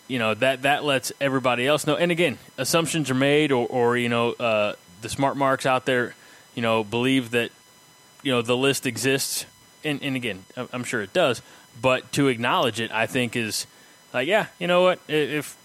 you 0.08 0.20
know 0.20 0.34
that 0.34 0.64
that 0.64 0.84
lets 0.84 1.12
everybody 1.22 1.68
else 1.68 1.86
know. 1.86 1.96
And 1.96 2.12
again, 2.12 2.40
assumptions 2.58 3.12
are 3.12 3.16
made, 3.16 3.52
or, 3.52 3.68
or 3.68 3.96
you 3.96 4.10
know 4.10 4.32
uh, 4.34 4.74
the 5.02 5.10
smart 5.10 5.38
marks 5.38 5.66
out 5.66 5.86
there, 5.86 6.16
you 6.56 6.62
know, 6.62 6.84
believe 6.84 7.32
that 7.32 7.52
you 8.24 8.32
know 8.32 8.42
the 8.42 8.58
list 8.58 8.88
exists, 8.88 9.46
and, 9.84 10.02
and 10.02 10.16
again, 10.16 10.44
I'm 10.74 10.84
sure 10.84 11.02
it 11.02 11.14
does. 11.14 11.42
But 11.80 12.12
to 12.14 12.28
acknowledge 12.28 12.82
it, 12.82 12.92
I 12.92 13.06
think 13.06 13.36
is 13.36 13.68
like, 14.14 14.28
yeah, 14.28 14.48
you 14.60 14.68
know 14.68 14.82
what? 14.82 15.00
If 15.08 15.56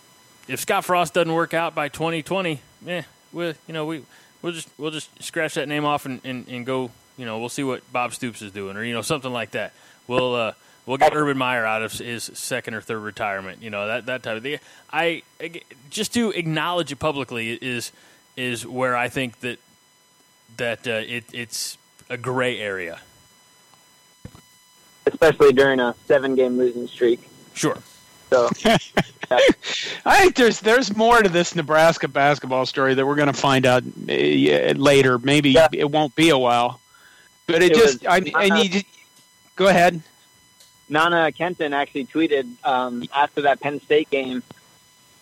if 0.46 0.60
Scott 0.60 0.84
Frost 0.84 1.14
doesn't 1.14 1.32
work 1.32 1.54
out 1.54 1.74
by 1.74 1.88
2020, 1.88 2.60
eh, 2.86 3.02
we 3.32 3.46
you 3.46 3.54
know 3.70 3.86
we 3.86 4.02
we'll 4.46 4.54
just 4.54 4.68
we'll 4.78 4.92
just 4.92 5.10
scratch 5.20 5.54
that 5.54 5.66
name 5.66 5.84
off 5.84 6.06
and, 6.06 6.20
and, 6.22 6.46
and 6.48 6.64
go. 6.64 6.90
You 7.18 7.24
know, 7.24 7.40
we'll 7.40 7.48
see 7.48 7.64
what 7.64 7.90
Bob 7.92 8.14
Stoops 8.14 8.42
is 8.42 8.52
doing, 8.52 8.76
or 8.76 8.84
you 8.84 8.94
know, 8.94 9.02
something 9.02 9.32
like 9.32 9.50
that. 9.52 9.72
We'll 10.06 10.34
uh, 10.36 10.52
we'll 10.86 10.98
get 10.98 11.14
Urban 11.14 11.36
Meyer 11.36 11.66
out 11.66 11.82
of 11.82 11.92
his 11.92 12.24
second 12.34 12.74
or 12.74 12.80
third 12.80 13.00
retirement. 13.00 13.60
You 13.60 13.70
know, 13.70 13.88
that 13.88 14.06
that 14.06 14.22
type 14.22 14.36
of 14.36 14.42
thing. 14.44 14.60
I 14.92 15.22
just 15.90 16.14
to 16.14 16.30
acknowledge 16.30 16.92
it 16.92 17.00
publicly 17.00 17.54
is 17.54 17.90
is 18.36 18.64
where 18.64 18.96
I 18.96 19.08
think 19.08 19.40
that 19.40 19.58
that 20.58 20.86
uh, 20.86 21.02
it, 21.04 21.24
it's 21.32 21.76
a 22.08 22.16
gray 22.16 22.60
area. 22.60 23.00
especially 25.06 25.52
during 25.52 25.80
a 25.80 25.94
seven-game 26.06 26.56
losing 26.56 26.86
streak. 26.86 27.28
Sure. 27.54 27.78
So 28.30 28.48
I 30.04 30.20
think 30.20 30.36
there's 30.36 30.60
there's 30.60 30.94
more 30.96 31.22
to 31.22 31.28
this 31.28 31.54
Nebraska 31.54 32.08
basketball 32.08 32.66
story 32.66 32.94
that 32.94 33.06
we're 33.06 33.14
going 33.16 33.26
to 33.26 33.32
find 33.32 33.66
out 33.66 33.82
uh, 33.84 34.12
later. 34.12 35.18
Maybe 35.18 35.50
Yeah. 35.50 35.68
it 35.72 35.90
won't 35.90 36.14
be 36.14 36.30
a 36.30 36.38
while, 36.38 36.80
but 37.46 37.62
it, 37.62 37.72
It 37.72 37.74
just 37.74 38.02
was- 38.02 38.06
I, 38.08 38.32
I 38.34 38.48
need. 38.62 38.84
Go 39.56 39.68
ahead. 39.68 40.00
Nana 40.88 41.30
Akenten 41.32 41.72
actually 41.72 42.06
tweeted 42.06 42.46
um, 42.64 43.02
after 43.14 43.42
that 43.42 43.60
Penn 43.60 43.80
State 43.80 44.08
game, 44.10 44.42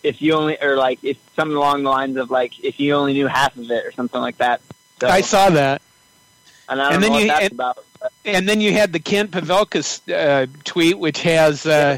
if 0.03 0.21
you 0.21 0.33
only 0.33 0.61
or 0.61 0.77
like 0.77 1.03
if 1.03 1.17
something 1.35 1.55
along 1.57 1.83
the 1.83 1.89
lines 1.89 2.17
of 2.17 2.29
like 2.29 2.63
if 2.63 2.79
you 2.79 2.93
only 2.93 3.13
knew 3.13 3.27
half 3.27 3.55
of 3.57 3.71
it 3.71 3.85
or 3.85 3.91
something 3.91 4.21
like 4.21 4.37
that. 4.37 4.61
So, 5.01 5.07
I 5.07 5.21
saw 5.21 5.49
that. 5.49 5.81
and 6.69 6.81
I 6.81 6.85
don't 6.85 6.93
and 6.95 7.03
then 7.03 7.11
know 7.11 7.17
you- 7.19 7.31
and- 7.31 7.51
about. 7.53 7.79
And 8.23 8.47
then 8.47 8.61
you 8.61 8.71
had 8.71 8.93
the 8.93 8.99
Kent 8.99 9.31
Pavelka 9.31 9.81
uh, 10.13 10.45
tweet, 10.63 10.99
which 10.99 11.21
has 11.23 11.65
uh, 11.65 11.97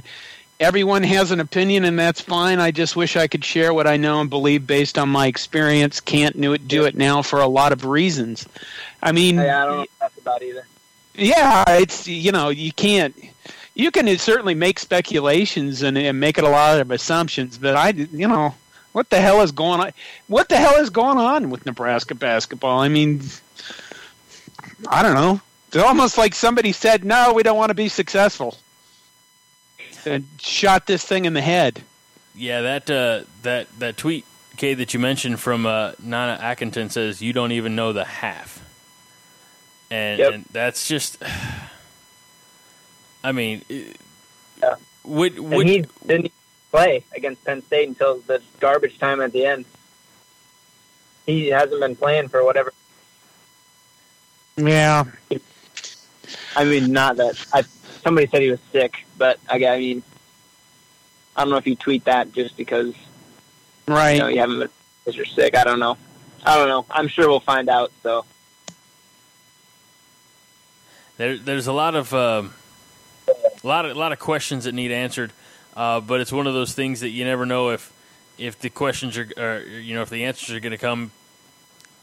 everyone 0.59 1.03
has 1.03 1.31
an 1.31 1.39
opinion, 1.39 1.85
and 1.85 1.97
that's 1.97 2.21
fine. 2.21 2.59
I 2.59 2.71
just 2.71 2.95
wish 2.95 3.15
I 3.15 3.27
could 3.27 3.45
share 3.45 3.73
what 3.73 3.87
I 3.87 3.97
know 3.97 4.21
and 4.21 4.29
believe 4.29 4.65
based 4.67 4.97
on 4.97 5.09
my 5.09 5.27
experience. 5.27 5.99
Can't 5.99 6.39
do 6.39 6.53
it, 6.53 6.67
do 6.67 6.85
it 6.85 6.95
now 6.95 7.21
for 7.21 7.39
a 7.39 7.47
lot 7.47 7.71
of 7.71 7.85
reasons. 7.85 8.47
I 9.01 9.11
mean, 9.11 9.35
yeah, 9.35 9.63
I 9.63 9.65
don't 9.65 9.73
know 9.73 9.79
what 9.81 9.89
that's 9.99 10.17
about 10.17 10.43
either. 10.43 10.65
yeah, 11.15 11.63
it's 11.67 12.07
you 12.07 12.31
know 12.31 12.49
you 12.49 12.71
can't. 12.71 13.15
You 13.75 13.91
can 13.91 14.07
certainly 14.17 14.55
make 14.55 14.79
speculations 14.79 15.83
and, 15.83 15.97
and 15.97 16.19
make 16.19 16.39
it 16.39 16.43
a 16.43 16.49
lot 16.49 16.79
of 16.79 16.89
assumptions, 16.89 17.59
but 17.59 17.75
I, 17.75 17.89
you 17.89 18.27
know, 18.27 18.55
what 18.91 19.11
the 19.11 19.21
hell 19.21 19.41
is 19.41 19.51
going 19.51 19.79
on? 19.79 19.91
What 20.25 20.49
the 20.49 20.57
hell 20.57 20.81
is 20.81 20.89
going 20.89 21.19
on 21.19 21.51
with 21.51 21.63
Nebraska 21.67 22.15
basketball? 22.15 22.79
I 22.79 22.87
mean, 22.87 23.21
I 24.89 25.03
don't 25.03 25.13
know. 25.13 25.39
It's 25.67 25.77
almost 25.77 26.17
like 26.17 26.33
somebody 26.33 26.71
said, 26.71 27.05
"No, 27.05 27.33
we 27.33 27.43
don't 27.43 27.57
want 27.57 27.69
to 27.69 27.75
be 27.75 27.89
successful," 27.89 28.57
and 30.11 30.27
shot 30.39 30.87
this 30.87 31.03
thing 31.03 31.25
in 31.25 31.33
the 31.33 31.41
head. 31.41 31.83
Yeah, 32.35 32.61
that 32.61 32.89
uh, 32.89 33.21
that 33.43 33.67
that 33.79 33.97
tweet, 33.97 34.25
Kay, 34.57 34.73
that 34.75 34.93
you 34.93 34.99
mentioned 34.99 35.39
from 35.39 35.65
uh, 35.65 35.93
Nana 36.01 36.39
Akenten 36.41 36.91
says 36.91 37.21
you 37.21 37.33
don't 37.33 37.51
even 37.51 37.75
know 37.75 37.93
the 37.93 38.05
half, 38.05 38.61
and, 39.89 40.19
Yep. 40.19 40.33
and 40.33 40.45
that's 40.51 40.87
just. 40.87 41.21
I 43.23 43.31
mean, 43.31 43.63
Yeah. 44.61 44.75
would 45.03 45.37
And 45.37 45.67
he 45.67 45.85
didn't 46.05 46.31
play 46.71 47.03
against 47.15 47.43
Penn 47.43 47.61
State 47.63 47.87
until 47.89 48.19
the 48.19 48.41
garbage 48.59 48.99
time 48.99 49.21
at 49.21 49.31
the 49.33 49.45
end. 49.45 49.65
He 51.25 51.47
hasn't 51.47 51.81
been 51.81 51.95
playing 51.95 52.29
for 52.29 52.43
whatever. 52.45 52.71
Yeah, 54.55 55.03
I 56.55 56.63
mean, 56.63 56.91
not 56.91 57.17
that 57.17 57.45
I. 57.53 57.63
Somebody 58.07 58.27
said 58.27 58.41
he 58.41 58.49
was 58.49 58.61
sick, 58.71 59.05
but 59.17 59.37
I, 59.49 59.55
I 59.65 59.79
mean, 59.79 60.01
I 61.35 61.41
don't 61.41 61.49
know 61.49 61.57
if 61.57 61.67
you 61.67 61.75
tweet 61.75 62.05
that 62.05 62.31
just 62.31 62.55
because 62.55 62.93
right. 63.85 64.13
you 64.13 64.19
know 64.19 64.27
you 64.29 64.39
haven't 64.39 64.59
been 64.59 64.69
because 65.03 65.17
you're 65.17 65.25
sick. 65.25 65.57
I 65.57 65.65
don't 65.65 65.81
know. 65.81 65.97
I 66.45 66.55
don't 66.55 66.69
know. 66.69 66.85
I'm 66.89 67.09
sure 67.09 67.27
we'll 67.27 67.41
find 67.41 67.67
out. 67.67 67.91
So 68.03 68.23
there, 71.17 71.37
there's 71.37 71.67
a 71.67 71.73
lot 71.73 71.95
of 71.95 72.13
um, 72.13 72.53
a 73.27 73.67
lot 73.67 73.83
of 73.83 73.97
a 73.97 73.99
lot 73.99 74.13
of 74.13 74.19
questions 74.19 74.63
that 74.63 74.71
need 74.71 74.93
answered, 74.93 75.33
uh, 75.75 75.99
but 75.99 76.21
it's 76.21 76.31
one 76.31 76.47
of 76.47 76.53
those 76.53 76.73
things 76.73 77.01
that 77.01 77.09
you 77.09 77.25
never 77.25 77.45
know 77.45 77.71
if 77.71 77.91
if 78.37 78.57
the 78.57 78.69
questions 78.69 79.17
are, 79.17 79.27
are 79.37 79.59
you 79.63 79.95
know 79.95 80.01
if 80.01 80.09
the 80.09 80.23
answers 80.23 80.55
are 80.55 80.61
going 80.61 80.71
to 80.71 80.77
come 80.77 81.11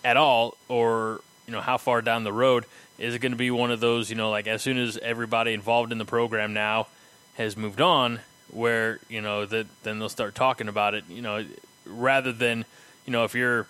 at 0.04 0.18
all 0.18 0.58
or 0.68 1.22
you 1.46 1.52
know 1.52 1.60
how 1.60 1.76
far 1.76 2.00
down 2.02 2.24
the 2.24 2.32
road 2.32 2.64
is 2.98 3.14
it 3.14 3.18
going 3.18 3.32
to 3.32 3.38
be 3.38 3.50
one 3.50 3.70
of 3.70 3.80
those 3.80 4.08
you 4.10 4.16
know 4.16 4.30
like 4.30 4.46
as 4.46 4.62
soon 4.62 4.78
as 4.78 4.96
everybody 4.98 5.52
involved 5.52 5.92
in 5.92 5.98
the 5.98 6.04
program 6.04 6.52
now 6.52 6.86
has 7.34 7.56
moved 7.56 7.80
on 7.80 8.20
where 8.50 8.98
you 9.08 9.20
know 9.20 9.44
that 9.46 9.66
then 9.82 9.98
they'll 9.98 10.08
start 10.08 10.34
talking 10.34 10.68
about 10.68 10.94
it 10.94 11.04
you 11.08 11.20
know 11.22 11.44
rather 11.86 12.32
than 12.32 12.64
you 13.06 13.12
know 13.12 13.24
if 13.24 13.34
you're 13.34 13.66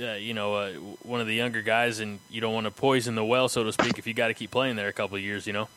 uh, 0.00 0.12
you 0.12 0.32
know 0.34 0.54
uh, 0.54 0.72
one 1.02 1.20
of 1.20 1.26
the 1.26 1.34
younger 1.34 1.62
guys 1.62 1.98
and 1.98 2.20
you 2.30 2.40
don't 2.40 2.54
want 2.54 2.64
to 2.64 2.70
poison 2.70 3.14
the 3.14 3.24
well 3.24 3.48
so 3.48 3.64
to 3.64 3.72
speak 3.72 3.98
if 3.98 4.06
you 4.06 4.14
got 4.14 4.28
to 4.28 4.34
keep 4.34 4.50
playing 4.50 4.76
there 4.76 4.88
a 4.88 4.92
couple 4.92 5.16
of 5.16 5.22
years 5.22 5.46
you 5.46 5.52
know 5.52 5.68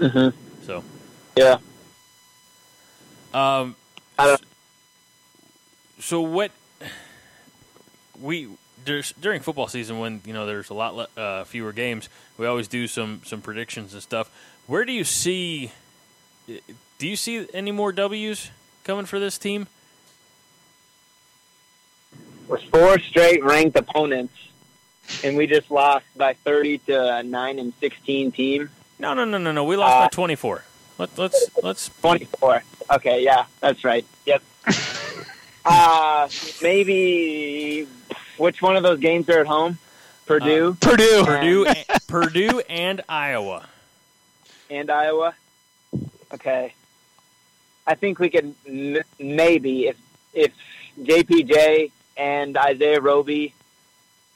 Mhm. 0.00 0.32
so 0.66 0.82
yeah, 1.36 1.58
um 3.32 3.76
I 4.18 4.26
don't. 4.26 4.42
so 6.00 6.20
what 6.20 6.50
we 8.20 8.48
during 8.84 9.40
football 9.40 9.68
season 9.68 9.98
when 9.98 10.20
you 10.24 10.32
know 10.32 10.46
there's 10.46 10.70
a 10.70 10.74
lot 10.74 10.94
le- 10.94 11.08
uh, 11.16 11.44
fewer 11.44 11.72
games 11.72 12.08
we 12.38 12.46
always 12.46 12.68
do 12.68 12.86
some 12.86 13.20
some 13.24 13.40
predictions 13.40 13.92
and 13.92 14.02
stuff 14.02 14.30
where 14.66 14.84
do 14.84 14.92
you 14.92 15.04
see 15.04 15.70
do 16.46 17.06
you 17.08 17.16
see 17.16 17.46
any 17.54 17.70
more 17.70 17.92
w's 17.92 18.50
coming 18.84 19.04
for 19.06 19.18
this 19.20 19.38
team 19.38 19.66
With 22.48 22.62
four 22.64 22.98
straight 22.98 23.42
ranked 23.42 23.76
opponents, 23.78 24.34
and 25.24 25.36
we 25.36 25.46
just 25.46 25.70
lost 25.70 26.04
by 26.16 26.34
30 26.34 26.78
to 26.78 27.14
a 27.16 27.22
nine 27.22 27.58
and 27.58 27.72
16 27.80 28.32
team. 28.32 28.70
no 28.98 29.14
no 29.14 29.24
no 29.24 29.38
no 29.38 29.52
no 29.52 29.64
we 29.64 29.76
lost 29.76 29.98
by 29.98 30.04
Uh, 30.06 30.08
24 30.08 30.64
Let, 30.98 31.16
let's 31.18 31.48
let's 31.62 31.88
24. 32.02 32.62
Okay, 32.94 33.24
yeah, 33.24 33.46
that's 33.60 33.84
right. 33.84 34.04
Yep. 34.26 34.42
uh, 35.64 36.28
maybe 36.62 37.86
which 38.42 38.60
one 38.60 38.76
of 38.76 38.82
those 38.82 38.98
games 38.98 39.28
are 39.28 39.40
at 39.40 39.46
home? 39.46 39.78
Purdue 40.26 40.76
Purdue. 40.80 41.24
purdue 41.24 41.66
purdue 42.06 42.60
and 42.68 43.00
iowa 43.08 43.68
and 44.72 44.90
Iowa. 44.90 45.34
Okay. 46.32 46.74
I 47.86 47.94
think 47.94 48.18
we 48.18 48.30
could 48.30 48.54
m- 48.66 49.02
maybe 49.18 49.88
if 49.88 49.96
if 50.32 50.52
JPJ 50.98 51.90
and 52.16 52.56
Isaiah 52.56 53.00
Roby 53.00 53.54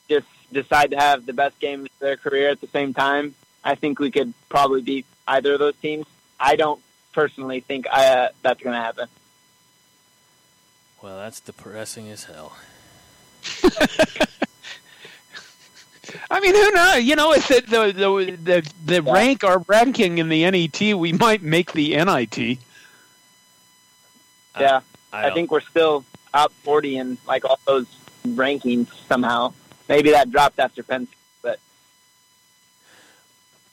just 0.09 0.27
decide 0.53 0.91
to 0.91 0.99
have 0.99 1.27
the 1.27 1.33
best 1.33 1.59
game 1.59 1.83
of 1.87 1.99
their 1.99 2.17
career 2.17 2.51
at 2.51 2.61
the 2.61 2.67
same 2.69 2.93
time, 2.95 3.35
I 3.65 3.75
think 3.75 3.99
we 3.99 4.11
could 4.11 4.35
probably 4.49 4.83
beat 4.83 5.07
either 5.27 5.55
of 5.55 5.59
those 5.59 5.77
teams. 5.77 6.07
I 6.39 6.57
don't 6.57 6.81
personally 7.13 7.61
think 7.61 7.87
uh, 7.91 8.29
that's 8.43 8.63
going 8.63 8.77
to 8.77 8.83
happen. 8.83 9.09
well 11.03 11.17
that's 11.17 11.41
depressing 11.41 12.11
as 12.11 12.25
hell 12.25 12.57
I 16.31 16.41
mean, 16.41 16.55
who 16.55 16.71
knows? 16.73 17.03
You 17.05 17.17
know, 17.17 17.33
if 17.33 17.47
the 17.49 17.61
the 17.61 17.93
the 17.93 18.37
the, 18.37 18.73
the 18.85 19.03
Yeah. 19.03 19.13
rank 19.13 19.45
our 19.45 19.59
ranking 19.69 20.19
in 20.19 20.29
the 20.29 20.49
NET, 20.51 20.81
we 20.97 21.13
might 21.13 21.43
make 21.43 21.73
the 21.73 21.91
NIT. 21.97 22.39
Yeah, 24.59 24.81
I, 25.13 25.19
I, 25.19 25.23
don't- 25.23 25.35
think 25.35 25.51
we're 25.51 25.61
still 25.61 26.05
top 26.33 26.53
40 26.63 26.97
in 26.99 27.19
like 27.27 27.45
all 27.45 27.59
those 27.67 27.87
rankings 28.27 28.89
somehow. 29.09 29.53
Maybe 29.89 30.11
that 30.11 30.31
dropped 30.31 30.59
after 30.59 30.83
Penn, 30.83 31.07
but 31.43 31.59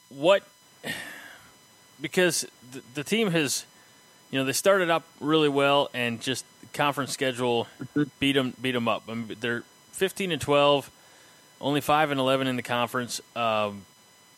what 0.09 0.43
because 2.01 2.45
the, 2.71 2.81
the 2.93 3.03
team 3.03 3.31
has 3.31 3.65
you 4.31 4.37
know 4.39 4.45
they 4.45 4.51
started 4.53 4.89
up 4.89 5.05
really 5.19 5.49
well 5.49 5.89
and 5.93 6.21
just 6.21 6.45
conference 6.73 7.11
schedule 7.11 7.67
beat 8.19 8.33
them 8.33 8.53
beat 8.61 8.71
them 8.71 8.87
up. 8.87 9.03
I 9.07 9.13
mean, 9.13 9.35
they're 9.39 9.63
15 9.91 10.31
and 10.31 10.41
12 10.41 10.89
only 11.61 11.81
5 11.81 12.11
and 12.11 12.19
11 12.19 12.47
in 12.47 12.55
the 12.57 12.61
conference. 12.61 13.21
Um, 13.35 13.85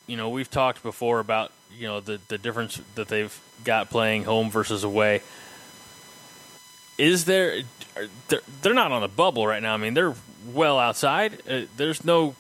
you 0.07 0.17
know 0.17 0.29
we've 0.29 0.49
talked 0.49 0.83
before 0.83 1.19
about 1.19 1.51
you 1.77 1.87
know 1.87 1.99
the 1.99 2.19
the 2.27 2.37
difference 2.37 2.79
that 2.95 3.07
they've 3.07 3.37
got 3.63 3.89
playing 3.89 4.23
home 4.23 4.49
versus 4.51 4.83
away. 4.83 5.21
Is 6.97 7.25
there 7.25 7.61
they're, 8.27 8.41
they're 8.61 8.73
not 8.73 8.91
on 8.91 9.03
a 9.03 9.07
bubble 9.07 9.47
right 9.47 9.61
now. 9.61 9.73
I 9.73 9.77
mean 9.77 9.93
they're 9.93 10.15
well 10.53 10.79
outside. 10.79 11.41
Uh, 11.49 11.61
there's 11.75 12.05
no 12.05 12.35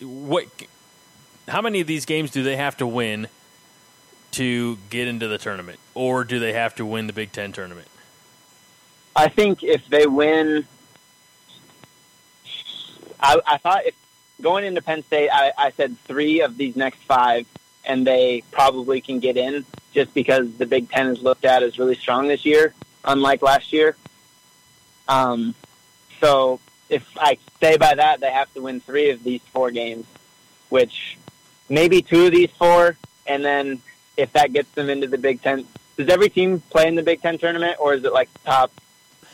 what 0.00 0.46
how 1.48 1.60
many 1.60 1.80
of 1.80 1.86
these 1.86 2.06
games 2.06 2.30
do 2.30 2.42
they 2.42 2.56
have 2.56 2.76
to 2.78 2.86
win 2.86 3.28
to 4.32 4.78
get 4.90 5.06
into 5.06 5.28
the 5.28 5.38
tournament, 5.38 5.78
or 5.94 6.24
do 6.24 6.40
they 6.40 6.54
have 6.54 6.74
to 6.76 6.86
win 6.86 7.06
the 7.06 7.12
Big 7.12 7.30
Ten 7.30 7.52
tournament? 7.52 7.86
I 9.16 9.28
think 9.28 9.62
if 9.62 9.86
they 9.88 10.06
win, 10.06 10.66
I, 13.20 13.40
I 13.46 13.58
thought 13.58 13.86
if 13.86 13.94
going 14.40 14.64
into 14.64 14.82
Penn 14.82 15.02
State, 15.04 15.30
I, 15.30 15.52
I 15.56 15.70
said 15.70 15.96
three 16.04 16.40
of 16.40 16.56
these 16.56 16.74
next 16.76 16.98
five, 17.02 17.46
and 17.84 18.06
they 18.06 18.42
probably 18.50 19.00
can 19.00 19.20
get 19.20 19.36
in 19.36 19.64
just 19.92 20.12
because 20.14 20.52
the 20.56 20.66
Big 20.66 20.90
Ten 20.90 21.06
is 21.08 21.22
looked 21.22 21.44
at 21.44 21.62
as 21.62 21.78
really 21.78 21.94
strong 21.94 22.26
this 22.26 22.44
year, 22.44 22.74
unlike 23.04 23.42
last 23.42 23.72
year. 23.72 23.96
Um, 25.06 25.54
so 26.20 26.60
if 26.88 27.06
I 27.16 27.38
stay 27.56 27.76
by 27.76 27.94
that, 27.94 28.20
they 28.20 28.30
have 28.30 28.52
to 28.54 28.62
win 28.62 28.80
three 28.80 29.10
of 29.10 29.22
these 29.22 29.42
four 29.52 29.70
games, 29.70 30.06
which 30.70 31.18
maybe 31.68 32.02
two 32.02 32.26
of 32.26 32.32
these 32.32 32.50
four, 32.50 32.96
and 33.26 33.44
then 33.44 33.80
if 34.16 34.32
that 34.32 34.52
gets 34.52 34.70
them 34.72 34.90
into 34.90 35.06
the 35.06 35.18
Big 35.18 35.40
Ten, 35.42 35.66
does 35.96 36.08
every 36.08 36.28
team 36.28 36.60
play 36.70 36.88
in 36.88 36.96
the 36.96 37.02
Big 37.02 37.22
Ten 37.22 37.38
tournament, 37.38 37.76
or 37.78 37.94
is 37.94 38.04
it 38.04 38.12
like 38.12 38.28
top 38.44 38.72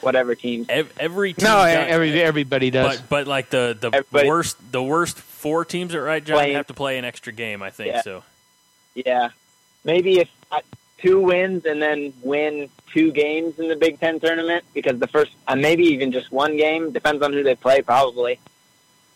whatever 0.03 0.35
teams. 0.35 0.67
Ev- 0.69 0.93
every 0.99 1.33
team 1.33 1.45
No, 1.45 1.55
got- 1.55 1.69
every, 1.89 2.21
everybody 2.23 2.71
does. 2.71 3.01
but 3.01 3.09
but 3.09 3.27
like 3.27 3.51
the 3.51 3.77
the 3.81 3.89
Everybody- 3.89 4.29
worst 4.29 4.73
the 4.73 4.83
worst 4.83 5.19
four 5.19 5.65
teams 5.65 5.93
that 5.93 6.01
right 6.03 6.23
John 6.25 6.37
Playing. 6.39 6.57
have 6.57 6.67
to 6.69 6.75
play 6.75 6.99
an 6.99 7.05
extra 7.05 7.33
game. 7.33 7.63
I 7.63 7.71
think 7.71 7.89
Yeah. 7.95 8.03
so. 8.03 8.23
Yeah, 8.95 9.31
maybe 9.85 10.19
if 10.21 10.29
uh, 10.51 10.61
two 10.99 11.21
wins 11.21 11.65
and 11.65 11.81
then 11.81 12.13
win 12.23 12.69
two 12.93 13.13
games 13.13 13.59
in 13.59 13.69
the 13.69 13.77
Big 13.77 14.01
Ten 14.01 14.19
tournament 14.21 14.65
because 14.75 14.99
the 14.99 15.07
first, 15.07 15.31
uh, 15.47 15.55
maybe 15.55 15.85
even 15.85 16.11
just 16.13 16.33
one 16.33 16.57
game 16.57 16.91
depends 16.93 17.23
on 17.23 17.33
who 17.33 17.43
they 17.43 17.55
play. 17.55 17.83
Probably 17.83 18.41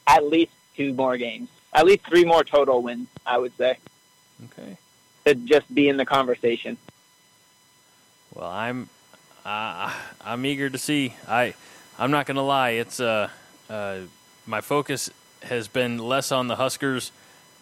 at 0.07 0.25
least 0.25 0.53
two 0.77 0.93
more 0.95 1.17
games, 1.17 1.49
at 1.73 1.85
least 1.87 2.07
three 2.07 2.25
more 2.25 2.45
total 2.45 2.83
wins. 2.83 3.09
I 3.27 3.39
would 3.39 3.57
say 3.57 3.79
Okay. 4.45 4.77
to 5.27 5.35
just 5.35 5.73
be 5.75 5.89
in 5.89 5.97
the 5.97 6.07
conversation. 6.07 6.77
Well, 8.35 8.49
I'm 8.49 8.89
uh, 9.45 9.93
I'm 10.21 10.47
eager 10.47 10.71
to 10.71 10.79
see. 10.79 11.15
I 11.29 11.55
I'm 11.99 12.11
not 12.11 12.27
going 12.27 12.37
to 12.37 12.43
lie. 12.43 12.71
It's 12.71 13.01
uh, 13.01 13.29
uh 13.69 13.99
my 14.47 14.61
focus 14.61 15.11
has 15.43 15.69
been 15.69 15.99
less 15.99 16.33
on 16.33 16.49
the 16.49 16.57
Huskers 16.57 17.13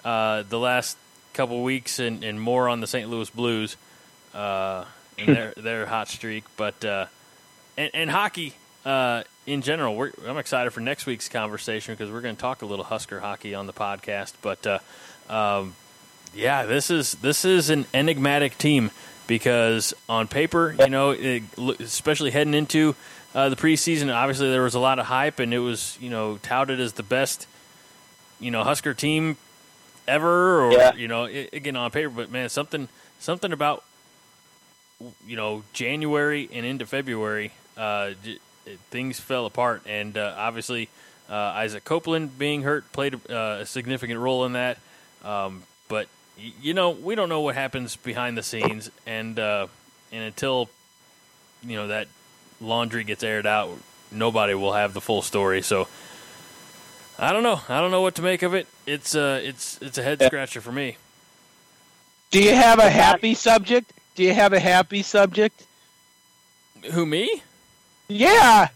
uh, 0.04 0.42
the 0.48 0.58
last 0.58 0.96
couple 1.32 1.62
weeks 1.62 1.98
and, 1.98 2.24
and 2.24 2.40
more 2.40 2.68
on 2.68 2.80
the 2.80 2.86
St. 2.86 3.08
Louis 3.08 3.28
Blues 3.30 3.76
uh, 4.34 4.84
and 5.18 5.28
their 5.28 5.54
their 5.56 5.86
hot 5.86 6.08
streak. 6.08 6.44
But 6.56 6.84
uh, 6.84 7.06
and, 7.76 7.90
and 7.94 8.10
hockey 8.10 8.54
uh, 8.84 9.22
in 9.46 9.62
general, 9.62 9.96
we're, 9.96 10.12
I'm 10.26 10.38
excited 10.38 10.72
for 10.72 10.80
next 10.80 11.06
week's 11.06 11.28
conversation 11.28 11.94
because 11.94 12.12
we're 12.12 12.20
going 12.20 12.36
to 12.36 12.40
talk 12.40 12.62
a 12.62 12.66
little 12.66 12.84
Husker 12.84 13.20
hockey 13.20 13.54
on 13.54 13.66
the 13.66 13.72
podcast. 13.72 14.34
But 14.42 14.66
uh, 14.66 14.78
um, 15.28 15.74
yeah, 16.34 16.64
this 16.64 16.90
is 16.90 17.12
this 17.16 17.44
is 17.44 17.70
an 17.70 17.86
enigmatic 17.94 18.58
team 18.58 18.90
because 19.26 19.94
on 20.08 20.28
paper, 20.28 20.74
you 20.78 20.88
know, 20.88 21.10
it, 21.10 21.42
especially 21.80 22.30
heading 22.30 22.54
into 22.54 22.94
uh, 23.34 23.48
the 23.48 23.56
preseason, 23.56 24.12
obviously 24.14 24.50
there 24.50 24.62
was 24.62 24.74
a 24.74 24.80
lot 24.80 24.98
of 24.98 25.06
hype, 25.06 25.38
and 25.38 25.52
it 25.54 25.58
was 25.60 25.96
you 26.00 26.10
know 26.10 26.38
touted 26.38 26.80
as 26.80 26.94
the 26.94 27.02
best, 27.02 27.46
you 28.40 28.50
know, 28.50 28.62
Husker 28.64 28.94
team 28.94 29.36
ever, 30.06 30.62
or 30.64 30.72
Yeah. 30.72 30.94
you 30.94 31.08
know, 31.08 31.24
i 31.26 31.48
again 31.52 31.76
on 31.76 31.90
paper. 31.90 32.10
But 32.10 32.30
man, 32.30 32.48
something 32.48 32.88
something 33.18 33.52
about 33.52 33.84
you 35.26 35.36
know 35.36 35.62
January 35.72 36.48
and 36.52 36.64
into 36.66 36.86
February, 36.86 37.52
uh, 37.76 38.10
j- 38.22 38.38
it- 38.66 38.78
things 38.90 39.18
fell 39.18 39.46
apart, 39.46 39.82
and 39.86 40.16
uh, 40.18 40.34
obviously 40.36 40.88
uh, 41.30 41.34
Isaac 41.34 41.84
Copeland 41.84 42.38
being 42.38 42.62
hurt 42.62 42.90
played 42.92 43.14
uh, 43.30 43.58
a 43.60 43.66
significant 43.66 44.20
role 44.20 44.44
in 44.44 44.52
that. 44.52 44.78
Um, 45.24 45.62
but 45.88 46.08
you 46.60 46.74
know, 46.74 46.90
we 46.90 47.14
don't 47.14 47.28
know 47.28 47.40
what 47.40 47.54
happens 47.54 47.96
behind 47.96 48.36
the 48.36 48.42
scenes, 48.42 48.90
and 49.06 49.38
uh, 49.38 49.66
and 50.10 50.24
until 50.24 50.68
you 51.62 51.76
know 51.76 51.88
that 51.88 52.08
laundry 52.60 53.04
gets 53.04 53.22
aired 53.22 53.46
out, 53.46 53.70
nobody 54.10 54.54
will 54.54 54.72
have 54.72 54.94
the 54.94 55.00
full 55.00 55.22
story. 55.22 55.62
So. 55.62 55.88
I 57.18 57.32
don't 57.32 57.42
know. 57.42 57.60
I 57.68 57.80
don't 57.80 57.90
know 57.90 58.00
what 58.00 58.14
to 58.16 58.22
make 58.22 58.42
of 58.42 58.54
it. 58.54 58.66
It's 58.86 59.14
uh, 59.14 59.40
it's 59.44 59.78
it's 59.82 59.98
a 59.98 60.02
head 60.02 60.20
scratcher 60.22 60.60
for 60.60 60.72
me. 60.72 60.96
Do 62.30 62.42
you 62.42 62.54
have 62.54 62.78
a 62.78 62.90
happy 62.90 63.34
subject? 63.34 63.92
Do 64.14 64.22
you 64.24 64.32
have 64.34 64.52
a 64.54 64.58
happy 64.58 65.02
subject? 65.02 65.66
Who 66.92 67.06
me? 67.06 67.42
Yeah. 68.08 68.68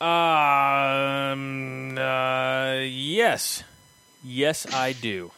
Um. 0.00 1.96
Uh, 1.96 2.80
yes, 2.82 3.62
yes, 4.22 4.66
I 4.74 4.92
do. 4.92 5.30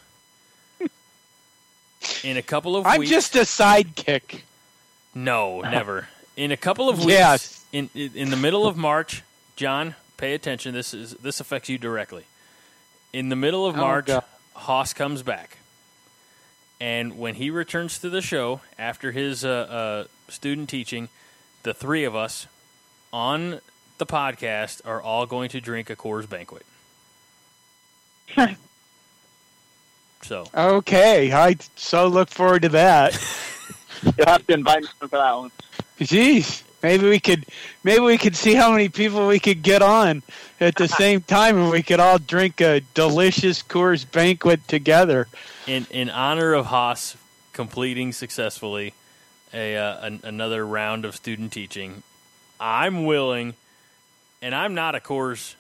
In 2.25 2.37
a 2.37 2.43
couple 2.43 2.77
of 2.77 2.85
weeks. 2.85 2.95
I'm 2.97 3.05
just 3.05 3.35
a 3.37 3.41
sidekick. 3.41 4.43
no, 5.15 5.61
never. 5.63 6.09
In 6.37 6.53
a 6.53 6.57
couple 6.57 6.89
of 6.89 6.99
weeks, 6.99 7.09
Yes. 7.11 7.65
in 7.73 7.91
in 7.95 8.13
in 8.15 8.31
the 8.31 8.37
middle 8.37 8.67
of 8.67 8.77
March, 8.77 9.23
John, 9.57 9.95
pay 10.17 10.35
attention. 10.35 10.75
This 10.75 10.93
is 10.95 11.13
this 11.15 11.41
affects 11.41 11.69
you 11.69 11.79
directly. 11.79 12.25
In 13.13 13.29
the 13.29 13.37
middle 13.37 13.67
of 13.67 13.75
Oh, 13.77 13.81
March, 13.81 14.07
God. 14.07 14.25
Haas 14.55 14.93
comes 14.95 15.23
back, 15.23 15.59
and 16.81 17.19
when 17.19 17.35
he 17.37 17.51
returns 17.51 17.99
to 17.99 18.11
the 18.11 18.21
show 18.23 18.61
after 18.79 19.13
his 19.13 19.45
uh, 19.45 19.49
uh, 19.49 20.05
student 20.31 20.69
teaching, 20.69 21.09
the 21.63 21.75
three 21.75 22.05
of 22.05 22.15
us 22.15 22.47
on 23.13 23.61
the 23.99 24.07
podcast 24.07 24.81
are 24.87 25.01
all 25.03 25.27
going 25.27 25.49
to 25.51 25.61
drink 25.61 25.91
a 25.91 25.97
Coors 25.97 26.29
Banquet. 26.29 26.65
so 30.23 30.47
Okay, 30.55 31.33
I 31.33 31.57
so 31.77 32.07
look 32.09 32.31
forward 32.31 32.63
to 32.63 32.69
that. 32.71 33.13
You'll 34.03 34.27
have 34.27 34.47
to 34.47 34.55
invite 34.55 34.83
me 34.83 34.89
for 34.99 35.09
that 35.09 35.33
one. 35.33 35.51
Jeez, 35.99 36.63
maybe 36.83 37.09
we 37.09 37.21
could 37.21 37.45
maybe 37.85 38.01
we 38.01 38.19
could 38.19 38.37
see 38.37 38.55
how 38.55 38.73
many 38.73 38.89
people 38.89 39.27
we 39.27 39.39
could 39.39 39.63
get 39.63 39.83
on 39.83 40.23
at 40.61 40.77
the 40.77 40.89
same 41.03 41.21
time, 41.21 41.59
and 41.59 41.71
we 41.71 41.83
could 41.83 42.01
all 42.01 42.19
drink 42.19 42.61
a 42.61 42.81
delicious 42.95 43.63
Coors 43.63 44.11
Banquet 44.11 44.67
together. 44.69 45.29
in 45.67 45.87
in 45.91 46.11
honor 46.11 46.55
of 46.55 46.67
Haas 46.67 47.17
completing 47.53 48.13
successfully 48.13 48.95
a 49.53 49.77
uh, 49.77 50.07
an, 50.07 50.21
another 50.23 50.67
round 50.67 51.05
of 51.05 51.15
student 51.17 51.53
teaching, 51.53 52.03
I'm 52.59 53.05
willing, 53.05 53.55
and 54.41 54.55
I'm 54.55 54.75
not 54.75 54.95
a 54.95 55.01
Coors 55.01 55.55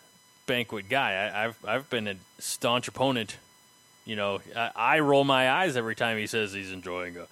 banquet 0.46 0.88
guy. 0.88 1.12
I, 1.12 1.44
I've 1.44 1.64
I've 1.66 1.90
been 1.90 2.08
a 2.08 2.16
staunch 2.38 2.88
opponent. 2.88 3.36
You 4.10 4.16
know, 4.16 4.40
I, 4.56 4.70
I 4.74 4.98
roll 4.98 5.22
my 5.22 5.48
eyes 5.48 5.76
every 5.76 5.94
time 5.94 6.18
he 6.18 6.26
says 6.26 6.52
he's 6.52 6.72
enjoying 6.72 7.16
a 7.16 7.28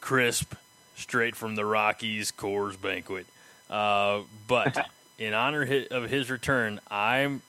crisp, 0.00 0.54
straight 0.96 1.36
from 1.36 1.56
the 1.56 1.64
Rockies 1.66 2.32
Coors 2.32 2.80
banquet. 2.80 3.26
Uh, 3.68 4.22
but 4.48 4.86
in 5.18 5.34
honor 5.34 5.84
of 5.90 6.08
his 6.08 6.30
return, 6.30 6.80
I'm 6.90 7.42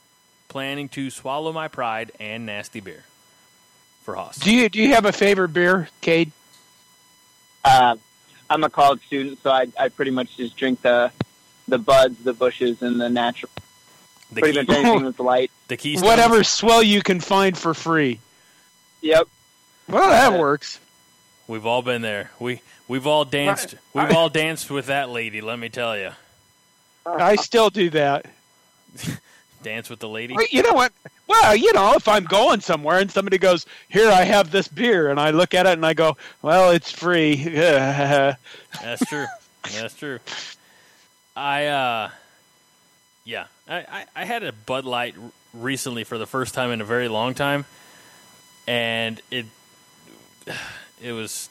planning 0.49 0.89
to 0.89 1.09
swallow 1.09 1.53
my 1.53 1.69
pride 1.69 2.11
and 2.19 2.45
nasty 2.45 2.81
beer 2.81 3.05
for 4.03 4.15
Haas. 4.15 4.35
Do 4.35 4.53
you 4.53 4.67
do 4.67 4.81
you 4.81 4.89
have 4.95 5.05
a 5.05 5.13
favorite 5.13 5.53
beer, 5.53 5.87
Cade? 6.01 6.33
Uh, 7.63 7.95
I'm 8.49 8.65
a 8.65 8.69
college 8.69 9.05
student, 9.05 9.41
so 9.41 9.49
I, 9.49 9.67
I 9.79 9.87
pretty 9.87 10.11
much 10.11 10.35
just 10.35 10.57
drink 10.57 10.81
the 10.81 11.09
the 11.69 11.77
buds, 11.77 12.21
the 12.21 12.33
bushes, 12.33 12.81
and 12.81 12.99
the 12.99 13.09
natural. 13.09 13.51
The, 14.33 14.41
Pretty 14.41 14.59
key, 14.59 14.65
much 14.65 14.77
anything 14.77 15.03
that's 15.05 15.19
light. 15.19 15.51
the 15.69 15.77
Keystone. 15.77 16.05
Whatever 16.05 16.43
swell 16.43 16.83
you 16.83 17.01
can 17.01 17.21
find 17.21 17.57
for 17.57 17.73
free. 17.73 18.19
Yep. 19.07 19.27
Well, 19.87 20.09
that 20.09 20.37
works. 20.37 20.79
We've 21.47 21.65
all 21.65 21.81
been 21.81 22.01
there. 22.01 22.31
We 22.39 22.61
we've 22.87 23.07
all 23.07 23.23
danced. 23.23 23.75
Right. 23.93 24.07
We've 24.09 24.17
all 24.17 24.29
danced 24.29 24.69
with 24.69 24.87
that 24.87 25.09
lady. 25.09 25.39
Let 25.39 25.57
me 25.59 25.69
tell 25.69 25.97
you, 25.97 26.11
I 27.05 27.37
still 27.37 27.69
do 27.69 27.89
that. 27.91 28.25
dance 29.63 29.89
with 29.89 29.99
the 29.99 30.09
lady. 30.09 30.33
Well, 30.35 30.45
you 30.51 30.61
know 30.61 30.73
what? 30.73 30.91
Well, 31.27 31.55
you 31.55 31.73
know, 31.73 31.93
if 31.95 32.07
I'm 32.07 32.25
going 32.25 32.61
somewhere 32.61 32.99
and 32.99 33.11
somebody 33.11 33.37
goes, 33.37 33.65
"Here, 33.87 34.09
I 34.09 34.23
have 34.23 34.51
this 34.51 34.67
beer," 34.67 35.09
and 35.09 35.19
I 35.19 35.31
look 35.31 35.53
at 35.53 35.65
it 35.65 35.73
and 35.73 35.85
I 35.85 35.93
go, 35.93 36.17
"Well, 36.41 36.71
it's 36.71 36.91
free." 36.91 37.35
That's 37.45 39.05
true. 39.07 39.25
That's 39.73 39.93
true. 39.93 40.19
I 41.35 41.67
uh, 41.67 42.09
yeah. 43.23 43.45
I, 43.69 43.77
I 43.77 44.05
I 44.15 44.25
had 44.25 44.43
a 44.43 44.51
Bud 44.51 44.85
Light 44.85 45.15
r- 45.21 45.31
recently 45.53 46.03
for 46.03 46.17
the 46.17 46.27
first 46.27 46.53
time 46.53 46.71
in 46.71 46.81
a 46.81 46.85
very 46.85 47.07
long 47.07 47.33
time, 47.33 47.65
and 48.67 49.21
it 49.31 49.45
it 51.01 51.11
was 51.13 51.49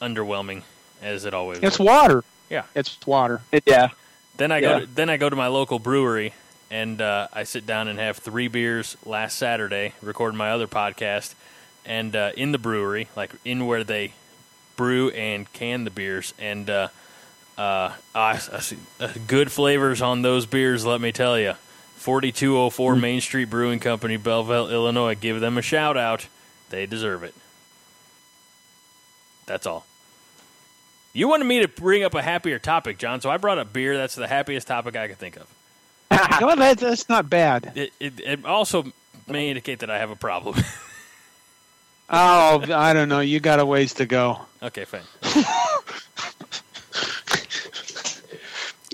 underwhelming 0.00 0.62
as 1.00 1.24
it 1.24 1.34
always. 1.34 1.58
it's 1.58 1.78
was. 1.78 1.86
water. 1.86 2.24
Yeah. 2.50 2.64
It's 2.74 2.98
water. 3.06 3.40
Yeah. 3.66 3.90
Then 4.36 4.52
I 4.52 4.60
go. 4.60 4.72
Yeah. 4.72 4.80
To, 4.80 4.86
then 4.86 5.10
I 5.10 5.16
go 5.16 5.28
to 5.28 5.36
my 5.36 5.48
local 5.48 5.78
brewery, 5.78 6.34
and 6.70 7.00
uh, 7.00 7.28
I 7.32 7.44
sit 7.44 7.66
down 7.66 7.88
and 7.88 7.98
have 7.98 8.18
three 8.18 8.48
beers 8.48 8.96
last 9.04 9.38
Saturday, 9.38 9.94
recording 10.00 10.38
my 10.38 10.50
other 10.50 10.66
podcast, 10.66 11.34
and 11.84 12.14
uh, 12.16 12.32
in 12.36 12.52
the 12.52 12.58
brewery, 12.58 13.08
like 13.16 13.30
in 13.44 13.66
where 13.66 13.84
they 13.84 14.14
brew 14.76 15.10
and 15.10 15.50
can 15.52 15.84
the 15.84 15.90
beers, 15.90 16.34
and 16.38 16.68
uh, 16.70 16.88
uh, 17.58 17.92
I, 18.14 18.30
I 18.32 18.38
see 18.38 18.78
uh, 19.00 19.12
good 19.26 19.52
flavors 19.52 20.00
on 20.00 20.22
those 20.22 20.46
beers. 20.46 20.86
Let 20.86 21.00
me 21.00 21.12
tell 21.12 21.38
you, 21.38 21.54
forty 22.02 22.32
two 22.32 22.58
oh 22.58 22.70
four 22.70 22.94
mm. 22.94 23.00
Main 23.00 23.20
Street 23.20 23.46
Brewing 23.46 23.80
Company, 23.80 24.16
Belleville, 24.16 24.68
Illinois. 24.68 25.14
Give 25.14 25.40
them 25.40 25.56
a 25.56 25.62
shout 25.62 25.96
out. 25.96 26.26
They 26.70 26.86
deserve 26.86 27.22
it. 27.22 27.34
That's 29.46 29.66
all. 29.66 29.86
You 31.14 31.28
wanted 31.28 31.44
me 31.44 31.60
to 31.60 31.68
bring 31.68 32.04
up 32.04 32.14
a 32.14 32.22
happier 32.22 32.58
topic, 32.58 32.98
John, 32.98 33.20
so 33.20 33.30
I 33.30 33.36
brought 33.36 33.58
up 33.58 33.72
beer. 33.72 33.96
That's 33.96 34.14
the 34.14 34.26
happiest 34.26 34.66
topic 34.66 34.96
I 34.96 35.08
could 35.08 35.18
think 35.18 35.36
of. 35.36 35.46
well, 36.10 36.56
that, 36.56 36.78
that's 36.78 37.08
not 37.08 37.28
bad. 37.28 37.72
It, 37.74 37.92
it, 38.00 38.20
it 38.20 38.44
also 38.46 38.92
may 39.28 39.48
indicate 39.50 39.80
that 39.80 39.90
I 39.90 39.98
have 39.98 40.10
a 40.10 40.16
problem. 40.16 40.56
Oh, 42.14 42.62
I 42.70 42.92
don't 42.92 43.08
know. 43.08 43.20
You 43.20 43.40
got 43.40 43.58
a 43.58 43.64
ways 43.64 43.94
to 43.94 44.04
go. 44.04 44.42
okay, 44.62 44.84
fine. 44.84 45.00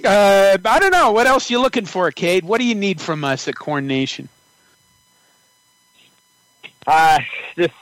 Uh, 0.04 0.56
I 0.64 0.78
don't 0.78 0.90
know. 0.92 1.12
What 1.12 1.26
else 1.26 1.50
you 1.50 1.60
looking 1.60 1.84
for, 1.86 2.10
Cade? 2.10 2.44
What 2.44 2.58
do 2.58 2.64
you 2.64 2.74
need 2.74 3.00
from 3.00 3.24
us 3.24 3.48
at 3.48 3.54
Corn 3.56 3.86
Nation? 3.86 4.28
Uh, 6.86 7.18
just 7.56 7.74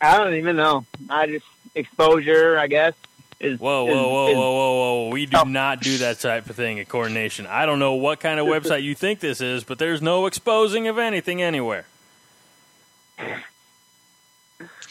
I 0.00 0.16
don't 0.18 0.34
even 0.34 0.56
know. 0.56 0.86
I 1.10 1.26
just 1.26 1.44
exposure, 1.74 2.58
I 2.58 2.66
guess. 2.68 2.94
Is 3.40 3.58
Whoa, 3.58 3.84
whoa, 3.84 3.90
is- 3.90 3.96
whoa, 3.96 4.28
is- 4.28 4.36
whoa, 4.36 4.52
whoa, 4.52 4.74
whoa! 5.04 5.08
We 5.10 5.26
do 5.26 5.38
Oh. 5.38 5.42
not 5.44 5.80
do 5.80 5.98
that 5.98 6.20
type 6.20 6.48
of 6.48 6.56
thing 6.56 6.78
at 6.78 6.88
Corn 6.88 7.12
Nation. 7.12 7.46
I 7.46 7.66
don't 7.66 7.78
know 7.78 7.94
what 7.94 8.20
kind 8.20 8.38
of 8.40 8.46
website 8.46 8.82
you 8.82 8.94
think 8.94 9.20
this 9.20 9.40
is, 9.40 9.64
but 9.64 9.78
there's 9.78 10.00
no 10.00 10.26
exposing 10.26 10.86
of 10.88 10.98
anything 10.98 11.42
anywhere. 11.42 11.84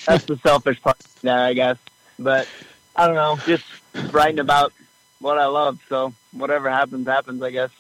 That's 0.06 0.26
the 0.26 0.38
selfish 0.44 0.82
part 0.82 0.98
there, 1.22 1.40
I 1.40 1.54
guess. 1.54 1.78
But 2.20 2.48
I 2.96 3.08
don't 3.08 3.16
know, 3.16 3.38
just 3.46 3.64
writing 4.14 4.40
about 4.40 4.74
what 5.24 5.40
I 5.40 5.46
love. 5.46 5.80
So 5.90 6.14
whatever 6.32 6.70
happens, 6.70 7.08
happens. 7.08 7.42
I 7.42 7.50
guess. 7.50 7.72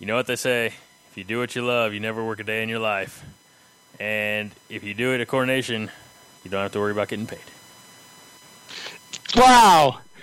You 0.00 0.06
know 0.06 0.16
what 0.16 0.26
they 0.26 0.36
say: 0.36 0.66
if 0.66 1.16
you 1.16 1.24
do 1.24 1.38
what 1.38 1.54
you 1.54 1.64
love, 1.64 1.92
you 1.94 2.00
never 2.00 2.24
work 2.24 2.40
a 2.40 2.44
day 2.44 2.62
in 2.62 2.68
your 2.68 2.80
life. 2.80 3.24
And 4.00 4.50
if 4.68 4.82
you 4.84 4.94
do 4.94 5.14
it 5.14 5.20
at 5.20 5.28
Corn 5.28 5.46
Nation, 5.46 5.90
you 6.44 6.50
don't 6.50 6.62
have 6.62 6.72
to 6.72 6.80
worry 6.80 6.92
about 6.92 7.08
getting 7.08 7.26
paid. 7.26 7.38
Wow. 9.34 10.00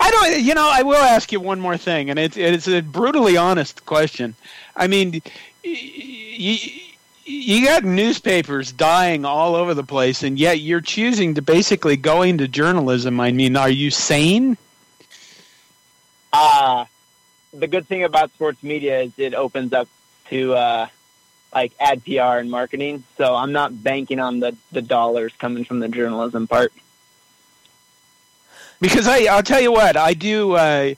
I 0.00 0.10
don't. 0.10 0.42
You 0.42 0.54
know, 0.54 0.68
I 0.70 0.82
will 0.82 0.96
ask 0.96 1.30
you 1.30 1.40
one 1.40 1.60
more 1.60 1.76
thing, 1.76 2.10
and 2.10 2.18
it's 2.18 2.36
it's 2.36 2.66
a 2.66 2.80
brutally 2.80 3.36
honest 3.36 3.84
question. 3.86 4.34
I 4.74 4.86
mean, 4.86 5.22
you 5.62 6.58
you 7.28 7.66
got 7.66 7.84
newspapers 7.84 8.72
dying 8.72 9.26
all 9.26 9.54
over 9.54 9.74
the 9.74 9.84
place, 9.84 10.22
and 10.22 10.38
yet 10.38 10.60
you're 10.60 10.80
choosing 10.80 11.34
to 11.34 11.42
basically 11.42 11.96
go 11.96 12.22
into 12.22 12.48
journalism. 12.48 13.20
I 13.20 13.32
mean, 13.32 13.54
are 13.54 13.68
you 13.68 13.90
sane? 13.90 14.56
Uh, 16.32 16.86
the 17.52 17.66
good 17.66 17.86
thing 17.86 18.02
about 18.04 18.32
sports 18.32 18.62
media 18.62 19.00
is 19.02 19.12
it 19.18 19.34
opens 19.34 19.74
up 19.74 19.88
to 20.30 20.54
uh, 20.54 20.86
like 21.52 21.72
ad 21.78 22.02
PR 22.04 22.38
and 22.38 22.50
marketing. 22.50 23.04
So 23.18 23.34
I'm 23.34 23.52
not 23.52 23.82
banking 23.82 24.20
on 24.20 24.40
the, 24.40 24.56
the 24.72 24.82
dollars 24.82 25.32
coming 25.38 25.64
from 25.64 25.80
the 25.80 25.88
journalism 25.88 26.46
part. 26.46 26.72
Because 28.80 29.06
I, 29.06 29.24
I'll 29.24 29.42
tell 29.42 29.60
you 29.60 29.72
what, 29.72 29.98
I 29.98 30.14
do. 30.14 30.52
Uh, 30.52 30.94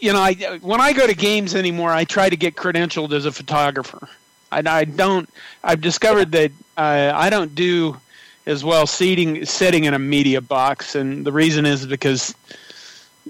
you 0.00 0.12
know, 0.12 0.20
I 0.20 0.58
when 0.60 0.80
I 0.80 0.92
go 0.92 1.06
to 1.06 1.14
games 1.14 1.54
anymore, 1.54 1.92
I 1.92 2.04
try 2.04 2.28
to 2.28 2.36
get 2.36 2.56
credentialed 2.56 3.12
as 3.12 3.26
a 3.26 3.32
photographer. 3.32 4.08
I, 4.52 4.62
I 4.66 4.84
don't. 4.84 5.28
I've 5.62 5.80
discovered 5.80 6.32
that 6.32 6.52
uh, 6.76 7.12
I 7.14 7.30
don't 7.30 7.54
do 7.54 7.98
as 8.46 8.64
well 8.64 8.86
seating 8.86 9.44
sitting 9.44 9.84
in 9.84 9.94
a 9.94 9.98
media 9.98 10.40
box, 10.40 10.94
and 10.94 11.24
the 11.24 11.32
reason 11.32 11.66
is 11.66 11.86
because, 11.86 12.34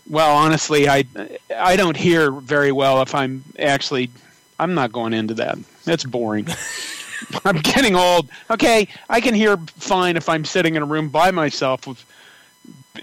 well, 0.08 0.36
honestly, 0.36 0.88
I 0.88 1.04
I 1.54 1.76
don't 1.76 1.96
hear 1.96 2.30
very 2.30 2.72
well 2.72 3.02
if 3.02 3.14
I'm 3.14 3.44
actually. 3.58 4.10
I'm 4.58 4.72
not 4.72 4.90
going 4.90 5.12
into 5.12 5.34
that. 5.34 5.58
That's 5.84 6.04
boring. 6.04 6.46
I'm 7.44 7.58
getting 7.58 7.94
old. 7.94 8.28
Okay, 8.50 8.88
I 9.08 9.20
can 9.20 9.34
hear 9.34 9.58
fine 9.58 10.16
if 10.16 10.30
I'm 10.30 10.46
sitting 10.46 10.76
in 10.76 10.82
a 10.82 10.86
room 10.86 11.10
by 11.10 11.30
myself 11.30 11.86
with 11.86 12.02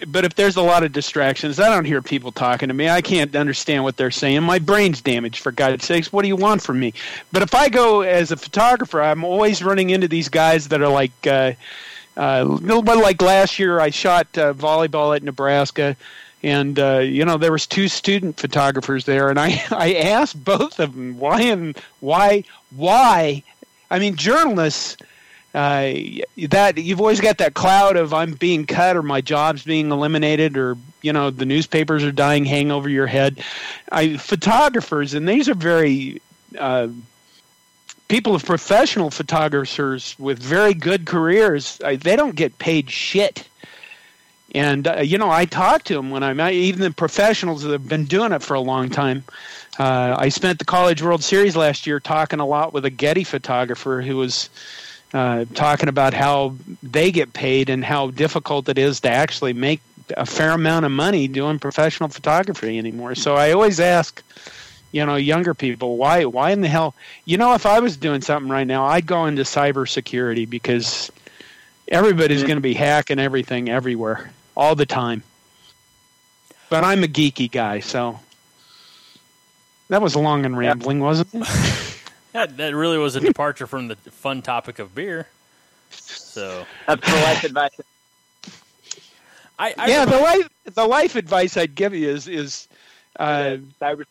but 0.07 0.25
if 0.25 0.35
there's 0.35 0.55
a 0.55 0.61
lot 0.61 0.83
of 0.83 0.91
distractions, 0.91 1.59
I 1.59 1.69
don't 1.69 1.85
hear 1.85 2.01
people 2.01 2.31
talking 2.31 2.67
to 2.67 2.73
me. 2.73 2.89
I 2.89 3.01
can't 3.01 3.35
understand 3.35 3.83
what 3.83 3.97
they're 3.97 4.11
saying. 4.11 4.43
My 4.43 4.59
brain's 4.59 5.01
damaged, 5.01 5.39
for 5.39 5.51
God's 5.51 5.85
sakes. 5.85 6.11
What 6.11 6.21
do 6.21 6.27
you 6.27 6.35
want 6.35 6.61
from 6.61 6.79
me? 6.79 6.93
But 7.31 7.41
if 7.41 7.53
I 7.53 7.69
go 7.69 8.01
as 8.01 8.31
a 8.31 8.37
photographer, 8.37 9.01
I'm 9.01 9.23
always 9.23 9.63
running 9.63 9.89
into 9.89 10.07
these 10.07 10.29
guys 10.29 10.69
that 10.69 10.81
are 10.81 10.89
like, 10.89 11.11
uh, 11.25 11.53
uh, 12.17 12.45
like 12.45 13.21
last 13.21 13.59
year, 13.59 13.79
I 13.79 13.89
shot 13.89 14.27
uh, 14.37 14.53
volleyball 14.53 15.15
at 15.15 15.23
Nebraska. 15.23 15.95
And 16.45 16.77
uh, 16.77 16.97
you 16.97 17.23
know 17.23 17.37
there 17.37 17.53
was 17.53 17.65
two 17.65 17.87
student 17.87 18.37
photographers 18.37 19.05
there, 19.05 19.29
and 19.29 19.39
I, 19.39 19.63
I 19.71 19.93
asked 19.93 20.43
both 20.43 20.77
of 20.79 20.93
them 20.93 21.17
why 21.17 21.41
and 21.43 21.77
why 22.01 22.43
why. 22.75 23.43
I 23.89 23.99
mean, 23.99 24.17
journalists 24.17 24.97
uh, 25.53 25.93
that 26.49 26.77
you've 26.77 26.99
always 26.99 27.21
got 27.21 27.37
that 27.37 27.53
cloud 27.53 27.95
of 27.95 28.13
I'm 28.13 28.33
being 28.33 28.65
cut 28.65 28.97
or 28.97 29.03
my 29.03 29.21
job's 29.21 29.63
being 29.63 29.91
eliminated 29.91 30.57
or 30.57 30.77
you 31.01 31.13
know 31.13 31.29
the 31.29 31.45
newspapers 31.45 32.03
are 32.03 32.11
dying 32.11 32.45
hang 32.45 32.71
over 32.71 32.89
your 32.89 33.07
head. 33.07 33.43
I 33.91 34.17
photographers 34.17 35.13
and 35.13 35.29
these 35.29 35.47
are 35.47 35.53
very 35.53 36.21
uh, 36.57 36.87
people 38.07 38.35
of 38.35 38.43
professional 38.45 39.11
photographers 39.11 40.15
with 40.17 40.39
very 40.41 40.73
good 40.73 41.05
careers. 41.05 41.79
I, 41.83 41.97
they 41.97 42.15
don't 42.15 42.35
get 42.35 42.57
paid 42.57 42.89
shit. 42.89 43.47
And 44.55 44.87
uh, 44.87 45.01
you 45.01 45.17
know, 45.17 45.29
I 45.29 45.45
talk 45.45 45.83
to 45.85 45.93
them 45.93 46.09
when 46.09 46.23
I'm 46.23 46.39
even 46.39 46.81
the 46.81 46.91
professionals 46.91 47.63
that 47.63 47.71
have 47.71 47.87
been 47.87 48.05
doing 48.05 48.31
it 48.31 48.41
for 48.41 48.55
a 48.55 48.61
long 48.61 48.89
time. 48.89 49.23
Uh, 49.79 50.15
I 50.17 50.29
spent 50.29 50.59
the 50.59 50.65
College 50.65 51.01
World 51.01 51.23
Series 51.23 51.55
last 51.55 51.87
year 51.87 51.99
talking 51.99 52.39
a 52.39 52.45
lot 52.45 52.73
with 52.73 52.85
a 52.85 52.91
Getty 52.91 53.23
photographer 53.23 54.01
who 54.01 54.17
was 54.17 54.49
uh, 55.13 55.45
talking 55.53 55.89
about 55.89 56.13
how 56.13 56.55
they 56.81 57.11
get 57.11 57.33
paid 57.33 57.69
and 57.69 57.85
how 57.85 58.09
difficult 58.09 58.67
it 58.69 58.77
is 58.77 58.99
to 59.01 59.09
actually 59.09 59.53
make 59.53 59.79
a 60.17 60.25
fair 60.25 60.51
amount 60.51 60.85
of 60.85 60.91
money 60.91 61.27
doing 61.27 61.59
professional 61.59 62.09
photography 62.09 62.77
anymore. 62.77 63.15
So 63.15 63.35
I 63.35 63.51
always 63.51 63.79
ask, 63.79 64.23
you 64.91 65.05
know, 65.05 65.15
younger 65.15 65.53
people, 65.53 65.97
why 65.97 66.25
why 66.25 66.51
in 66.51 66.61
the 66.61 66.67
hell 66.67 66.95
you 67.25 67.37
know, 67.37 67.53
if 67.53 67.65
I 67.65 67.79
was 67.79 67.95
doing 67.97 68.21
something 68.21 68.51
right 68.51 68.67
now, 68.67 68.85
I'd 68.85 69.05
go 69.05 69.25
into 69.25 69.43
cybersecurity 69.43 70.49
because 70.49 71.11
everybody's 71.87 72.41
going 72.43 72.57
to 72.57 72.61
be 72.61 72.73
hacking 72.73 73.19
everything 73.19 73.69
everywhere 73.69 74.31
all 74.57 74.75
the 74.75 74.85
time. 74.85 75.23
But 76.69 76.83
I'm 76.83 77.03
a 77.03 77.07
geeky 77.07 77.51
guy, 77.51 77.81
so 77.81 78.19
that 79.89 80.01
was 80.01 80.15
long 80.15 80.45
and 80.45 80.57
rambling, 80.57 80.99
wasn't 80.99 81.29
it? 81.33 81.47
That, 82.33 82.57
that 82.57 82.75
really 82.75 82.97
was 82.97 83.15
a 83.15 83.19
departure 83.19 83.67
from 83.67 83.87
the 83.87 83.95
fun 83.95 84.41
topic 84.41 84.79
of 84.79 84.93
beer. 84.93 85.27
So 85.91 86.65
That's 86.87 87.05
the 87.09 87.15
life 87.15 87.43
advice. 87.43 87.71
I, 89.59 89.73
I 89.77 89.87
yeah, 89.87 90.05
the 90.05 90.17
life 90.17 90.49
the 90.73 90.85
life 90.85 91.15
advice 91.15 91.57
I'd 91.57 91.75
give 91.75 91.93
you 91.93 92.09
is 92.09 92.27
is 92.27 92.67
uh, 93.19 93.57
Cyber. 93.79 94.05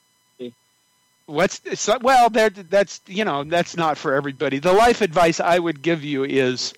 what's 1.26 1.60
so, 1.80 1.98
well 2.00 2.30
there 2.30 2.50
that's 2.50 3.00
you 3.06 3.24
know 3.24 3.42
that's 3.42 3.76
not 3.76 3.98
for 3.98 4.14
everybody. 4.14 4.60
The 4.60 4.72
life 4.72 5.00
advice 5.00 5.40
I 5.40 5.58
would 5.58 5.82
give 5.82 6.04
you 6.04 6.24
is 6.24 6.74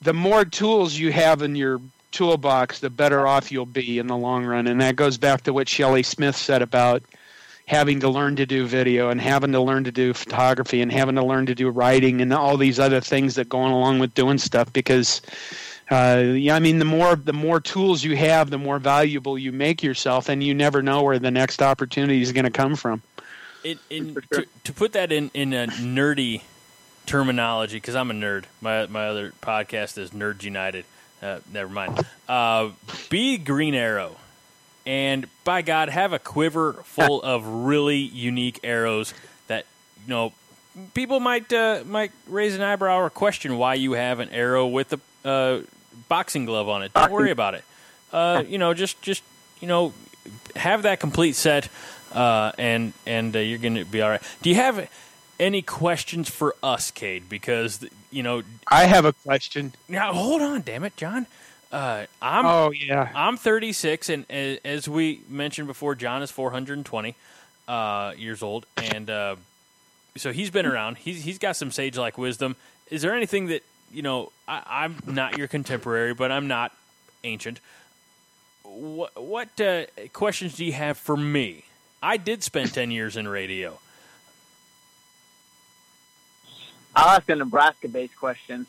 the 0.00 0.14
more 0.14 0.46
tools 0.46 0.96
you 0.96 1.12
have 1.12 1.42
in 1.42 1.56
your 1.56 1.80
toolbox, 2.10 2.78
the 2.80 2.88
better 2.90 3.26
off 3.26 3.52
you'll 3.52 3.66
be 3.66 3.98
in 3.98 4.06
the 4.06 4.16
long 4.16 4.46
run, 4.46 4.66
and 4.66 4.80
that 4.80 4.96
goes 4.96 5.18
back 5.18 5.42
to 5.42 5.52
what 5.52 5.68
Shelley 5.68 6.02
Smith 6.02 6.36
said 6.36 6.62
about 6.62 7.02
having 7.68 8.00
to 8.00 8.08
learn 8.08 8.34
to 8.34 8.46
do 8.46 8.66
video 8.66 9.10
and 9.10 9.20
having 9.20 9.52
to 9.52 9.60
learn 9.60 9.84
to 9.84 9.92
do 9.92 10.14
photography 10.14 10.80
and 10.80 10.90
having 10.90 11.14
to 11.14 11.22
learn 11.22 11.44
to 11.44 11.54
do 11.54 11.68
writing 11.68 12.22
and 12.22 12.32
all 12.32 12.56
these 12.56 12.80
other 12.80 13.00
things 13.00 13.34
that 13.34 13.48
go 13.48 13.60
along 13.60 13.98
with 13.98 14.14
doing 14.14 14.38
stuff 14.38 14.72
because 14.72 15.20
uh, 15.90 16.22
yeah, 16.34 16.54
I 16.54 16.58
mean 16.58 16.78
the 16.78 16.84
more 16.84 17.16
the 17.16 17.32
more 17.32 17.60
tools 17.60 18.04
you 18.04 18.16
have, 18.16 18.50
the 18.50 18.58
more 18.58 18.78
valuable 18.78 19.38
you 19.38 19.52
make 19.52 19.82
yourself, 19.82 20.28
and 20.28 20.42
you 20.42 20.52
never 20.52 20.82
know 20.82 21.02
where 21.02 21.18
the 21.18 21.30
next 21.30 21.62
opportunity 21.62 22.20
is 22.20 22.32
going 22.32 22.44
to 22.44 22.50
come 22.50 22.76
from. 22.76 23.02
in, 23.64 23.78
in 23.88 24.12
sure. 24.12 24.42
to, 24.42 24.46
to 24.64 24.72
put 24.72 24.92
that 24.92 25.12
in 25.12 25.30
in 25.32 25.54
a 25.54 25.66
nerdy 25.66 26.42
terminology 27.06 27.78
because 27.78 27.94
I'm 27.94 28.10
a 28.10 28.14
nerd. 28.14 28.44
My 28.60 28.86
my 28.86 29.08
other 29.08 29.32
podcast 29.40 29.96
is 29.96 30.10
Nerds 30.10 30.42
United. 30.42 30.84
Uh, 31.22 31.40
never 31.50 31.72
mind. 31.72 32.06
Uh, 32.28 32.70
be 33.08 33.38
Green 33.38 33.74
Arrow, 33.74 34.16
and 34.88 35.26
by 35.44 35.60
God, 35.60 35.90
have 35.90 36.14
a 36.14 36.18
quiver 36.18 36.72
full 36.82 37.20
of 37.34 37.46
really 37.46 37.98
unique 37.98 38.58
arrows 38.64 39.12
that 39.46 39.66
you 40.02 40.08
know 40.08 40.32
people 40.94 41.20
might 41.20 41.52
uh, 41.52 41.82
might 41.86 42.10
raise 42.26 42.56
an 42.56 42.62
eyebrow 42.62 42.98
or 42.98 43.10
question 43.10 43.58
why 43.58 43.74
you 43.74 43.92
have 43.92 44.18
an 44.18 44.30
arrow 44.30 44.66
with 44.66 44.94
a 44.94 45.28
uh, 45.28 45.60
boxing 46.08 46.46
glove 46.46 46.70
on 46.70 46.82
it. 46.82 46.94
Don't 46.94 47.12
worry 47.12 47.30
about 47.30 47.54
it. 47.54 47.64
Uh, 48.10 48.42
you 48.48 48.56
know, 48.56 48.72
just 48.72 49.00
just 49.02 49.22
you 49.60 49.68
know, 49.68 49.92
have 50.56 50.82
that 50.82 51.00
complete 51.00 51.36
set, 51.36 51.68
uh, 52.12 52.52
and 52.56 52.94
and 53.06 53.36
uh, 53.36 53.40
you're 53.40 53.58
going 53.58 53.74
to 53.74 53.84
be 53.84 54.00
all 54.00 54.08
right. 54.08 54.22
Do 54.40 54.48
you 54.48 54.56
have 54.56 54.88
any 55.38 55.60
questions 55.60 56.30
for 56.30 56.56
us, 56.62 56.90
Cade? 56.90 57.28
Because 57.28 57.84
you 58.10 58.22
know, 58.22 58.42
I 58.66 58.86
have 58.86 59.04
a 59.04 59.12
question. 59.12 59.74
now 59.86 60.14
hold 60.14 60.40
on, 60.40 60.62
damn 60.62 60.84
it, 60.84 60.96
John. 60.96 61.26
Uh, 61.70 62.06
I'm 62.22 62.46
Oh 62.46 62.70
yeah, 62.70 63.10
I'm 63.14 63.36
36, 63.36 64.08
and 64.08 64.24
as 64.30 64.88
we 64.88 65.20
mentioned 65.28 65.66
before, 65.66 65.94
John 65.94 66.22
is 66.22 66.30
420 66.30 67.14
uh, 67.66 68.12
years 68.16 68.42
old, 68.42 68.64
and 68.76 69.10
uh, 69.10 69.36
so 70.16 70.32
he's 70.32 70.50
been 70.50 70.66
around. 70.66 70.98
He's 70.98 71.24
he's 71.24 71.38
got 71.38 71.56
some 71.56 71.70
sage 71.70 71.98
like 71.98 72.16
wisdom. 72.16 72.56
Is 72.90 73.02
there 73.02 73.14
anything 73.14 73.46
that 73.46 73.64
you 73.92 74.02
know? 74.02 74.32
I, 74.46 74.62
I'm 74.84 74.96
not 75.06 75.36
your 75.36 75.46
contemporary, 75.46 76.14
but 76.14 76.32
I'm 76.32 76.48
not 76.48 76.72
ancient. 77.22 77.60
What 78.62 79.22
what 79.22 79.60
uh, 79.60 79.84
questions 80.14 80.56
do 80.56 80.64
you 80.64 80.72
have 80.72 80.96
for 80.96 81.16
me? 81.16 81.64
I 82.02 82.16
did 82.16 82.42
spend 82.42 82.72
10 82.72 82.90
years 82.90 83.16
in 83.16 83.26
radio. 83.26 83.78
I'll 86.94 87.16
ask 87.16 87.28
a 87.28 87.34
Nebraska-based 87.36 88.16
question. 88.16 88.66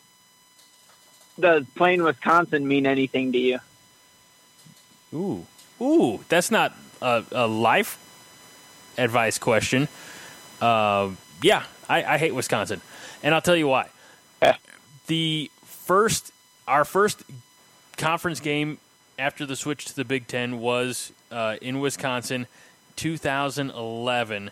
Does 1.40 1.66
plain 1.76 2.04
Wisconsin 2.04 2.68
mean 2.68 2.86
anything 2.86 3.32
to 3.32 3.38
you? 3.38 3.60
Ooh, 5.14 5.46
ooh, 5.82 6.24
that's 6.30 6.52
not 6.52 6.74
a, 7.02 7.24
a 7.32 7.48
life 7.48 7.98
advice 8.98 9.38
question. 9.38 9.88
Uh, 10.62 11.12
yeah, 11.42 11.64
I, 11.88 12.04
I 12.04 12.18
hate 12.18 12.36
Wisconsin, 12.36 12.82
and 13.24 13.34
I'll 13.34 13.42
tell 13.42 13.56
you 13.56 13.68
why. 13.68 13.90
Yeah. 14.42 14.58
The 15.08 15.50
first, 15.64 16.32
our 16.68 16.86
first 16.86 17.24
conference 17.98 18.40
game 18.40 18.78
after 19.18 19.46
the 19.46 19.56
switch 19.56 19.86
to 19.86 19.96
the 19.96 20.06
Big 20.06 20.28
Ten 20.28 20.60
was 20.60 21.12
uh, 21.32 21.58
in 21.62 21.80
Wisconsin, 21.80 22.48
2011, 22.96 24.52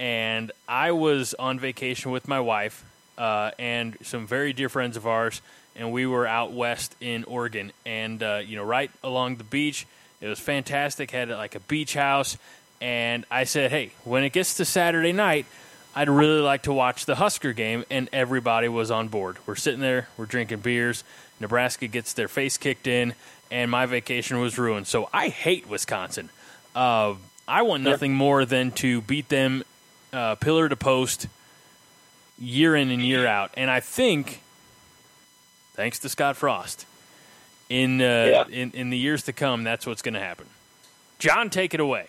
and 0.00 0.52
I 0.68 0.92
was 0.92 1.34
on 1.34 1.58
vacation 1.58 2.10
with 2.10 2.28
my 2.28 2.40
wife 2.40 2.84
uh, 3.16 3.52
and 3.58 3.96
some 4.02 4.26
very 4.26 4.52
dear 4.52 4.68
friends 4.68 4.96
of 4.96 5.06
ours, 5.06 5.40
and 5.76 5.92
we 5.92 6.06
were 6.06 6.26
out 6.26 6.52
west 6.52 6.94
in 7.00 7.24
Oregon, 7.24 7.72
and 7.84 8.22
uh, 8.22 8.40
you 8.44 8.56
know, 8.56 8.64
right 8.64 8.90
along 9.02 9.36
the 9.36 9.44
beach. 9.44 9.86
It 10.20 10.28
was 10.28 10.38
fantastic. 10.38 11.10
Had 11.10 11.28
like 11.28 11.54
a 11.54 11.60
beach 11.60 11.94
house, 11.94 12.38
and 12.80 13.24
I 13.30 13.44
said, 13.44 13.70
"Hey, 13.70 13.92
when 14.04 14.24
it 14.24 14.32
gets 14.32 14.56
to 14.56 14.64
Saturday 14.64 15.12
night." 15.12 15.46
I'd 15.96 16.08
really 16.08 16.40
like 16.40 16.62
to 16.62 16.72
watch 16.72 17.06
the 17.06 17.14
Husker 17.14 17.52
game, 17.52 17.84
and 17.88 18.08
everybody 18.12 18.66
was 18.66 18.90
on 18.90 19.06
board. 19.06 19.36
We're 19.46 19.54
sitting 19.54 19.78
there, 19.78 20.08
we're 20.16 20.26
drinking 20.26 20.58
beers. 20.58 21.04
Nebraska 21.38 21.86
gets 21.86 22.14
their 22.14 22.26
face 22.26 22.58
kicked 22.58 22.88
in, 22.88 23.14
and 23.48 23.70
my 23.70 23.86
vacation 23.86 24.40
was 24.40 24.58
ruined. 24.58 24.88
So 24.88 25.08
I 25.12 25.28
hate 25.28 25.68
Wisconsin. 25.68 26.30
Uh, 26.74 27.14
I 27.46 27.62
want 27.62 27.84
nothing 27.84 28.12
more 28.12 28.44
than 28.44 28.72
to 28.72 29.02
beat 29.02 29.28
them 29.28 29.62
uh, 30.12 30.34
pillar 30.36 30.68
to 30.68 30.76
post 30.76 31.28
year 32.38 32.74
in 32.74 32.90
and 32.90 33.02
year 33.02 33.26
out. 33.28 33.52
And 33.56 33.70
I 33.70 33.80
think, 33.80 34.40
thanks 35.74 35.98
to 36.00 36.08
Scott 36.08 36.36
Frost, 36.36 36.86
in 37.68 38.00
uh, 38.00 38.04
yeah. 38.04 38.44
in, 38.48 38.70
in 38.72 38.90
the 38.90 38.98
years 38.98 39.24
to 39.24 39.32
come, 39.32 39.64
that's 39.64 39.86
what's 39.86 40.02
going 40.02 40.14
to 40.14 40.20
happen. 40.20 40.46
John, 41.18 41.50
take 41.50 41.74
it 41.74 41.80
away. 41.80 42.08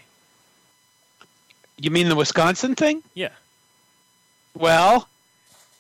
You 1.78 1.92
mean 1.92 2.10
the 2.10 2.16
Wisconsin 2.16 2.76
thing? 2.76 3.04
Yeah. 3.14 3.30
Well, 4.54 5.10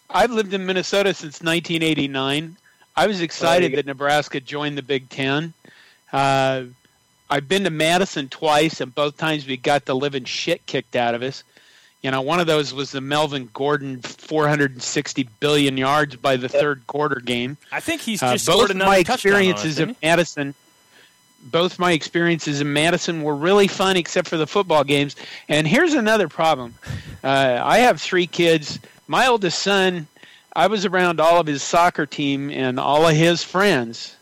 I've 0.09 0.31
lived 0.31 0.53
in 0.53 0.65
Minnesota 0.65 1.13
since 1.13 1.41
1989. 1.41 2.57
I 2.97 3.07
was 3.07 3.21
excited 3.21 3.73
that 3.73 3.85
Nebraska 3.85 4.39
joined 4.39 4.77
the 4.77 4.81
Big 4.81 5.09
Ten. 5.09 5.53
Uh, 6.11 6.63
I've 7.29 7.47
been 7.47 7.63
to 7.63 7.69
Madison 7.69 8.29
twice, 8.29 8.81
and 8.81 8.93
both 8.93 9.17
times 9.17 9.47
we 9.47 9.57
got 9.57 9.85
the 9.85 9.95
living 9.95 10.25
shit 10.25 10.65
kicked 10.65 10.95
out 10.95 11.15
of 11.15 11.23
us. 11.23 11.43
You 12.05 12.11
know, 12.11 12.21
one 12.21 12.39
of 12.39 12.45
those 12.45 12.71
was 12.71 12.91
the 12.91 13.01
Melvin 13.01 13.49
Gordon 13.51 13.99
460 13.99 15.27
billion 15.39 15.75
yards 15.75 16.15
by 16.15 16.37
the 16.37 16.47
third 16.47 16.85
quarter 16.85 17.19
game. 17.19 17.57
I 17.71 17.79
think 17.79 18.01
he's 18.01 18.21
uh, 18.21 18.33
just 18.33 18.47
uh, 18.47 18.55
both 18.55 18.75
my 18.75 18.97
experiences 18.97 19.79
in 19.79 19.95
Madison. 20.03 20.53
Both 21.41 21.79
my 21.79 21.93
experiences 21.93 22.61
in 22.61 22.71
Madison 22.71 23.23
were 23.23 23.35
really 23.35 23.67
fun, 23.67 23.97
except 23.97 24.27
for 24.27 24.37
the 24.37 24.45
football 24.45 24.83
games. 24.83 25.15
And 25.49 25.67
here's 25.67 25.95
another 25.95 26.29
problem: 26.29 26.75
uh, 27.23 27.59
I 27.63 27.79
have 27.79 27.99
three 27.99 28.27
kids. 28.27 28.77
My 29.07 29.25
oldest 29.25 29.57
son, 29.57 30.05
I 30.55 30.67
was 30.67 30.85
around 30.85 31.19
all 31.19 31.39
of 31.39 31.47
his 31.47 31.63
soccer 31.63 32.05
team 32.05 32.51
and 32.51 32.79
all 32.79 33.07
of 33.07 33.15
his 33.15 33.41
friends 33.41 34.15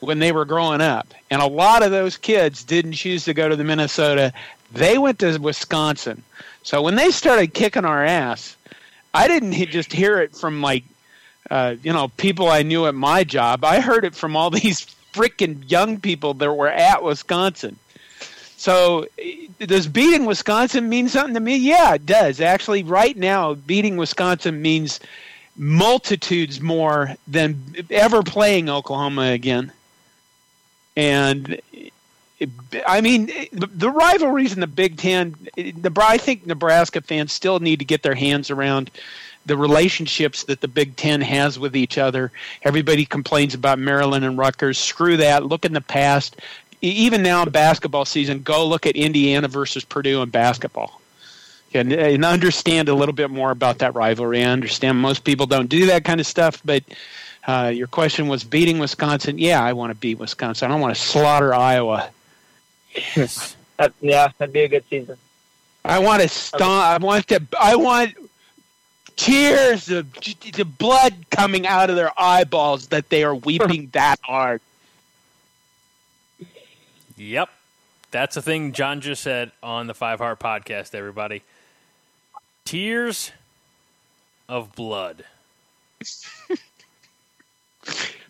when 0.00 0.18
they 0.18 0.32
were 0.32 0.44
growing 0.44 0.80
up. 0.80 1.14
And 1.30 1.40
a 1.40 1.46
lot 1.46 1.84
of 1.84 1.92
those 1.92 2.16
kids 2.16 2.64
didn't 2.64 2.94
choose 2.94 3.26
to 3.26 3.32
go 3.32 3.48
to 3.48 3.54
the 3.54 3.62
Minnesota. 3.62 4.32
They 4.72 4.98
went 4.98 5.20
to 5.20 5.38
Wisconsin. 5.38 6.24
So 6.64 6.80
when 6.82 6.96
they 6.96 7.10
started 7.10 7.54
kicking 7.54 7.84
our 7.84 8.04
ass, 8.04 8.56
I 9.12 9.28
didn't 9.28 9.52
just 9.52 9.92
hear 9.92 10.18
it 10.20 10.34
from 10.34 10.60
like, 10.62 10.82
uh, 11.50 11.76
you 11.82 11.92
know, 11.92 12.08
people 12.08 12.48
I 12.48 12.62
knew 12.62 12.86
at 12.86 12.94
my 12.94 13.22
job. 13.22 13.64
I 13.64 13.80
heard 13.80 14.04
it 14.04 14.14
from 14.14 14.34
all 14.34 14.50
these 14.62 14.86
freaking 15.12 15.70
young 15.70 16.00
people 16.00 16.34
that 16.34 16.52
were 16.52 16.70
at 16.70 17.04
Wisconsin. 17.04 17.76
So 18.56 19.06
does 19.58 19.86
beating 19.86 20.24
Wisconsin 20.24 20.88
mean 20.88 21.08
something 21.08 21.34
to 21.34 21.40
me? 21.40 21.56
Yeah, 21.56 21.94
it 21.94 22.06
does. 22.06 22.40
Actually, 22.40 22.82
right 22.82 23.16
now, 23.16 23.54
beating 23.54 23.98
Wisconsin 23.98 24.62
means 24.62 25.00
multitudes 25.56 26.60
more 26.62 27.14
than 27.28 27.62
ever 27.90 28.22
playing 28.22 28.70
Oklahoma 28.70 29.32
again. 29.32 29.70
And 30.96 31.60
I 32.86 33.00
mean, 33.00 33.30
the 33.52 33.90
rivalries 33.90 34.52
in 34.52 34.60
the 34.60 34.66
Big 34.66 34.96
Ten. 34.96 35.36
I 35.56 36.18
think 36.18 36.46
Nebraska 36.46 37.00
fans 37.00 37.32
still 37.32 37.60
need 37.60 37.78
to 37.78 37.84
get 37.84 38.02
their 38.02 38.14
hands 38.14 38.50
around 38.50 38.90
the 39.46 39.56
relationships 39.56 40.44
that 40.44 40.60
the 40.60 40.68
Big 40.68 40.96
Ten 40.96 41.20
has 41.20 41.58
with 41.58 41.76
each 41.76 41.98
other. 41.98 42.32
Everybody 42.62 43.04
complains 43.04 43.54
about 43.54 43.78
Maryland 43.78 44.24
and 44.24 44.38
Rutgers. 44.38 44.78
Screw 44.78 45.16
that. 45.18 45.44
Look 45.46 45.64
in 45.64 45.72
the 45.72 45.80
past. 45.80 46.36
Even 46.80 47.22
now 47.22 47.42
in 47.42 47.50
basketball 47.50 48.04
season, 48.04 48.42
go 48.42 48.66
look 48.66 48.86
at 48.86 48.96
Indiana 48.96 49.48
versus 49.48 49.84
Purdue 49.84 50.22
in 50.22 50.30
basketball. 50.30 51.00
And, 51.72 51.92
and 51.92 52.24
understand 52.24 52.88
a 52.88 52.94
little 52.94 53.14
bit 53.14 53.30
more 53.30 53.50
about 53.50 53.78
that 53.78 53.94
rivalry. 53.94 54.44
I 54.44 54.50
understand 54.50 54.98
most 54.98 55.24
people 55.24 55.46
don't 55.46 55.68
do 55.68 55.86
that 55.86 56.04
kind 56.04 56.20
of 56.20 56.26
stuff, 56.26 56.60
but 56.64 56.84
uh, 57.46 57.72
your 57.74 57.86
question 57.86 58.28
was 58.28 58.44
beating 58.44 58.78
Wisconsin. 58.78 59.38
Yeah, 59.38 59.62
I 59.62 59.72
want 59.72 59.90
to 59.90 59.96
beat 59.96 60.18
Wisconsin. 60.18 60.66
I 60.66 60.72
don't 60.72 60.80
want 60.80 60.94
to 60.94 61.00
slaughter 61.00 61.54
Iowa. 61.54 62.10
Yes. 62.94 63.56
That, 63.76 63.92
yeah, 64.00 64.28
that'd 64.38 64.52
be 64.52 64.60
a 64.60 64.68
good 64.68 64.84
season. 64.88 65.16
I 65.84 65.98
want 65.98 66.22
to 66.22 66.28
stomp. 66.28 66.62
I 66.62 66.96
want 66.98 67.26
to. 67.26 67.42
I 67.60 67.74
want 67.74 68.14
tears 69.16 69.90
of 69.90 70.12
the 70.12 70.62
blood 70.62 71.12
coming 71.32 71.66
out 71.66 71.90
of 71.90 71.96
their 71.96 72.12
eyeballs 72.16 72.86
that 72.90 73.08
they 73.08 73.24
are 73.24 73.34
weeping 73.34 73.88
that 73.92 74.20
hard. 74.22 74.60
Yep, 77.16 77.48
that's 78.12 78.36
the 78.36 78.42
thing 78.42 78.70
John 78.70 79.00
just 79.00 79.24
said 79.24 79.50
on 79.60 79.88
the 79.88 79.94
Five 79.94 80.20
Heart 80.20 80.38
Podcast. 80.38 80.94
Everybody, 80.94 81.42
tears 82.64 83.32
of 84.48 84.72
blood. 84.76 85.24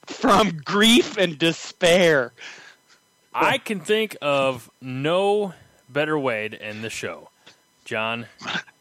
from 0.07 0.59
grief 0.65 1.17
and 1.19 1.39
despair. 1.39 2.33
I 3.35 3.59
can 3.59 3.81
think 3.81 4.17
of 4.23 4.71
no 4.81 5.55
better 5.89 6.19
way 6.19 6.49
to 6.49 6.63
end 6.63 6.85
the 6.85 6.91
show. 6.91 7.31
John, 7.85 8.27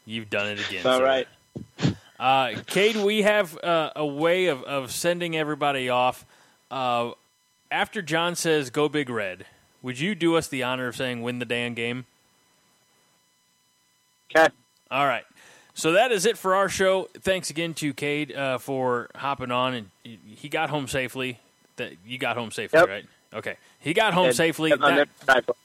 you've 0.06 0.30
done 0.30 0.48
it 0.48 0.68
again. 0.68 0.86
All 0.86 1.02
right. 1.02 1.26
Uh, 2.18 2.54
Cade, 2.66 2.96
we 2.96 3.22
have 3.22 3.58
uh, 3.62 3.90
a 3.96 4.06
way 4.06 4.46
of, 4.46 4.62
of 4.62 4.92
sending 4.92 5.36
everybody 5.36 5.88
off. 5.88 6.24
Uh, 6.70 7.10
after 7.70 8.00
John 8.00 8.36
says 8.36 8.70
"Go 8.70 8.88
Big 8.88 9.10
Red," 9.10 9.46
would 9.82 9.98
you 9.98 10.14
do 10.14 10.36
us 10.36 10.48
the 10.48 10.62
honor 10.62 10.86
of 10.86 10.96
saying 10.96 11.22
"Win 11.22 11.38
the 11.38 11.44
damn 11.44 11.74
game"? 11.74 12.06
Okay. 14.30 14.48
All 14.90 15.06
right. 15.06 15.24
So 15.74 15.92
that 15.92 16.12
is 16.12 16.24
it 16.24 16.38
for 16.38 16.54
our 16.54 16.68
show. 16.68 17.08
Thanks 17.20 17.50
again 17.50 17.74
to 17.74 17.92
Cade 17.92 18.32
uh, 18.32 18.58
for 18.58 19.10
hopping 19.16 19.50
on, 19.50 19.74
and 19.74 19.90
he 20.04 20.48
got 20.48 20.70
home 20.70 20.86
safely. 20.86 21.40
That 21.76 21.94
you 22.06 22.18
got 22.18 22.36
home 22.36 22.52
safely, 22.52 22.78
yep. 22.78 22.88
right? 22.88 23.04
Okay, 23.34 23.56
he 23.80 23.94
got 23.94 24.14
home 24.14 24.32
safely. 24.32 24.70
That, 24.70 25.08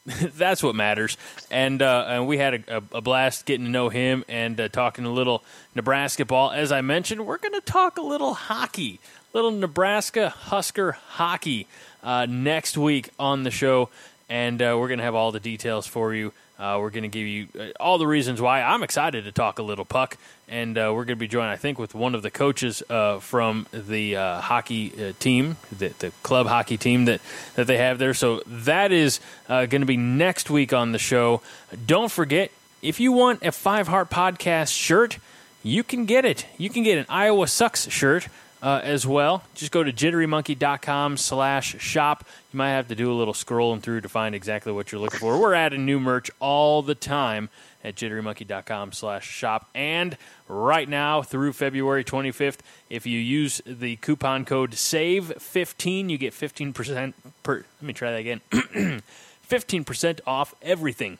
that's 0.35 0.63
what 0.63 0.73
matters. 0.73 1.17
And 1.51 1.81
uh, 1.81 2.05
and 2.07 2.27
we 2.27 2.39
had 2.39 2.63
a, 2.67 2.83
a, 2.91 3.01
blast 3.01 3.45
getting 3.45 3.65
to 3.65 3.71
know 3.71 3.89
him 3.89 4.25
and 4.27 4.59
uh, 4.59 4.69
talking 4.69 5.05
a 5.05 5.11
little 5.11 5.43
Nebraska 5.75 6.25
ball. 6.25 6.49
As 6.51 6.71
I 6.71 6.81
mentioned, 6.81 7.27
we're 7.27 7.37
going 7.37 7.53
to 7.53 7.61
talk 7.61 7.97
a 7.97 8.01
little 8.01 8.33
hockey, 8.33 8.99
little 9.33 9.51
Nebraska 9.51 10.29
Husker 10.29 10.93
hockey 10.93 11.67
uh, 12.01 12.25
next 12.27 12.75
week 12.75 13.11
on 13.19 13.43
the 13.43 13.51
show, 13.51 13.89
and 14.27 14.59
uh, 14.61 14.75
we're 14.79 14.87
going 14.87 14.99
to 14.99 15.05
have 15.05 15.15
all 15.15 15.31
the 15.31 15.39
details 15.39 15.85
for 15.85 16.15
you. 16.15 16.33
Uh, 16.59 16.77
we're 16.77 16.89
going 16.89 17.03
to 17.03 17.07
give 17.09 17.25
you 17.25 17.47
uh, 17.57 17.67
all 17.79 17.97
the 17.97 18.05
reasons 18.05 18.41
why 18.41 18.61
I'm 18.61 18.83
excited 18.83 19.23
to 19.23 19.31
talk 19.31 19.59
a 19.59 19.63
little 19.63 19.85
puck, 19.85 20.17
and 20.49 20.77
uh, 20.77 20.91
we're 20.93 21.05
going 21.05 21.15
to 21.17 21.19
be 21.19 21.27
joined, 21.27 21.49
I 21.49 21.55
think, 21.55 21.79
with 21.79 21.95
one 21.95 22.15
of 22.15 22.21
the 22.21 22.29
coaches 22.29 22.83
uh, 22.89 23.19
from 23.19 23.65
the 23.71 24.17
uh, 24.17 24.41
hockey 24.41 24.91
uh, 24.91 25.13
team, 25.19 25.55
the, 25.71 25.93
the, 25.99 26.11
club 26.21 26.47
hockey 26.47 26.75
team 26.75 27.05
that, 27.05 27.21
that 27.55 27.65
they 27.67 27.77
have 27.77 27.97
there. 27.97 28.13
So 28.13 28.41
that 28.45 28.91
is 28.91 29.21
going 29.47 29.69
to 29.69 29.85
be 29.85 29.95
next 29.95 30.49
week 30.49 30.73
on 30.73 30.91
the 30.91 30.99
show. 30.99 31.41
Don't 31.85 32.11
forget, 32.11 32.51
if 32.81 32.99
you 32.99 33.13
want 33.13 33.41
a 33.41 33.53
Five 33.53 33.87
Heart 33.87 34.09
Podcast 34.09 34.77
shirt, 34.77 35.17
you 35.63 35.83
can 35.83 36.05
get 36.05 36.25
it. 36.25 36.45
You 36.57 36.69
can 36.69 36.83
get 36.83 36.97
an 36.97 37.05
Iowa 37.07 37.47
Sucks 37.47 37.89
shirt 37.89 38.27
uh, 38.61 38.81
as 38.83 39.05
well. 39.07 39.43
Just 39.55 39.71
go 39.71 39.83
to 39.83 39.91
jitterymonkey.com 39.91 41.17
slash 41.17 41.79
shop. 41.79 42.25
You 42.51 42.57
might 42.57 42.71
have 42.71 42.87
to 42.89 42.95
do 42.95 43.11
a 43.11 43.15
little 43.15 43.33
scrolling 43.33 43.81
through 43.81 44.01
to 44.01 44.09
find 44.09 44.35
exactly 44.35 44.71
what 44.71 44.91
you're 44.91 45.01
looking 45.01 45.19
for. 45.19 45.39
We're 45.39 45.53
adding 45.53 45.85
new 45.85 45.99
merch 45.99 46.29
all 46.39 46.81
the 46.81 46.95
time 46.95 47.49
at 47.83 47.95
jitterymonkey.com 47.95 48.91
slash 48.91 49.27
shop. 49.27 49.69
And 49.73 50.17
right 50.47 50.89
now 50.89 51.21
through 51.21 51.53
February 51.53 52.03
25th, 52.03 52.59
if 52.89 53.05
you 53.05 53.19
use 53.19 53.61
the 53.65 53.95
coupon 53.97 54.45
code 54.45 54.71
SAVE15, 54.71 56.09
you 56.09 56.17
get 56.17 56.33
15% 56.33 57.13
per, 57.43 57.55
let 57.55 57.81
me 57.81 57.93
try 57.93 58.11
that 58.11 58.19
again, 58.19 58.41
15% 59.49 60.19
off 60.27 60.53
everything. 60.61 61.17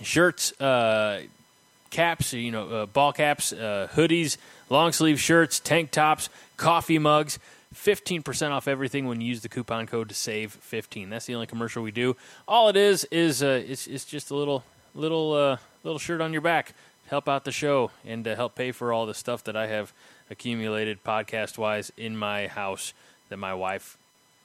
Shirts, 0.00 0.58
uh, 0.60 1.22
caps, 1.94 2.32
you 2.32 2.50
know, 2.50 2.68
uh, 2.68 2.86
ball 2.86 3.12
caps, 3.12 3.52
uh, 3.52 3.88
hoodies, 3.94 4.36
long 4.68 4.92
sleeve 4.92 5.20
shirts, 5.20 5.60
tank 5.60 5.90
tops, 5.90 6.28
coffee 6.56 6.98
mugs. 6.98 7.38
15% 7.74 8.50
off 8.50 8.68
everything 8.68 9.06
when 9.06 9.20
you 9.20 9.26
use 9.26 9.40
the 9.40 9.48
coupon 9.48 9.86
code 9.86 10.08
to 10.08 10.14
save 10.14 10.52
15. 10.52 11.10
That's 11.10 11.26
the 11.26 11.34
only 11.34 11.46
commercial 11.46 11.82
we 11.82 11.90
do. 11.90 12.16
All 12.46 12.68
it 12.68 12.76
is 12.76 13.04
is 13.10 13.42
uh, 13.42 13.62
it's, 13.66 13.86
it's 13.86 14.04
just 14.04 14.30
a 14.30 14.36
little 14.36 14.64
little 14.94 15.32
uh, 15.32 15.56
little 15.82 15.98
shirt 15.98 16.20
on 16.20 16.32
your 16.32 16.42
back 16.42 16.68
to 16.68 17.10
help 17.10 17.28
out 17.28 17.44
the 17.44 17.52
show 17.52 17.90
and 18.04 18.24
to 18.24 18.36
help 18.36 18.54
pay 18.54 18.70
for 18.70 18.92
all 18.92 19.06
the 19.06 19.14
stuff 19.14 19.42
that 19.44 19.56
I 19.56 19.66
have 19.66 19.92
accumulated 20.30 21.02
podcast 21.02 21.58
wise 21.58 21.90
in 21.96 22.16
my 22.16 22.46
house 22.46 22.92
that 23.28 23.38
my 23.38 23.54
wife 23.54 23.98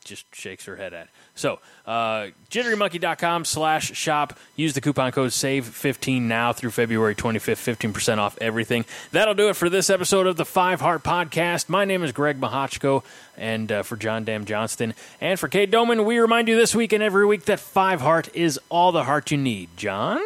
just 0.03 0.25
shakes 0.33 0.65
her 0.65 0.75
head 0.75 0.93
at. 0.93 1.09
So, 1.35 1.59
uh, 1.85 2.27
jitterymonkey.com 2.49 3.45
slash 3.45 3.95
shop. 3.95 4.37
Use 4.55 4.73
the 4.73 4.81
coupon 4.81 5.11
code 5.11 5.31
SAVE15 5.31 6.21
now 6.21 6.53
through 6.53 6.71
February 6.71 7.15
25th, 7.15 7.77
15% 7.93 8.17
off 8.17 8.37
everything. 8.39 8.85
That'll 9.11 9.33
do 9.35 9.49
it 9.49 9.55
for 9.55 9.69
this 9.69 9.89
episode 9.89 10.27
of 10.27 10.37
the 10.37 10.45
Five 10.45 10.81
Heart 10.81 11.03
Podcast. 11.03 11.69
My 11.69 11.85
name 11.85 12.03
is 12.03 12.11
Greg 12.11 12.39
Mahochko, 12.39 13.03
and 13.37 13.71
uh, 13.71 13.83
for 13.83 13.95
John 13.95 14.23
Dam 14.23 14.45
Johnston 14.45 14.93
and 15.21 15.39
for 15.39 15.47
Cade 15.47 15.71
Doman, 15.71 16.05
we 16.05 16.19
remind 16.19 16.47
you 16.47 16.55
this 16.55 16.75
week 16.75 16.93
and 16.93 17.03
every 17.03 17.25
week 17.25 17.45
that 17.45 17.59
Five 17.59 18.01
Heart 18.01 18.29
is 18.35 18.59
all 18.69 18.91
the 18.91 19.03
heart 19.03 19.31
you 19.31 19.37
need. 19.37 19.69
John? 19.77 20.21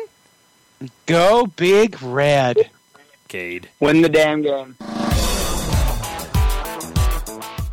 Go 1.05 1.47
Big 1.47 2.01
Red. 2.01 2.69
Cade. 3.27 3.69
Win 3.79 4.01
the 4.01 4.09
damn 4.09 4.41
game. 4.41 4.75